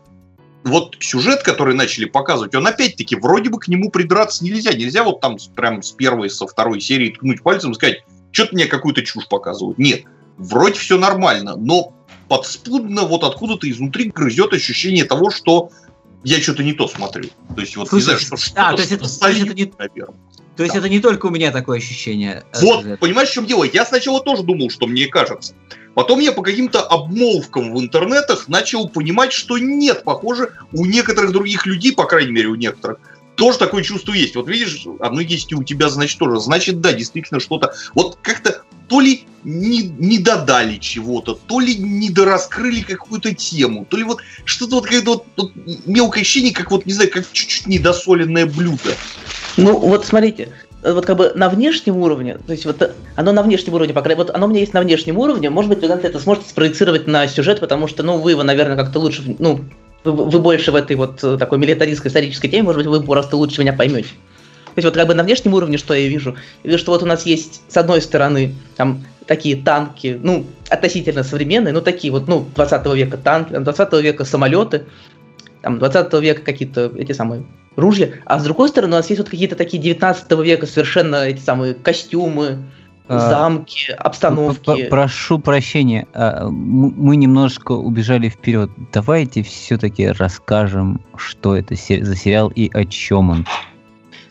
[0.64, 4.72] вот сюжет, который начали показывать, он опять-таки вроде бы к нему придраться нельзя.
[4.72, 8.66] Нельзя вот там прям с первой, со второй серии ткнуть пальцем и сказать, что-то мне
[8.66, 9.78] какую-то чушь показывают.
[9.78, 10.02] Нет,
[10.36, 11.95] вроде все нормально, но
[12.28, 15.70] подспудно вот откуда-то изнутри грызет ощущение того, что
[16.24, 17.28] я что-то не то смотрю.
[17.54, 19.72] То есть вот Слушай, не знаю, что а, то есть это, то есть это не,
[19.78, 20.16] наверное.
[20.56, 20.80] То есть да.
[20.80, 22.44] это не только у меня такое ощущение.
[22.52, 22.96] Э, вот, это.
[22.96, 23.64] понимаешь, в чем дело?
[23.64, 25.54] Я сначала тоже думал, что мне кажется.
[25.94, 31.64] Потом я по каким-то обмолвкам в интернетах начал понимать, что нет, похоже, у некоторых других
[31.66, 32.98] людей, по крайней мере у некоторых,
[33.36, 34.34] тоже такое чувство есть.
[34.34, 36.40] Вот видишь, одно есть и у тебя, значит, тоже.
[36.40, 37.74] Значит, да, действительно что-то.
[37.94, 43.96] Вот как-то то ли не, не додали чего-то, то ли не дораскрыли какую-то тему, то
[43.96, 45.52] ли вот что-то вот какое-то вот, вот
[45.86, 48.94] мелкое ощущение, как вот, не знаю, как чуть-чуть недосоленное блюдо.
[49.56, 53.74] Ну, вот смотрите, вот как бы на внешнем уровне, то есть вот оно на внешнем
[53.74, 55.88] уровне, по крайней мере, вот оно у меня есть на внешнем уровне, может быть, вы
[55.88, 59.60] это сможете спроецировать на сюжет, потому что, ну, вы его, наверное, как-то лучше, ну,
[60.04, 63.60] вы, вы больше в этой вот такой милитаристской исторической теме, может быть, вы просто лучше
[63.60, 64.08] меня поймете.
[64.76, 66.36] То есть вот как бы на внешнем уровне что я вижу?
[66.62, 71.24] Я вижу, что вот у нас есть, с одной стороны, там такие танки, ну, относительно
[71.24, 74.84] современные, ну, такие вот, ну, 20 века танки, 20 века самолеты,
[75.62, 79.28] там, 20 века какие-то эти самые ружья, а с другой стороны у нас есть вот
[79.28, 82.58] какие-то такие 19 века совершенно эти самые костюмы,
[83.08, 84.86] замки, обстановки.
[84.88, 88.70] Прошу прощения, а, мы немножко убежали вперед.
[88.92, 93.46] Давайте все-таки расскажем, что это за сериал и о чем он.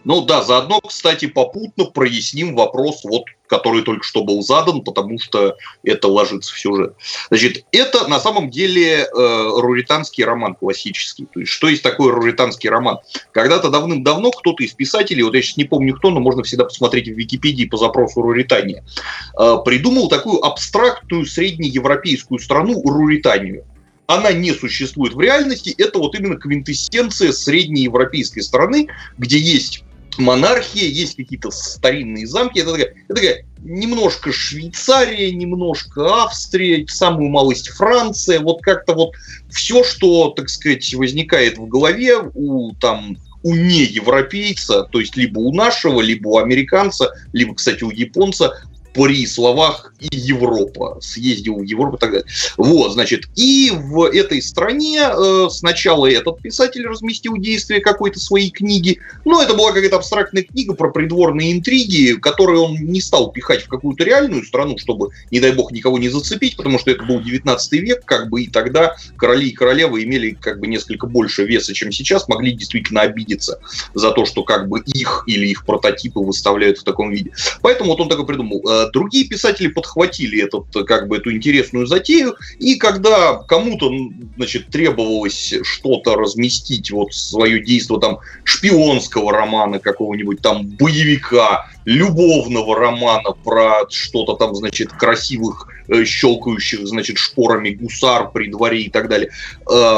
[0.03, 5.57] Ну да, заодно, кстати, попутно проясним вопрос, вот, который только что был задан, потому что
[5.83, 6.95] это ложится в сюжет.
[7.29, 11.27] Значит, это на самом деле э, руританский роман классический.
[11.33, 12.99] То есть, что есть такое руританский роман?
[13.31, 17.07] Когда-то давным-давно кто-то из писателей, вот я сейчас не помню кто, но можно всегда посмотреть
[17.07, 18.83] в Википедии по запросу Руритания,
[19.39, 23.65] э, придумал такую абстрактную среднеевропейскую страну Руританию
[24.07, 28.87] она не существует в реальности, это вот именно квинтэссенция среднеевропейской страны,
[29.17, 29.84] где есть
[30.18, 32.59] монархия, есть какие-то старинные замки.
[32.59, 38.39] Это такая, это такая немножко Швейцария, немножко Австрия, самую малость Франция.
[38.39, 39.11] Вот как-то вот
[39.49, 45.53] все, что, так сказать, возникает в голове у там у неевропейца, то есть либо у
[45.53, 48.59] нашего, либо у американца, либо, кстати, у японца,
[48.95, 50.97] при словах и Европа.
[51.01, 52.27] Съездил в Европу и так далее.
[52.57, 58.99] Вот, значит, и в этой стране э, сначала этот писатель разместил действие какой-то своей книги,
[59.25, 63.67] но это была какая-то абстрактная книга про придворные интриги, которую он не стал пихать в
[63.67, 67.71] какую-то реальную страну, чтобы, не дай бог, никого не зацепить, потому что это был 19
[67.73, 71.91] век, как бы, и тогда короли и королевы имели как бы несколько больше веса, чем
[71.91, 73.59] сейчас, могли действительно обидеться
[73.93, 77.33] за то, что как бы их или их прототипы выставляют в таком виде.
[77.61, 78.61] Поэтому вот он такой придумал.
[78.91, 83.91] Другие писатели подхватили этот, как бы, эту интересную затею, и когда кому-то,
[84.38, 93.31] значит, требовалось что-то разместить, вот свое действие там шпионского романа какого-нибудь, там боевика, любовного романа
[93.43, 99.29] про что-то там, значит, красивых, э, щелкающих, значит, шпорами гусар при дворе и так далее.
[99.71, 99.97] Э,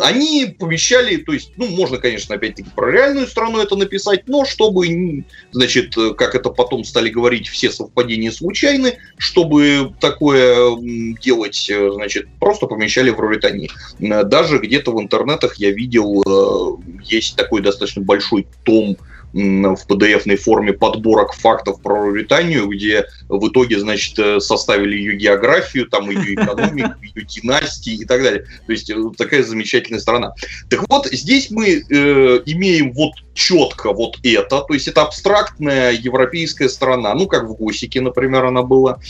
[0.00, 5.24] они помещали, то есть, ну, можно, конечно, опять-таки про реальную страну это написать, но чтобы,
[5.50, 10.76] значит, как это потом стали говорить, все совпадения случайны, чтобы такое
[11.20, 13.70] делать, э, значит, просто помещали в Руритании.
[13.98, 18.96] Даже где-то в интернетах я видел, есть такой достаточно большой том
[19.36, 25.86] в PDF-ной форме подборок фактов про Мавританию, где в итоге, значит, э, составили ее географию,
[25.86, 28.46] там ее экономику, ее династии и так далее.
[28.66, 30.32] То есть э, такая замечательная страна.
[30.70, 31.82] Так вот, здесь мы э,
[32.46, 38.00] имеем вот четко вот это, то есть это абстрактная европейская страна, ну, как в Госике,
[38.00, 39.00] например, она была.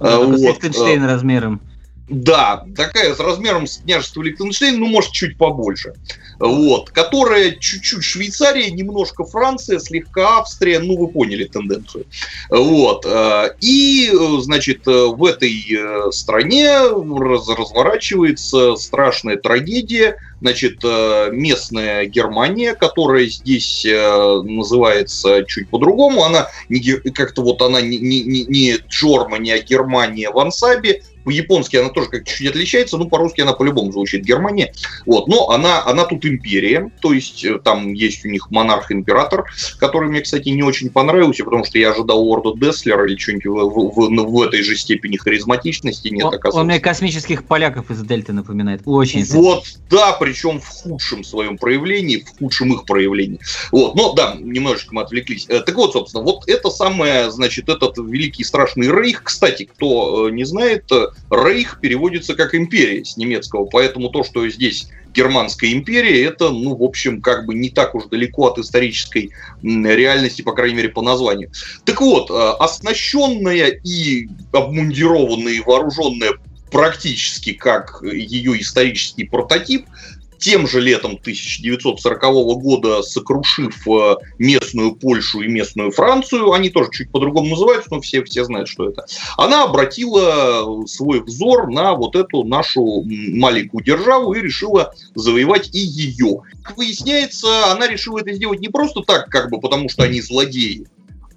[0.00, 0.40] Ну, вот.
[0.40, 1.60] Лихтенштейн размером.
[2.08, 5.94] Да, такая с размером с княжества Лихтенштейн, ну, может, чуть побольше.
[6.38, 12.04] Вот, которая чуть-чуть Швейцария, немножко Франция, слегка Австрия, ну, вы поняли тенденцию.
[12.48, 22.06] Вот, э, и, значит, в этой э, стране раз, разворачивается страшная трагедия, значит, э, местная
[22.06, 29.50] Германия, которая здесь называется чуть по-другому, она не, как-то вот она не, не, не Джормани,
[29.50, 34.22] а Германия в ансабе, по-японски она тоже как чуть-чуть отличается, ну, по-русски она по-любому звучит
[34.22, 34.72] Германия.
[35.04, 39.46] Вот, но она, она тут империя, то есть э, там есть у них монарх-император,
[39.80, 43.50] который мне, кстати, не очень понравился, потому что я ожидал Лорда Деслера или что-нибудь в,
[43.50, 46.08] в, в, в этой же степени харизматичности.
[46.08, 48.82] Нет, он, он мне космических поляков из Дельты напоминает.
[48.84, 49.24] Очень.
[49.24, 53.40] Вот, да, причем в худшем своем проявлении, в худшем их проявлении.
[53.72, 55.46] Вот, но да, немножечко мы отвлеклись.
[55.48, 60.30] Э, так вот, собственно, вот это самое, значит, этот великий страшный рейх, кстати, кто э,
[60.30, 60.84] не знает,
[61.30, 66.82] Рейх переводится как империя с немецкого, поэтому то, что здесь Германская империя, это, ну, в
[66.82, 69.30] общем, как бы не так уж далеко от исторической
[69.62, 71.50] реальности, по крайней мере, по названию.
[71.84, 76.34] Так вот, э, оснащенная и обмундированная и вооруженная
[76.70, 79.86] практически как ее исторический прототип,
[80.38, 82.22] тем же летом 1940
[82.60, 88.22] года, сокрушив э, местную Польшу и местную Францию, они тоже чуть по-другому называются, но все,
[88.24, 89.06] все знают, что это,
[89.36, 96.42] она обратила свой взор на вот эту нашу маленькую державу и решила завоевать и ее.
[96.62, 100.86] Как выясняется, она решила это сделать не просто так, как бы потому что они злодеи,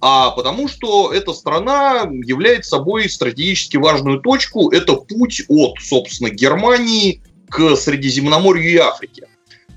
[0.00, 4.70] а потому что эта страна является собой стратегически важную точку.
[4.70, 9.26] Это путь от, собственно, Германии к Средиземноморью и Африке.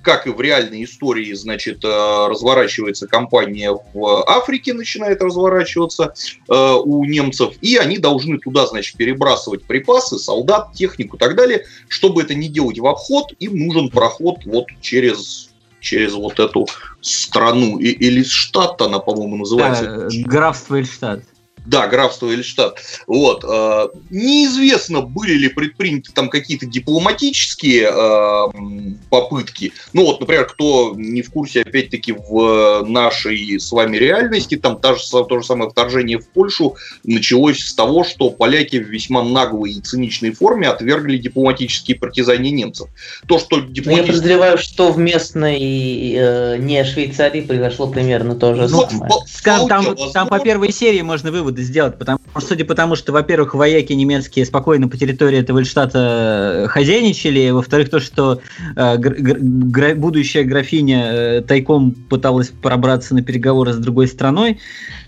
[0.01, 6.13] Как и в реальной истории, значит, э, разворачивается кампания в Африке, начинает разворачиваться
[6.49, 11.65] э, у немцев, и они должны туда, значит, перебрасывать припасы, солдат, технику и так далее.
[11.87, 15.49] Чтобы это не делать в обход, им нужен проход вот через
[15.79, 16.67] через вот эту
[17.01, 17.77] страну.
[17.77, 20.09] И, или штат она, по-моему, называется.
[20.09, 21.23] Да, графство Эльштадт.
[21.65, 22.79] Да, графство Эльштадт.
[23.07, 23.43] Вот.
[23.43, 29.73] Э, неизвестно, были ли предприняты там какие-то дипломатические э, попытки.
[29.93, 34.95] Ну вот, например, кто не в курсе, опять-таки, в нашей с вами реальности, там та
[34.95, 39.71] же, то же самое вторжение в Польшу началось с того, что поляки в весьма наглой
[39.71, 42.89] и циничной форме отвергли дипломатические партизания немцев.
[43.27, 43.95] То, что дипломатические...
[43.95, 49.11] Ну, я подозреваю, что в местной э, не Швейцарии произошло примерно то же ну, самое.
[49.27, 52.95] Скажем, там, там по первой серии можно вывод выводы сделать, потому что, судя по тому,
[52.95, 58.41] что, во-первых, вояки немецкие спокойно по территории этого Эльштата э, хозяйничали, во-вторых, то, что
[58.75, 64.59] э, гра- будущая графиня э, тайком пыталась пробраться на переговоры с другой страной,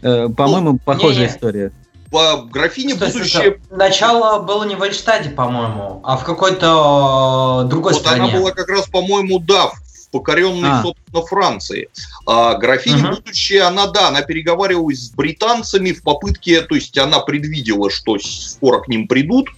[0.01, 1.71] э, по-моему, ну, похожая не, история
[2.11, 3.59] по графине Стой, будущее...
[3.71, 8.29] Начало было не в Эльштаде, по-моему, а в какой-то э, другой вот стране.
[8.29, 9.71] она была как раз, по-моему, да,
[10.15, 10.81] покоренной, а.
[10.81, 11.89] собственно, Франции.
[12.25, 13.15] А графиня угу.
[13.17, 18.79] будущее, она, да, она переговаривалась с британцами в попытке, то есть она предвидела, что скоро
[18.79, 19.49] к ним придут,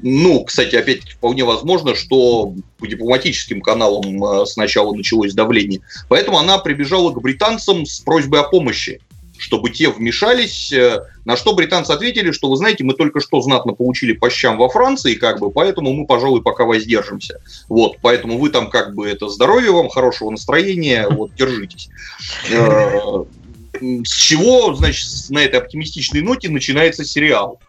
[0.00, 5.80] ну, кстати, опять вполне возможно, что по дипломатическим каналам а, сначала началось давление.
[6.08, 9.00] Поэтому она прибежала к британцам с просьбой о помощи
[9.44, 13.74] чтобы те вмешались, э, на что британцы ответили, что, вы знаете, мы только что знатно
[13.74, 17.40] получили по щам во Франции, как бы, поэтому мы, пожалуй, пока воздержимся.
[17.68, 21.90] Вот, поэтому вы там как бы это здоровье вам, хорошего настроения, вот, держитесь.
[22.50, 23.24] Э,
[23.80, 27.60] с чего, значит, на этой оптимистичной ноте начинается сериал.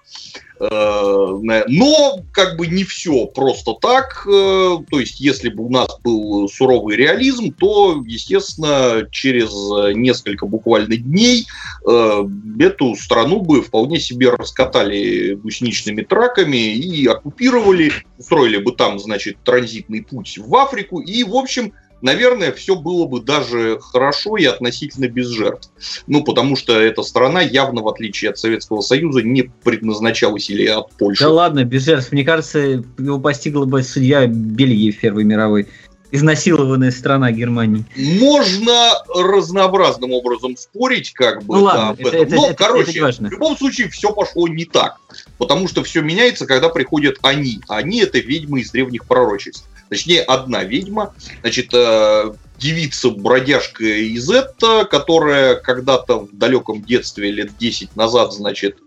[0.59, 4.25] Э, но как бы не все просто так.
[4.27, 9.51] Э, то есть, если бы у нас был суровый реализм, то, естественно, через
[9.95, 11.47] несколько буквально дней
[11.85, 12.27] э,
[12.59, 20.03] эту страну бы вполне себе раскатали гусеничными траками и оккупировали, устроили бы там, значит, транзитный
[20.03, 25.27] путь в Африку и, в общем, наверное, все было бы даже хорошо и относительно без
[25.27, 25.69] жертв.
[26.07, 30.91] Ну, потому что эта страна явно, в отличие от Советского Союза, не предназначалась или от
[30.93, 31.23] Польши.
[31.23, 32.11] Да ладно, без жертв.
[32.11, 35.67] Мне кажется, его постигла бы судья Бельгии в Первой мировой
[36.11, 37.85] изнасилованная страна Германии.
[37.95, 43.01] Можно разнообразным образом спорить, как бы, ну, ладно, да, это, это, Но, это, короче, это
[43.01, 43.29] важно.
[43.29, 44.97] в любом случае все пошло не так.
[45.37, 47.59] Потому что все меняется, когда приходят они.
[47.67, 55.55] Они это ведьмы из древних пророчеств точнее одна ведьма, значит, э, девица-бродяжка из Этта, которая
[55.55, 58.77] когда-то в далеком детстве, лет 10 назад, значит,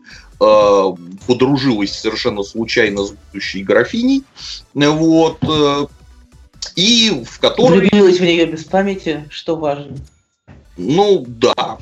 [0.41, 0.85] э,
[1.27, 4.25] подружилась совершенно случайно с будущей графиней,
[4.75, 5.87] вот, э,
[6.77, 7.81] и в которой...
[7.81, 9.97] Влюбилась в нее без памяти, что важно.
[10.77, 11.79] Ну, да.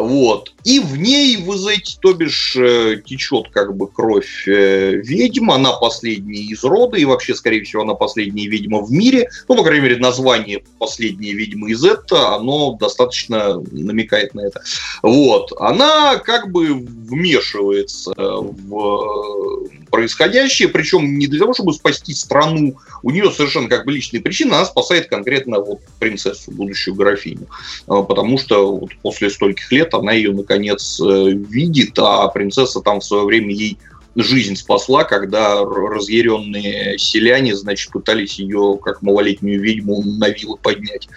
[0.00, 0.52] Вот.
[0.64, 5.72] И в ней, вы знаете, то бишь э, течет как бы кровь э, ведьм, она
[5.72, 9.28] последняя из рода, и вообще, скорее всего, она последняя ведьма в мире.
[9.48, 14.62] Ну, по крайней мере, название «Последняя ведьма из это», оно достаточно намекает на это.
[15.02, 15.52] Вот.
[15.58, 23.30] Она как бы вмешивается в происходящее, причем не для того, чтобы спасти страну, у нее
[23.30, 27.46] совершенно как бы личные причины, она спасает конкретно вот принцессу, будущую графиню,
[27.86, 33.00] а, потому что вот после стольких лет она ее наконец э, видит, а принцесса там
[33.00, 33.78] в свое время ей
[34.16, 41.08] жизнь спасла, когда разъяренные селяне, значит, пытались ее, как малолетнюю ведьму, на вилы поднять.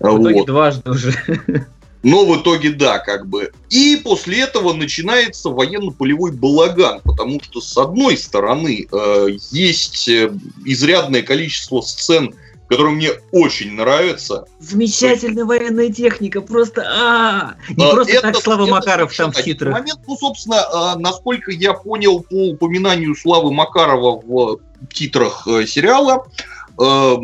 [0.00, 0.46] В итоге вот.
[0.46, 1.14] дважды уже.
[2.02, 3.52] Но в итоге да, как бы.
[3.70, 10.32] И после этого начинается военно-полевой балаган, потому что с одной стороны э, есть э,
[10.64, 12.34] изрядное количество сцен,
[12.68, 14.44] которые мне очень нравятся.
[14.60, 19.42] Замечательная военная техника, просто а, не а, просто это, так Слава это Макаров там в
[19.42, 19.72] титрах.
[19.72, 24.60] Момент, ну, собственно, а, насколько я понял по упоминанию Славы Макарова в
[24.92, 26.26] титрах э, сериала,
[26.78, 27.16] э,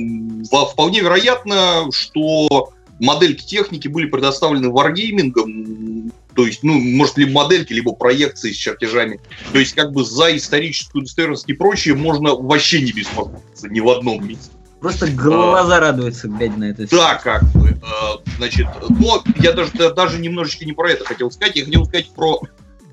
[0.72, 2.72] вполне вероятно, что
[3.04, 9.20] модельки техники были предоставлены варгеймингом, то есть, ну, может, либо модельки, либо проекции с чертежами.
[9.52, 13.88] То есть, как бы за историческую достоверность и прочее можно вообще не беспокоиться ни в
[13.88, 14.50] одном месте.
[14.80, 16.86] Просто глаза а, радуются, глядя на это.
[16.90, 17.78] Да, как бы.
[17.82, 21.56] А, значит, но я даже, даже немножечко не про это хотел сказать.
[21.56, 22.42] Я хотел сказать про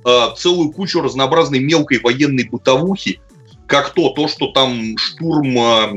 [0.05, 3.19] а, целую кучу разнообразной мелкой военной бытовухи,
[3.71, 5.93] как то, то, что там штурм а,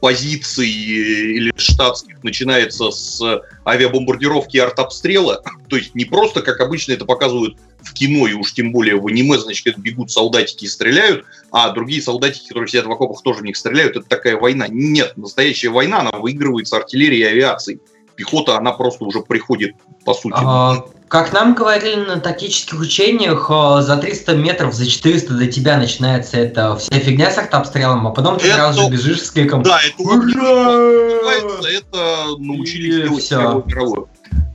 [0.00, 3.22] позиций или штатских начинается с
[3.66, 5.42] авиабомбардировки и артобстрела.
[5.68, 9.06] То есть не просто, как обычно это показывают в кино, и уж тем более в
[9.06, 13.44] аниме, значит, бегут солдатики и стреляют, а другие солдатики, которые сидят в окопах, тоже в
[13.44, 13.96] них стреляют.
[13.96, 14.66] Это такая война.
[14.66, 17.80] Нет, настоящая война, она выигрывается артиллерией и авиацией.
[18.16, 19.74] Пехота, она просто уже приходит,
[20.06, 20.34] по сути.
[20.38, 25.78] А, как нам говорили на тактических учениях, э, за 300 метров, за 400 до тебя
[25.78, 28.56] начинается эта вся фигня с артобстрелом, а потом ты это...
[28.56, 31.08] сразу же бежишь с криком Да, это Ура!
[31.68, 33.64] Это научились делать все.
[33.66, 34.08] мировую.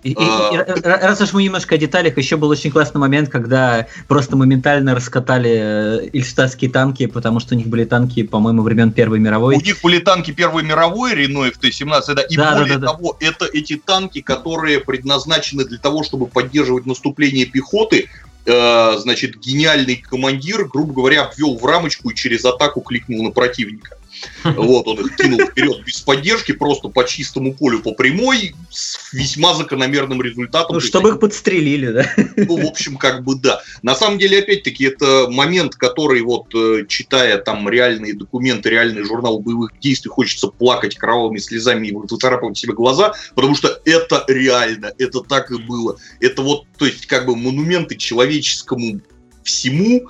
[0.03, 3.87] И, и, и, раз уж мы немножко о деталях, еще был очень классный момент, когда
[4.07, 9.19] просто моментально раскатали э, ильштадтские танки, потому что у них были танки, по-моему, времен Первой
[9.19, 9.55] мировой.
[9.55, 13.17] У них были танки Первой мировой, Рено FT-17, да, и да, более да, да, того,
[13.19, 13.27] да.
[13.27, 18.09] это эти танки, которые предназначены для того, чтобы поддерживать наступление пехоты,
[18.45, 23.95] э, значит, гениальный командир, грубо говоря, обвел в рамочку и через атаку кликнул на противника.
[24.43, 29.53] Вот, он их кинул вперед без поддержки, просто по чистому полю, по прямой, с весьма
[29.53, 30.75] закономерным результатом.
[30.75, 32.05] Ну, чтобы их подстрелили, да?
[32.35, 33.61] Ну, в общем, как бы да.
[33.81, 39.39] На самом деле, опять-таки, это момент, который вот, э, читая там реальные документы, реальный журнал
[39.39, 45.21] боевых действий, хочется плакать кровавыми слезами и выцарапывать себе глаза, потому что это реально, это
[45.21, 45.97] так и было.
[46.19, 49.01] Это вот, то есть, как бы монументы человеческому
[49.43, 50.09] всему,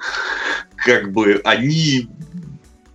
[0.76, 2.08] как бы они,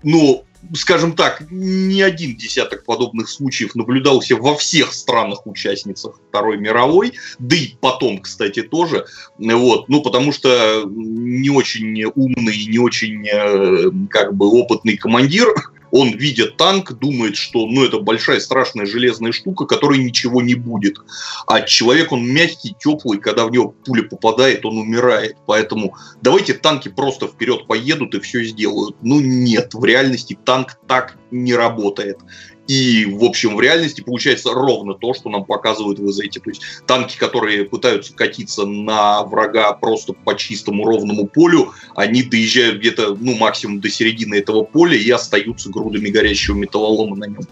[0.03, 7.57] ну, скажем так, не один десяток подобных случаев наблюдался во всех странах-участницах Второй мировой, да
[7.57, 9.07] и потом, кстати, тоже.
[9.39, 15.49] Вот, ну, потому что не очень умный, не очень, э, как бы, опытный командир
[15.91, 20.99] Он, видя танк, думает, что ну, это большая страшная железная штука, которой ничего не будет.
[21.47, 25.37] А человек, он мягкий, теплый, когда в него пуля попадает, он умирает.
[25.47, 28.97] Поэтому давайте танки просто вперед поедут и все сделают.
[29.03, 32.19] Ну нет, в реальности танк так не работает.
[32.69, 36.39] И, в общем, в реальности получается ровно то, что нам показывают в Изете.
[36.39, 42.79] То есть танки, которые пытаются катиться на врага просто по чистому ровному полю, они доезжают
[42.79, 47.43] где-то, ну, максимум до середины этого поля и остаются грудами горящего металлолома на нем.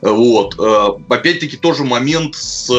[0.00, 0.54] Вот.
[0.58, 2.70] Э, опять-таки тоже момент с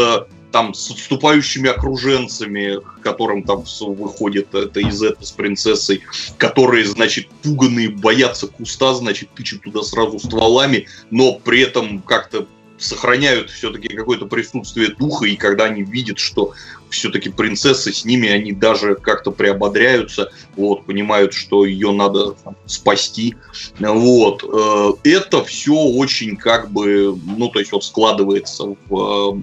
[0.53, 6.03] там с отступающими окруженцами, которым там выходит это из этого с принцессой,
[6.37, 12.47] которые, значит, пуганные, боятся куста, значит, тычут туда сразу стволами, но при этом как-то
[12.83, 16.53] сохраняют все-таки какое-то присутствие духа, и когда они видят, что
[16.89, 23.35] все-таки принцессы с ними, они даже как-то приободряются, вот, понимают, что ее надо там, спасти.
[23.79, 24.43] Вот.
[24.43, 29.39] Э, это все очень как бы, ну, то есть вот складывается в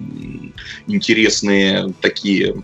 [0.87, 2.63] интересные такие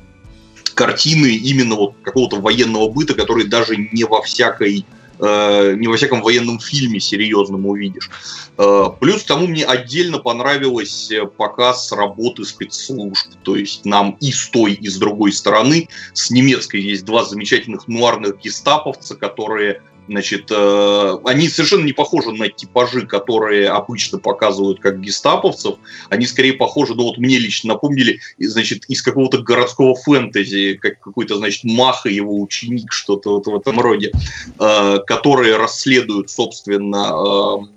[0.73, 4.85] картины именно вот какого-то военного быта, который даже не во всякой
[5.19, 8.09] Э, не во всяком военном фильме серьезном увидишь.
[8.57, 13.27] Э, плюс к тому мне отдельно понравилось э, показ работы спецслужб.
[13.43, 15.89] То есть нам и с той, и с другой стороны.
[16.13, 22.47] С немецкой есть два замечательных нуарных гестаповца, которые Значит, э, они совершенно не похожи на
[22.47, 25.75] типажи, которые обычно показывают как гестаповцев.
[26.09, 31.35] Они скорее похожи, ну вот мне лично напомнили, значит, из какого-то городского фэнтези, как какой-то,
[31.35, 34.11] значит, Маха, его ученик, что-то вот в этом роде,
[34.59, 37.76] э, которые расследуют, собственно, э,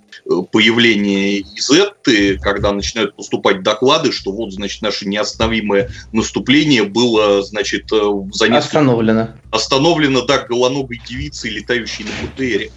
[0.51, 8.11] появление Изетты, когда начинают поступать доклады, что вот, значит, наше неостановимое наступление было, значит, э,
[8.31, 8.79] за несколько...
[8.79, 9.29] Остановлено.
[9.51, 12.71] Остановлено, да, голоногой девицей, летающей на БТРе.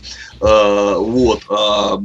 [0.44, 1.98] Uh, вот, uh,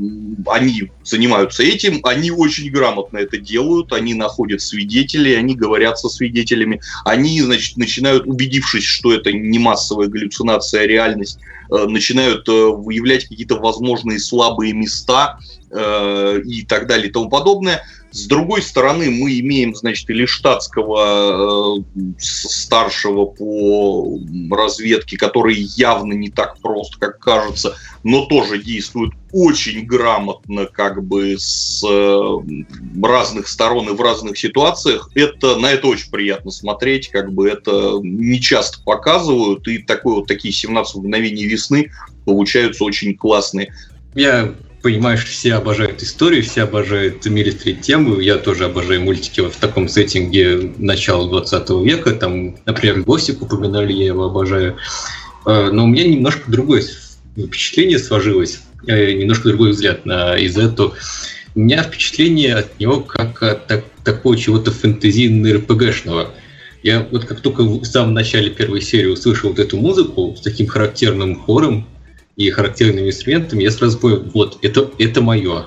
[0.48, 6.80] они занимаются этим, они очень грамотно это делают, они находят свидетелей, они говорят со свидетелями,
[7.04, 11.38] они, значит, начинают, убедившись, что это не массовая галлюцинация, а реальность,
[11.72, 15.38] Э, начинают э, выявлять какие-то возможные слабые места
[15.70, 17.84] э, и так далее и тому подобное.
[18.12, 21.84] С другой стороны, мы имеем, значит, или штатского
[22.18, 24.20] старшего по
[24.50, 31.36] разведке, который явно не так прост, как кажется, но тоже действует очень грамотно, как бы
[31.38, 31.84] с
[33.02, 35.12] разных сторон и в разных ситуациях.
[35.14, 40.28] Это, на это очень приятно смотреть, как бы это не часто показывают, и такой вот
[40.28, 41.92] такие 17 мгновений весны
[42.26, 43.72] получаются очень классные.
[44.16, 48.20] Я понимаю, что все обожают историю, все обожают милитари тему.
[48.20, 52.12] Я тоже обожаю мультики вот в таком сеттинге начала 20 века.
[52.12, 54.78] Там, например, Гостик упоминали, я его обожаю.
[55.46, 56.84] А, но у меня немножко другое
[57.38, 60.94] впечатление сложилось, э, немножко другой взгляд на Изету.
[61.56, 66.30] У меня впечатление от него как от так, такого чего-то фэнтезийно-РПГшного.
[66.84, 70.68] Я вот как только в самом начале первой серии услышал вот эту музыку с таким
[70.68, 71.88] характерным хором
[72.40, 75.66] и характерными инструментами, я сразу понял, вот, это, это мое.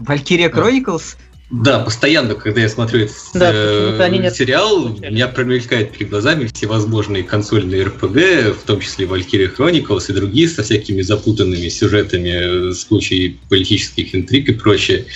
[0.00, 1.16] Valkyria Chronicles?
[1.50, 7.22] Да, постоянно, когда я смотрю этот да, э, сериал, у меня промелькают перед глазами всевозможные
[7.22, 13.38] консольные РПГ, в том числе Valkyria Chronicles и другие со всякими запутанными сюжетами с кучей
[13.48, 15.06] политических интриг и прочее.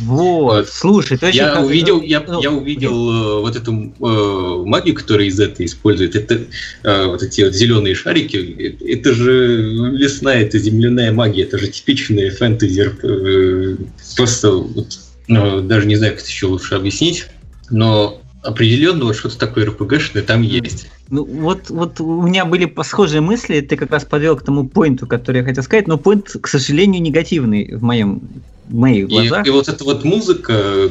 [0.00, 1.64] Вот, слушай, ты я как...
[1.64, 6.16] увидел, я, ну, я увидел э, вот эту э, магию, которая из этого использует.
[6.16, 6.42] Это
[6.82, 8.36] э, вот эти вот зеленые шарики.
[8.36, 9.56] Это, это же
[9.92, 12.90] лесная, это земляная магия, это же типичная фэнтези.
[13.02, 13.76] Э,
[14.16, 14.98] просто вот,
[15.28, 17.26] ну, даже не знаю, как это еще лучше объяснить,
[17.70, 20.88] но определенно вот что-то такое РПГшное там есть.
[21.08, 25.06] Ну, вот, вот у меня были схожие мысли, ты как раз подвел к тому поинту,
[25.06, 28.20] который я хотел сказать, но поинт, к сожалению, негативный в моем
[28.68, 29.44] в моих глазах.
[29.44, 30.88] И, и вот эта вот музыка,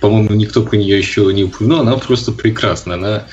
[0.00, 2.94] по-моему, никто про нее еще не упомянул, она просто прекрасна.
[2.94, 3.26] Она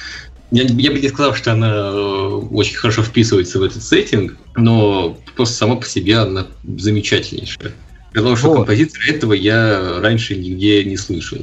[0.54, 5.18] я, я бы не сказал, что она э, очень хорошо вписывается в этот сеттинг, но
[5.36, 6.46] просто сама по себе она
[6.78, 7.72] замечательнейшая.
[8.12, 8.58] При том, что вот.
[8.58, 11.40] композитора этого я раньше нигде не слышал.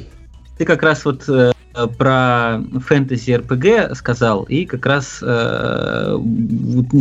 [0.59, 1.51] Ты как раз вот э,
[1.97, 6.19] про фэнтези РПГ сказал, и как раз э,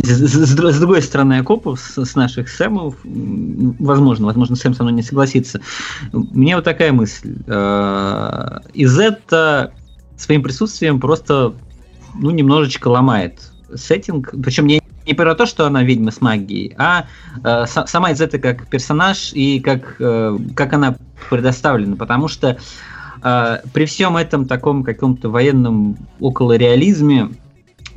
[0.04, 5.60] с, другой стороны окопов, с, с наших Сэмов, возможно, возможно, Сэм со мной не согласится,
[6.12, 7.36] мне вот такая мысль.
[7.46, 9.72] Э, из это
[10.16, 11.52] своим присутствием просто
[12.14, 13.40] ну, немножечко ломает
[13.74, 17.06] сеттинг, причем не не про то, что она ведьма с магией, а
[17.42, 20.96] э, сама из этого как персонаж и как, э, как она
[21.30, 21.96] предоставлена.
[21.96, 22.58] Потому что
[23.22, 27.30] э, при всем этом таком каком-то военном околореализме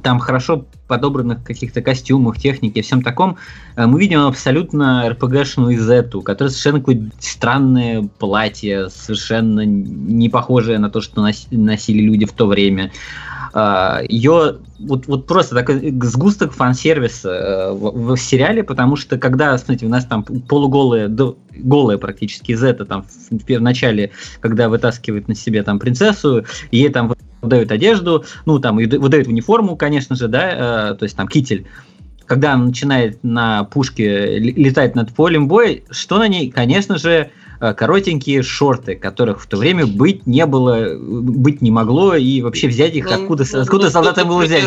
[0.03, 3.37] там хорошо подобранных каких-то костюмах, технике, всем таком,
[3.75, 10.89] э, мы видим абсолютно РПГшную Изету, которая совершенно какое странное платье, совершенно не похожее на
[10.89, 12.91] то, что носили люди в то время.
[14.07, 19.85] Ее вот, вот просто такой сгусток фан-сервиса э, в, в сериале, потому что когда, смотрите,
[19.85, 25.35] у нас там полуголые, до, голая практически Зета там в, в начале, когда вытаскивает на
[25.35, 30.95] себе там принцессу, ей там выдают одежду, ну там выдают униформу, конечно же, да, э,
[30.95, 31.65] то есть там китель,
[32.25, 36.51] когда она начинает на пушке летать над полем боя, что на ней?
[36.51, 37.31] Конечно же,
[37.71, 42.93] коротенькие шорты, которых в то время быть не было, быть не могло, и вообще взять
[42.95, 44.63] их, ну, откуда, ну, откуда ну, солдатам было взять?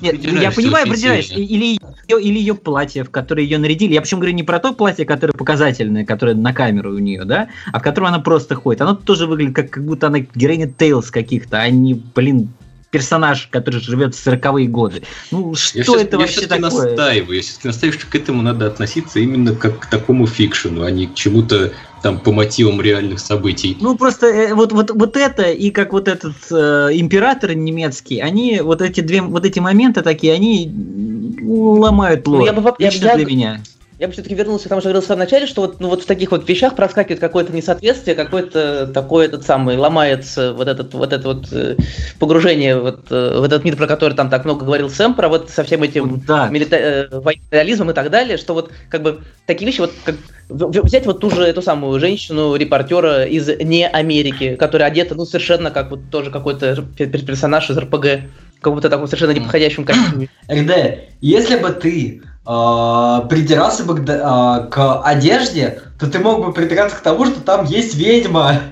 [0.00, 1.30] Нет, я понимаю, придираешь.
[1.30, 3.94] Или ее, или ее платье, в которое ее нарядили.
[3.94, 7.48] Я почему говорю не про то платье, которое показательное, которое на камеру у нее, да,
[7.72, 8.80] а в котором она просто ходит.
[8.80, 12.48] Оно тоже выглядит как, как будто она героиня Тейлс каких-то, а не, блин,
[12.94, 15.02] персонаж, который живет в 40-е годы.
[15.32, 16.60] Ну, что я это я вообще такое?
[16.60, 20.92] настаиваю, я все-таки настаиваю, что к этому надо относиться именно как к такому фикшену, а
[20.92, 21.72] не к чему-то
[22.02, 23.76] там по мотивам реальных событий.
[23.80, 28.60] Ну, просто э, вот, вот, вот это и как вот этот э, император немецкий, они,
[28.60, 30.72] вот эти две, вот эти моменты такие, они
[31.42, 32.40] ломают лор.
[32.40, 33.60] Ну, я бы, Лично я, для меня.
[33.98, 36.02] Я бы все-таки вернулся к тому, что говорил в самом начале, что вот, ну, вот
[36.02, 41.12] в таких вот вещах проскакивает какое-то несоответствие, какое-то такое этот самый, ломается вот этот вот
[41.12, 41.76] это вот э,
[42.18, 45.50] погружение вот, э, в этот мир, про который там так много говорил Сэм, про вот
[45.50, 46.48] со всем этим да.
[46.48, 50.16] милита- э, реализмом и так далее, что вот как бы такие вещи, вот как
[50.48, 55.70] взять вот ту же эту самую женщину, репортера из не Америки, которая одета, ну, совершенно
[55.70, 58.06] как вот тоже какой-то персонаж из РПГ,
[58.64, 60.28] как будто таком совершенно неподходящем костюме.
[60.50, 66.52] РД, если бы ты э, придирался бы к, э, к одежде, то ты мог бы
[66.52, 68.62] придираться к тому, что там есть ведьма.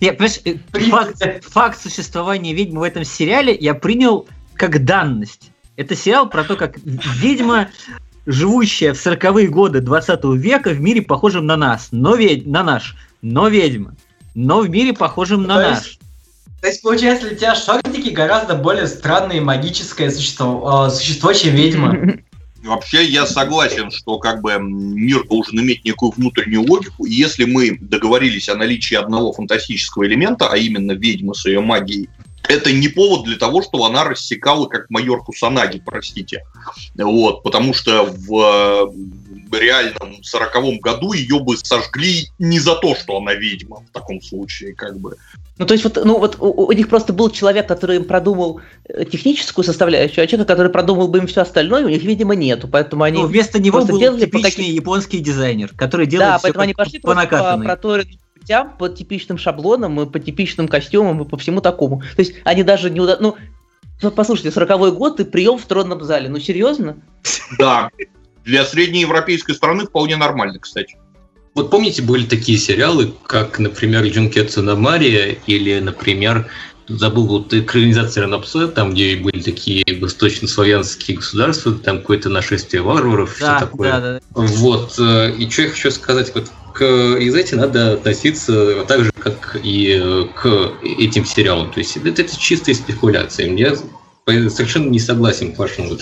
[0.00, 5.50] Я, понимаешь, э, факт, факт существования ведьмы в этом сериале я принял как данность.
[5.76, 7.68] Это сериал про то, как ведьма,
[8.26, 12.94] живущая в 40-е годы 20 века в мире похожем на нас, но ведь на наш,
[13.22, 13.96] но ведьма,
[14.36, 15.98] но в мире похожем на наш.
[16.62, 22.20] То есть, получается, для тебя шортики гораздо более странное магическое существо, э, существо чем ведьма.
[22.62, 27.04] Вообще я согласен, что как бы мир должен иметь некую внутреннюю логику.
[27.04, 32.08] И если мы договорились о наличии одного фантастического элемента, а именно ведьмы с ее магией,
[32.48, 36.44] это не повод для того, чтобы она рассекала как майор Кусанаги, простите.
[36.94, 38.92] Вот, потому что в
[39.58, 44.74] реальном сороковом году ее бы сожгли не за то, что она ведьма в таком случае,
[44.74, 45.16] как бы.
[45.58, 48.60] Ну, то есть, вот, ну, вот у, у них просто был человек, который им продумал
[48.88, 52.68] э, техническую составляющую, а человек, который продумал бы им все остальное, у них, видимо, нету.
[52.68, 53.18] Поэтому они.
[53.18, 54.64] Ну, вместо него был типичный по каким...
[54.64, 59.38] японский дизайнер, который делает да, все поэтому они пошли по, по накатанной путям, по типичным
[59.38, 62.00] шаблонам, и по типичным костюмам, и по всему такому.
[62.16, 63.18] То есть они даже не уда...
[63.20, 63.36] Ну,
[64.10, 66.28] послушайте, 40 год и прием в тронном зале.
[66.28, 66.96] Ну, серьезно?
[67.58, 67.90] Да.
[68.44, 70.96] Для среднеевропейской страны вполне нормально, кстати.
[71.54, 76.48] Вот помните, были такие сериалы, как, например, Джункетсу на Мария или, например,
[76.88, 83.56] забыл вот экранизация Ранапсе, там, где были такие восточнославянские государства, там какое-то нашествие варваров, да,
[83.56, 83.90] все такое.
[83.90, 84.20] Да, да.
[84.34, 84.94] Вот.
[84.98, 90.26] Э, и что я хочу сказать, вот к Изете надо относиться так же, как и
[90.34, 91.70] к этим сериалам.
[91.70, 93.52] То есть это, это чистая спекуляция.
[93.54, 93.76] Я
[94.26, 96.00] совершенно не согласен с вашим вот,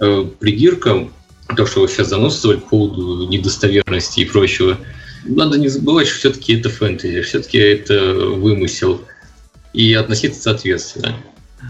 [0.00, 1.12] э, придиркам
[1.56, 4.78] то, что вы сейчас заносили по поводу недостоверности и прочего,
[5.24, 9.00] надо не забывать, что все-таки это фэнтези, все-таки это вымысел.
[9.74, 11.14] И относиться соответственно.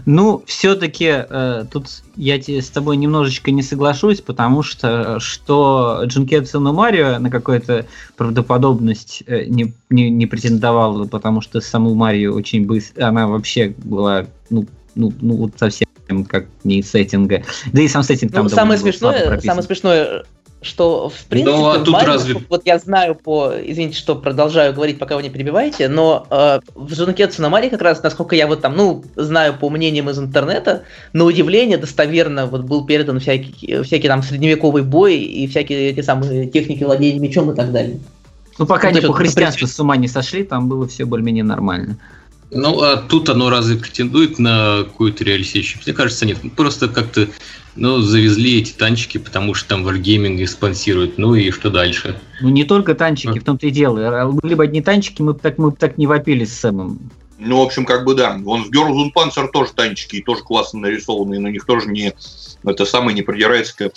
[0.05, 6.71] Ну, все-таки э, тут я с тобой немножечко не соглашусь, потому что что Джункетсу и
[6.71, 13.07] Марио на какую-то правдоподобность э, не, не, не претендовала, потому что саму Марио очень быстро,
[13.07, 15.88] она вообще была, ну, ну, ну вот совсем
[16.29, 17.43] как не сеттинга.
[17.71, 20.23] Да и сам сеттинг там ну, самое смешное, самое смешное,
[20.61, 22.35] что в принципе, ну, а тут Марио, разве...
[22.49, 27.39] вот я знаю по, извините, что продолжаю говорить, пока вы не перебиваете, но э, в
[27.39, 30.83] на Мари как раз, насколько я вот там, ну, знаю по мнениям из интернета,
[31.13, 36.47] на удивление достоверно вот был передан всякий, всякий там средневековый бой и всякие эти самые
[36.47, 37.99] техники владения мечом и так далее.
[38.57, 41.97] Ну, пока они по христианству с ума не сошли, там было все более-менее нормально.
[42.51, 45.85] Ну, а тут оно разве претендует на какую-то реалистичность?
[45.85, 46.39] Мне кажется, нет.
[46.55, 47.27] Просто как-то
[47.75, 51.17] ну, завезли эти танчики, потому что там Wargaming их спонсирует.
[51.17, 52.19] Ну и что дальше?
[52.41, 53.41] Ну, не только танчики, а.
[53.41, 54.31] в том-то и дело.
[54.31, 57.11] Были бы одни танчики, мы бы так, мы бы так не вопили с Сэмом.
[57.37, 58.37] Ну, в общем, как бы да.
[58.37, 62.13] Вон в Girls on Panzer тоже танчики, тоже классно нарисованные, но у них тоже не
[62.65, 63.91] это самое не придирается к...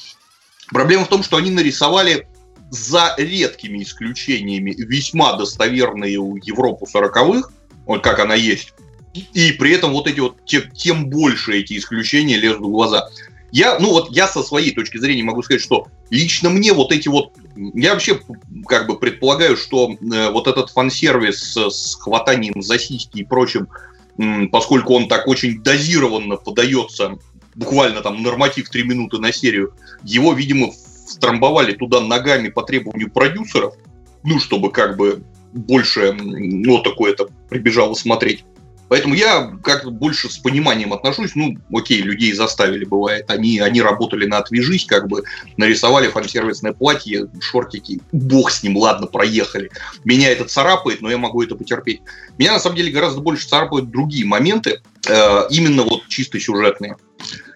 [0.68, 2.28] Проблема в том, что они нарисовали
[2.70, 7.50] за редкими исключениями весьма достоверные у Европу 40-х,
[7.86, 8.74] вот как она есть.
[9.14, 13.08] И при этом вот эти вот, те, тем больше эти исключения лезут в глаза.
[13.50, 17.08] Я, ну вот я со своей точки зрения могу сказать, что лично мне вот эти
[17.08, 18.18] вот, я вообще
[18.66, 23.68] как бы предполагаю, что э, вот этот фан-сервис с хватанием за сиськи и прочим,
[24.16, 27.18] э, поскольку он так очень дозированно подается,
[27.54, 30.72] буквально там норматив 3 минуты на серию, его, видимо,
[31.06, 33.74] страмбовали туда ногами по требованию продюсеров,
[34.22, 35.22] ну, чтобы как бы
[35.52, 38.44] больше, ну, такое это прибежало смотреть.
[38.92, 41.34] Поэтому я как-то больше с пониманием отношусь.
[41.34, 43.30] Ну, окей, людей заставили, бывает.
[43.30, 45.22] Они, они работали на «Отвяжись», как бы
[45.56, 48.02] нарисовали фан-сервисное платье, шортики.
[48.12, 49.70] Бог с ним, ладно, проехали.
[50.04, 52.02] Меня это царапает, но я могу это потерпеть.
[52.36, 56.96] Меня, на самом деле, гораздо больше царапают другие моменты, э, именно вот чисто сюжетные.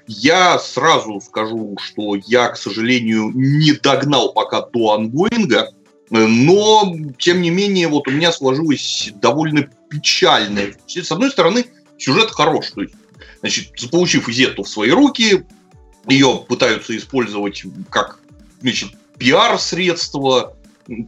[0.06, 5.68] Я сразу скажу, что я, к сожалению, не догнал пока до ангоинга,
[6.10, 10.74] но, тем не менее, вот у меня сложилось довольно печальное.
[10.86, 11.66] С одной стороны,
[11.98, 12.70] сюжет хорош.
[12.70, 12.94] То есть,
[13.40, 15.44] значит, заполучив Изетту в свои руки,
[16.08, 18.20] ее пытаются использовать как
[18.60, 20.56] значит, пиар-средство,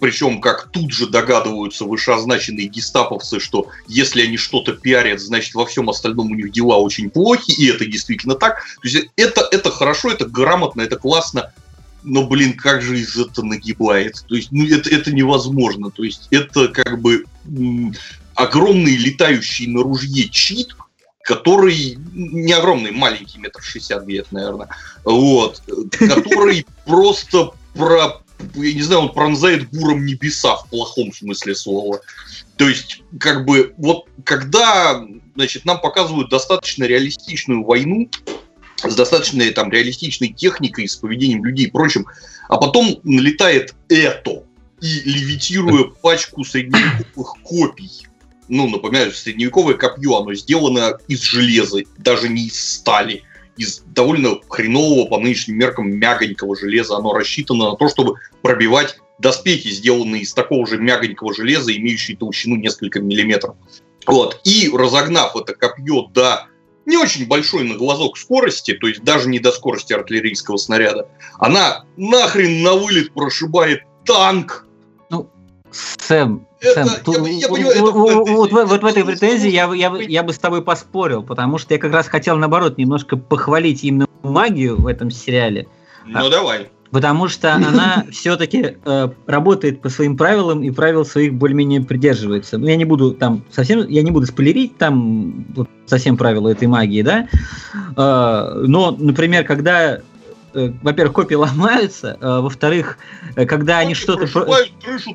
[0.00, 5.88] причем, как тут же догадываются вышеозначенные гестаповцы, что если они что-то пиарят, значит, во всем
[5.88, 8.64] остальном у них дела очень плохи, и это действительно так.
[8.82, 11.52] То есть это, это хорошо, это грамотно, это классно,
[12.02, 14.24] но, блин, как же из этого нагибает?
[14.28, 15.90] То есть, ну, это, это невозможно.
[15.90, 17.24] То есть, это как бы
[18.34, 20.76] огромный летающий на ружье чит,
[21.22, 24.68] который не огромный, маленький, метр шестьдесят где-то, наверное,
[25.04, 25.62] вот,
[25.98, 28.22] который просто про,
[28.54, 32.00] я не знаю, он пронзает буром небеса в плохом смысле слова.
[32.56, 35.04] То есть, как бы, вот когда,
[35.34, 38.08] значит, нам показывают достаточно реалистичную войну,
[38.82, 42.06] с достаточно там реалистичной техникой, с поведением людей и прочим,
[42.48, 44.44] а потом налетает это
[44.80, 48.06] и левитируя пачку средневековых копий.
[48.48, 53.22] Ну, напоминаю, средневековое копье, оно сделано из железа, даже не из стали,
[53.56, 56.96] из довольно хренового по нынешним меркам мягонького железа.
[56.96, 62.56] Оно рассчитано на то, чтобы пробивать доспехи, сделанные из такого же мягонького железа, имеющие толщину
[62.56, 63.56] несколько миллиметров.
[64.06, 64.40] Вот.
[64.44, 66.46] И разогнав это копье до
[66.88, 71.06] не очень большой на глазок скорости, то есть даже не до скорости артиллерийского снаряда,
[71.38, 74.66] она нахрен на вылет прошибает танк.
[75.10, 75.28] Ну,
[75.70, 79.72] Сэм, это, Сэм, ту, я, я понимаю, это вот, вот, вот в этой претензии я,
[79.74, 83.84] я, я бы с тобой поспорил, потому что я как раз хотел, наоборот, немножко похвалить
[83.84, 85.68] именно магию в этом сериале.
[86.06, 86.70] Ну, а, давай.
[86.90, 92.58] Потому что она все-таки э, работает по своим правилам и правил своих более-менее придерживается.
[92.58, 96.68] Ну, я не буду там совсем, я не буду спойлерить там вот, совсем правила этой
[96.68, 97.28] магии, да.
[97.96, 100.00] Э, но, например, когда
[100.54, 102.98] э, во-первых, копии ломаются, э, во-вторых,
[103.36, 104.26] э, когда они что-то...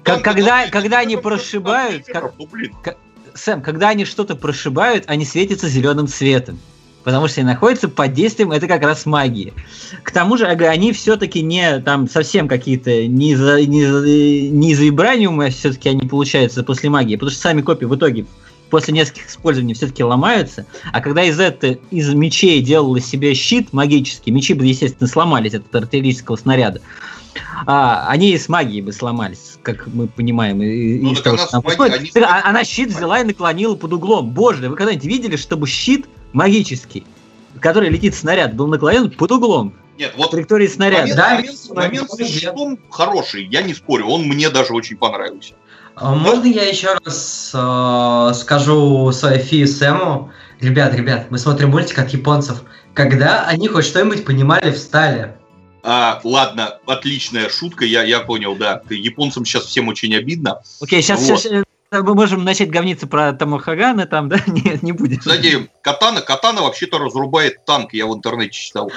[0.04, 2.06] Когда, когда они прошибают...
[2.06, 2.98] Как,
[3.36, 6.60] Сэм, когда они что-то прошибают, они светятся зеленым цветом
[7.04, 9.54] потому что они находятся под действием, это как раз магии.
[10.04, 14.80] К тому же они все-таки не там совсем какие-то, не за, не, за, не из
[14.80, 18.26] вибраниума все-таки они получаются после магии, потому что сами копии в итоге
[18.70, 24.32] после нескольких использований все-таки ломаются, а когда из этого, из мечей делала себе щит магический,
[24.32, 26.82] мечи бы, естественно, сломались от артиллерийского снаряда,
[27.68, 30.58] а, они и с магией бы сломались, как мы понимаем.
[30.58, 32.26] ну, из того, она, маги, они...
[32.26, 34.32] А, она щит взяла и наклонила под углом.
[34.32, 37.06] Боже, вы когда-нибудь видели, чтобы щит магический,
[37.60, 39.74] который летит снаряд, был наклонен под углом.
[39.98, 41.16] Нет, вот траектории снаряда.
[41.16, 45.54] Да, момент, момент с щитом хороший, я не спорю, он мне даже очень понравился.
[45.96, 50.32] А можно я еще раз э, скажу Софии Сэму?
[50.60, 52.64] Ребят, ребят, мы смотрим мультик от японцев.
[52.96, 55.38] Когда они хоть что-нибудь понимали в стале?
[55.84, 58.82] А, ладно, отличная шутка, я, я понял, да.
[58.90, 60.62] Японцам сейчас всем очень обидно.
[60.82, 61.40] Окей, сейчас, вот.
[61.40, 61.64] сейчас
[62.02, 64.40] мы можем начать говниться про Тамахагана там, да?
[64.48, 65.20] Нет, не будет.
[65.20, 68.92] Кстати, Катана, Катана вообще-то разрубает танк, я в интернете читал.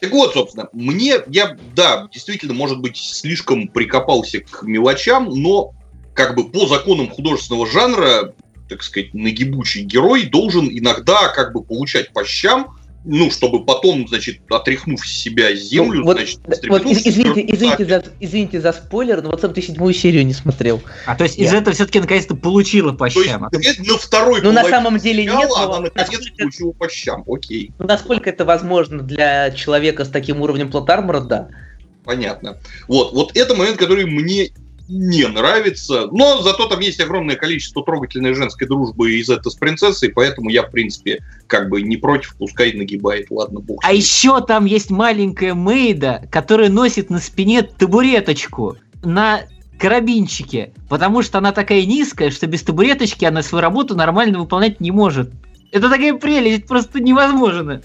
[0.00, 5.74] Так вот, собственно, мне, я, да, действительно, может быть, слишком прикопался к мелочам, но
[6.14, 8.34] как бы по законам художественного жанра,
[8.68, 14.40] так сказать, нагибучий герой должен иногда как бы получать по щам, ну, чтобы потом, значит,
[14.48, 19.40] отряхнув себя землю, ну, вот, значит, вот, извините, извините, за, извините за спойлер, но вот
[19.40, 20.80] сам ты седьмую серию не смотрел.
[21.06, 23.48] А то есть из этого все-таки наконец-то получила по щам.
[23.50, 25.72] То есть, на второй Ну, на самом деле нет, но...
[25.72, 27.72] Она наконец получила по щам, окей.
[27.78, 31.48] Ну, насколько это возможно для человека с таким уровнем плат-армора, да.
[32.04, 32.58] Понятно.
[32.88, 34.50] Вот, вот это момент, который мне
[34.92, 36.08] не нравится.
[36.12, 40.62] Но зато там есть огромное количество трогательной женской дружбы из это с принцессой, поэтому я,
[40.62, 43.80] в принципе, как бы не против, пускай нагибает, ладно, бог.
[43.82, 48.76] А еще там есть маленькая Мейда, которая носит на спине табуреточку.
[49.02, 49.42] На
[49.78, 54.92] карабинчике, потому что она такая низкая, что без табуреточки она свою работу нормально выполнять не
[54.92, 55.32] может.
[55.72, 57.82] Это такая прелесть, просто невозможно.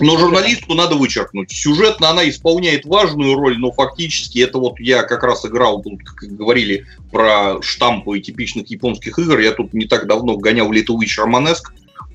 [0.00, 1.50] Но журналистку надо вычеркнуть.
[1.50, 6.30] Сюжетно она исполняет важную роль, но фактически это вот я как раз играл, тут как
[6.30, 11.72] говорили про штампы типичных японских игр, я тут не так давно гонял Little Witch Romanesque,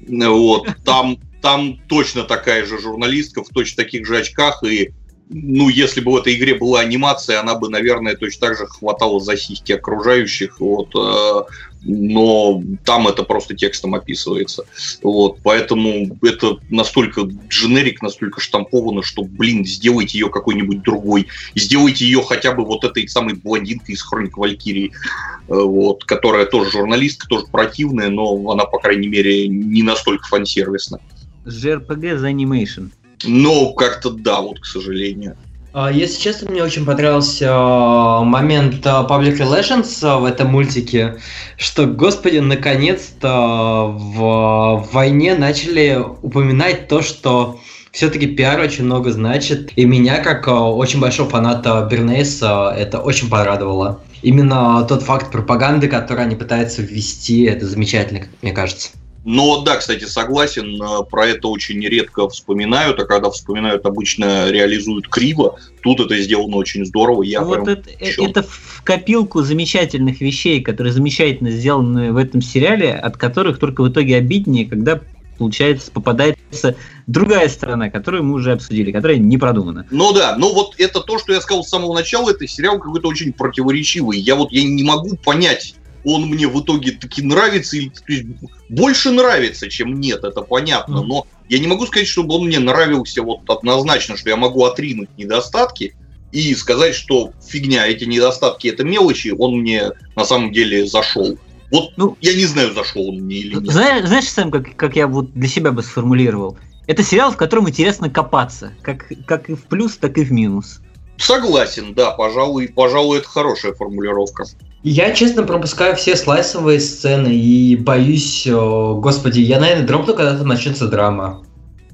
[0.07, 4.91] вот, там, там точно такая же журналистка в точно таких же очках, и
[5.29, 9.19] ну, если бы в этой игре была анимация, она бы, наверное, точно так же хватала
[9.19, 11.43] за сиськи окружающих, вот, э,
[11.83, 14.63] но там это просто текстом описывается,
[15.03, 22.23] вот, поэтому это настолько дженерик, настолько штамповано, что, блин, сделайте ее какой-нибудь другой, сделайте ее
[22.23, 27.45] хотя бы вот этой самой блондинкой из Хроник Валькирии, э, вот, которая тоже журналистка, тоже
[27.51, 30.99] противная, но она, по крайней мере, не настолько фансервисна.
[31.45, 32.87] JRPG за анимейшн.
[33.23, 35.35] Ну, как-то да, вот, к сожалению.
[35.71, 41.19] А, если честно, мне очень понравился а, момент а, Public Relations в этом мультике,
[41.57, 47.59] что, господи, наконец-то в войне начали упоминать то, что
[47.91, 49.71] все-таки пиар очень много значит.
[49.75, 54.01] И меня, как очень большого фаната Бернейса, это очень порадовало.
[54.21, 58.89] Именно тот факт пропаганды, который они пытаются ввести, это замечательно, мне кажется.
[59.25, 65.07] Но да, кстати, согласен, э, про это очень редко вспоминают, а когда вспоминают, обычно реализуют
[65.07, 65.59] криво.
[65.81, 67.23] Тут это сделано очень здорово.
[67.23, 73.17] Я вот это, это в копилку замечательных вещей, которые замечательно сделаны в этом сериале, от
[73.17, 75.01] которых только в итоге обиднее, когда
[75.39, 76.75] получается, попадается
[77.07, 79.87] другая сторона, которую мы уже обсудили, которая не продумана.
[79.89, 83.07] Ну да, ну вот это то, что я сказал с самого начала, это сериал какой-то
[83.07, 84.19] очень противоречивый.
[84.19, 85.75] Я вот я не могу понять,
[86.13, 88.25] он мне в итоге таки нравится, или то есть,
[88.69, 93.21] больше нравится, чем нет, это понятно, но я не могу сказать, чтобы он мне нравился
[93.23, 95.95] вот однозначно, что я могу отринуть недостатки
[96.31, 101.37] и сказать, что фигня, эти недостатки это мелочи, он мне на самом деле зашел.
[101.71, 103.71] Вот ну, я не знаю, зашел он мне или нет.
[103.71, 106.57] Знаешь, знаешь Сэм, как, как я вот для себя бы сформулировал?
[106.87, 110.81] Это сериал, в котором интересно копаться, как, как и в плюс, так и в минус.
[111.17, 114.45] Согласен, да, пожалуй, пожалуй, это хорошая формулировка.
[114.83, 120.47] Я, честно, пропускаю все слайсовые сцены и боюсь, о, господи, я, наверное, дропну, когда там
[120.47, 121.43] начнется драма.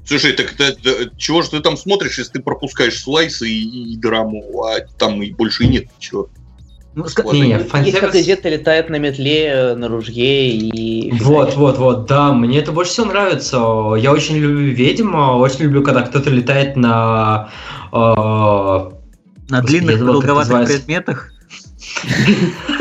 [0.04, 4.62] Слушай, так это, чего же ты там смотришь, если ты пропускаешь слайсы и, и драму,
[4.62, 6.28] а там и больше и нет ничего?
[6.94, 11.12] Ну, не, не, Есть как где-то летает на метле, э, на ружье и...
[11.20, 13.56] Вот, вот, вот, да, мне это больше всего нравится.
[13.98, 17.50] Я очень люблю ведьм, очень люблю, когда кто-то летает на...
[17.92, 18.90] Э,
[19.48, 21.32] на длинных продолговатых предметах?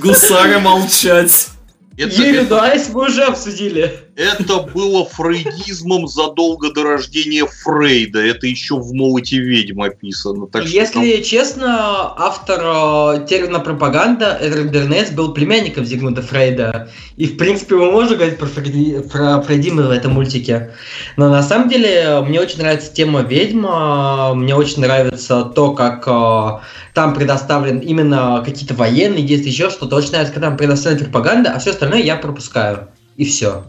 [0.00, 1.48] Гусары молчать.
[1.96, 4.09] Это, Еридайс мы уже обсудили.
[4.16, 8.20] Это было фрейдизмом задолго до рождения Фрейда.
[8.20, 10.46] Это еще в «Молоте ведьм» описано.
[10.46, 11.22] Так Если там...
[11.22, 16.90] честно, автор э, термина пропаганда Эдрик Бернес был племянником Зигмунда Фрейда.
[17.16, 19.00] И, в принципе, мы можем говорить про, Фрейди...
[19.00, 20.72] про фрейдизм в этом мультике.
[21.16, 24.34] Но на самом деле мне очень нравится тема ведьма.
[24.34, 26.60] Мне очень нравится то, как э,
[26.94, 29.96] там предоставлен именно какие-то военные действия, еще что-то.
[29.96, 32.88] Очень нравится, когда там предоставлена пропаганда, а все остальное я пропускаю.
[33.16, 33.64] И все.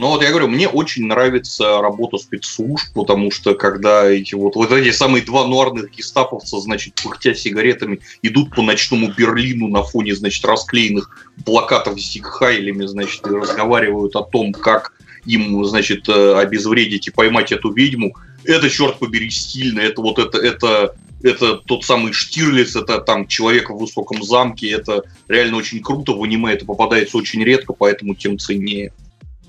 [0.00, 4.72] Ну вот я говорю, мне очень нравится работа спецслужб, потому что когда эти вот, вот
[4.72, 10.42] эти самые два нуарных гестаповца, значит, пыхтя сигаретами, идут по ночному Берлину на фоне, значит,
[10.46, 14.94] расклеенных плакатов с зигхайлями, значит, и разговаривают о том, как
[15.26, 20.38] им, значит, э, обезвредить и поймать эту ведьму, это, черт побери, стильно, это вот это,
[20.38, 26.12] это это тот самый Штирлиц, это там человек в высоком замке, это реально очень круто,
[26.12, 28.94] в аниме это попадается очень редко, поэтому тем ценнее.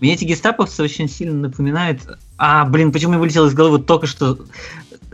[0.02, 2.02] Мне эти гестаповцы очень сильно напоминают...
[2.38, 4.40] А, блин, почему мне вылетело из головы только что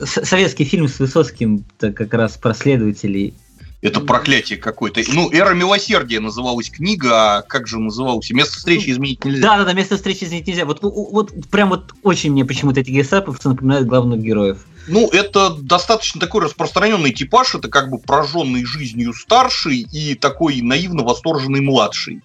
[0.01, 3.33] советский фильм с Высоцким, как раз про следователей.
[3.81, 5.01] Это проклятие какое-то.
[5.13, 8.29] Ну, «Эра милосердия» называлась книга, а как же называлась?
[8.31, 9.41] «Место встречи изменить нельзя».
[9.41, 10.65] Да-да-да, «Место встречи изменить нельзя».
[10.65, 14.59] Вот, вот прям вот очень мне почему-то эти гестаповцы напоминают главных героев.
[14.87, 21.03] Ну, это достаточно такой распространенный типаж, это как бы прожженный жизнью старший и такой наивно
[21.03, 22.21] восторженный младший.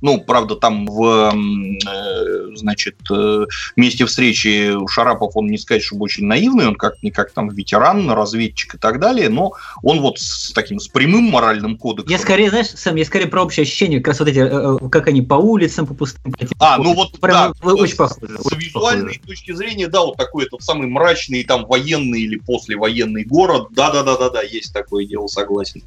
[0.00, 3.46] Ну, правда, там в, э, значит, э,
[3.76, 8.78] месте встречи Шарапов, он не сказать, чтобы очень наивный, он как-никак там ветеран, разведчик и
[8.78, 9.52] так далее, но
[9.82, 12.10] он вот с таким, с прямым моральным кодексом.
[12.10, 15.08] Я скорее, знаешь, сам, я скорее про общее ощущение, как раз вот эти, э, как
[15.08, 16.34] они по улицам, по пустым.
[16.58, 18.38] А, ну вот, Прям да, очень похоже.
[18.38, 23.68] С визуальной точки зрения, да, вот такой этот самый мрачный, там, военный или послевоенный город,
[23.70, 25.82] да-да-да-да-да, есть такое дело, согласен.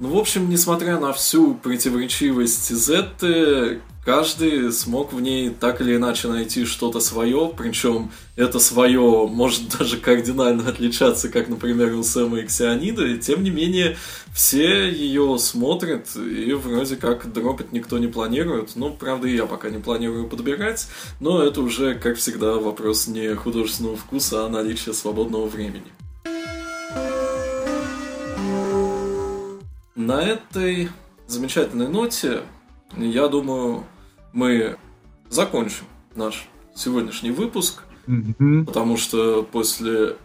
[0.00, 6.26] Ну, в общем, несмотря на всю противоречивость Зетты, каждый смог в ней так или иначе
[6.26, 12.46] найти что-то свое, причем это свое может даже кардинально отличаться, как, например, у Сэма и
[12.46, 13.96] Ксионида, и тем не менее
[14.34, 18.72] все ее смотрят, и вроде как дропать никто не планирует.
[18.74, 20.88] Ну, правда, и я пока не планирую подбирать,
[21.20, 25.92] но это уже, как всегда, вопрос не художественного вкуса, а наличия свободного времени.
[29.94, 30.88] На этой
[31.28, 32.42] замечательной ноте,
[32.96, 33.84] я думаю,
[34.32, 34.76] мы
[35.30, 35.84] закончим
[36.16, 38.64] наш сегодняшний выпуск, mm-hmm.
[38.64, 40.16] потому что после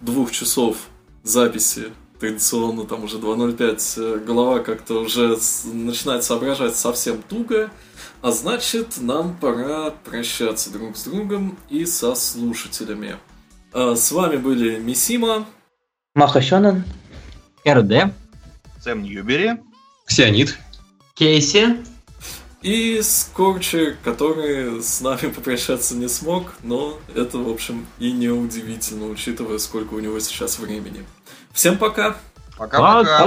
[0.00, 0.88] двух часов
[1.22, 7.70] записи традиционно там уже 2.05 э, голова как-то уже начинает соображать совсем туго,
[8.22, 13.16] а значит нам пора прощаться друг с другом и со слушателями.
[13.74, 15.46] А с вами были Мисима,
[16.14, 16.84] Маха Шонен,
[17.68, 18.12] РД,
[18.82, 19.60] Сэм Ньюбери,
[20.06, 20.58] Ксионид,
[21.14, 21.76] Кейси,
[22.62, 29.06] и Скорчер, который с нами попрощаться не смог, но это, в общем, и не удивительно,
[29.06, 31.04] учитывая, сколько у него сейчас времени.
[31.52, 32.16] Всем пока!
[32.58, 33.18] Пока-пока!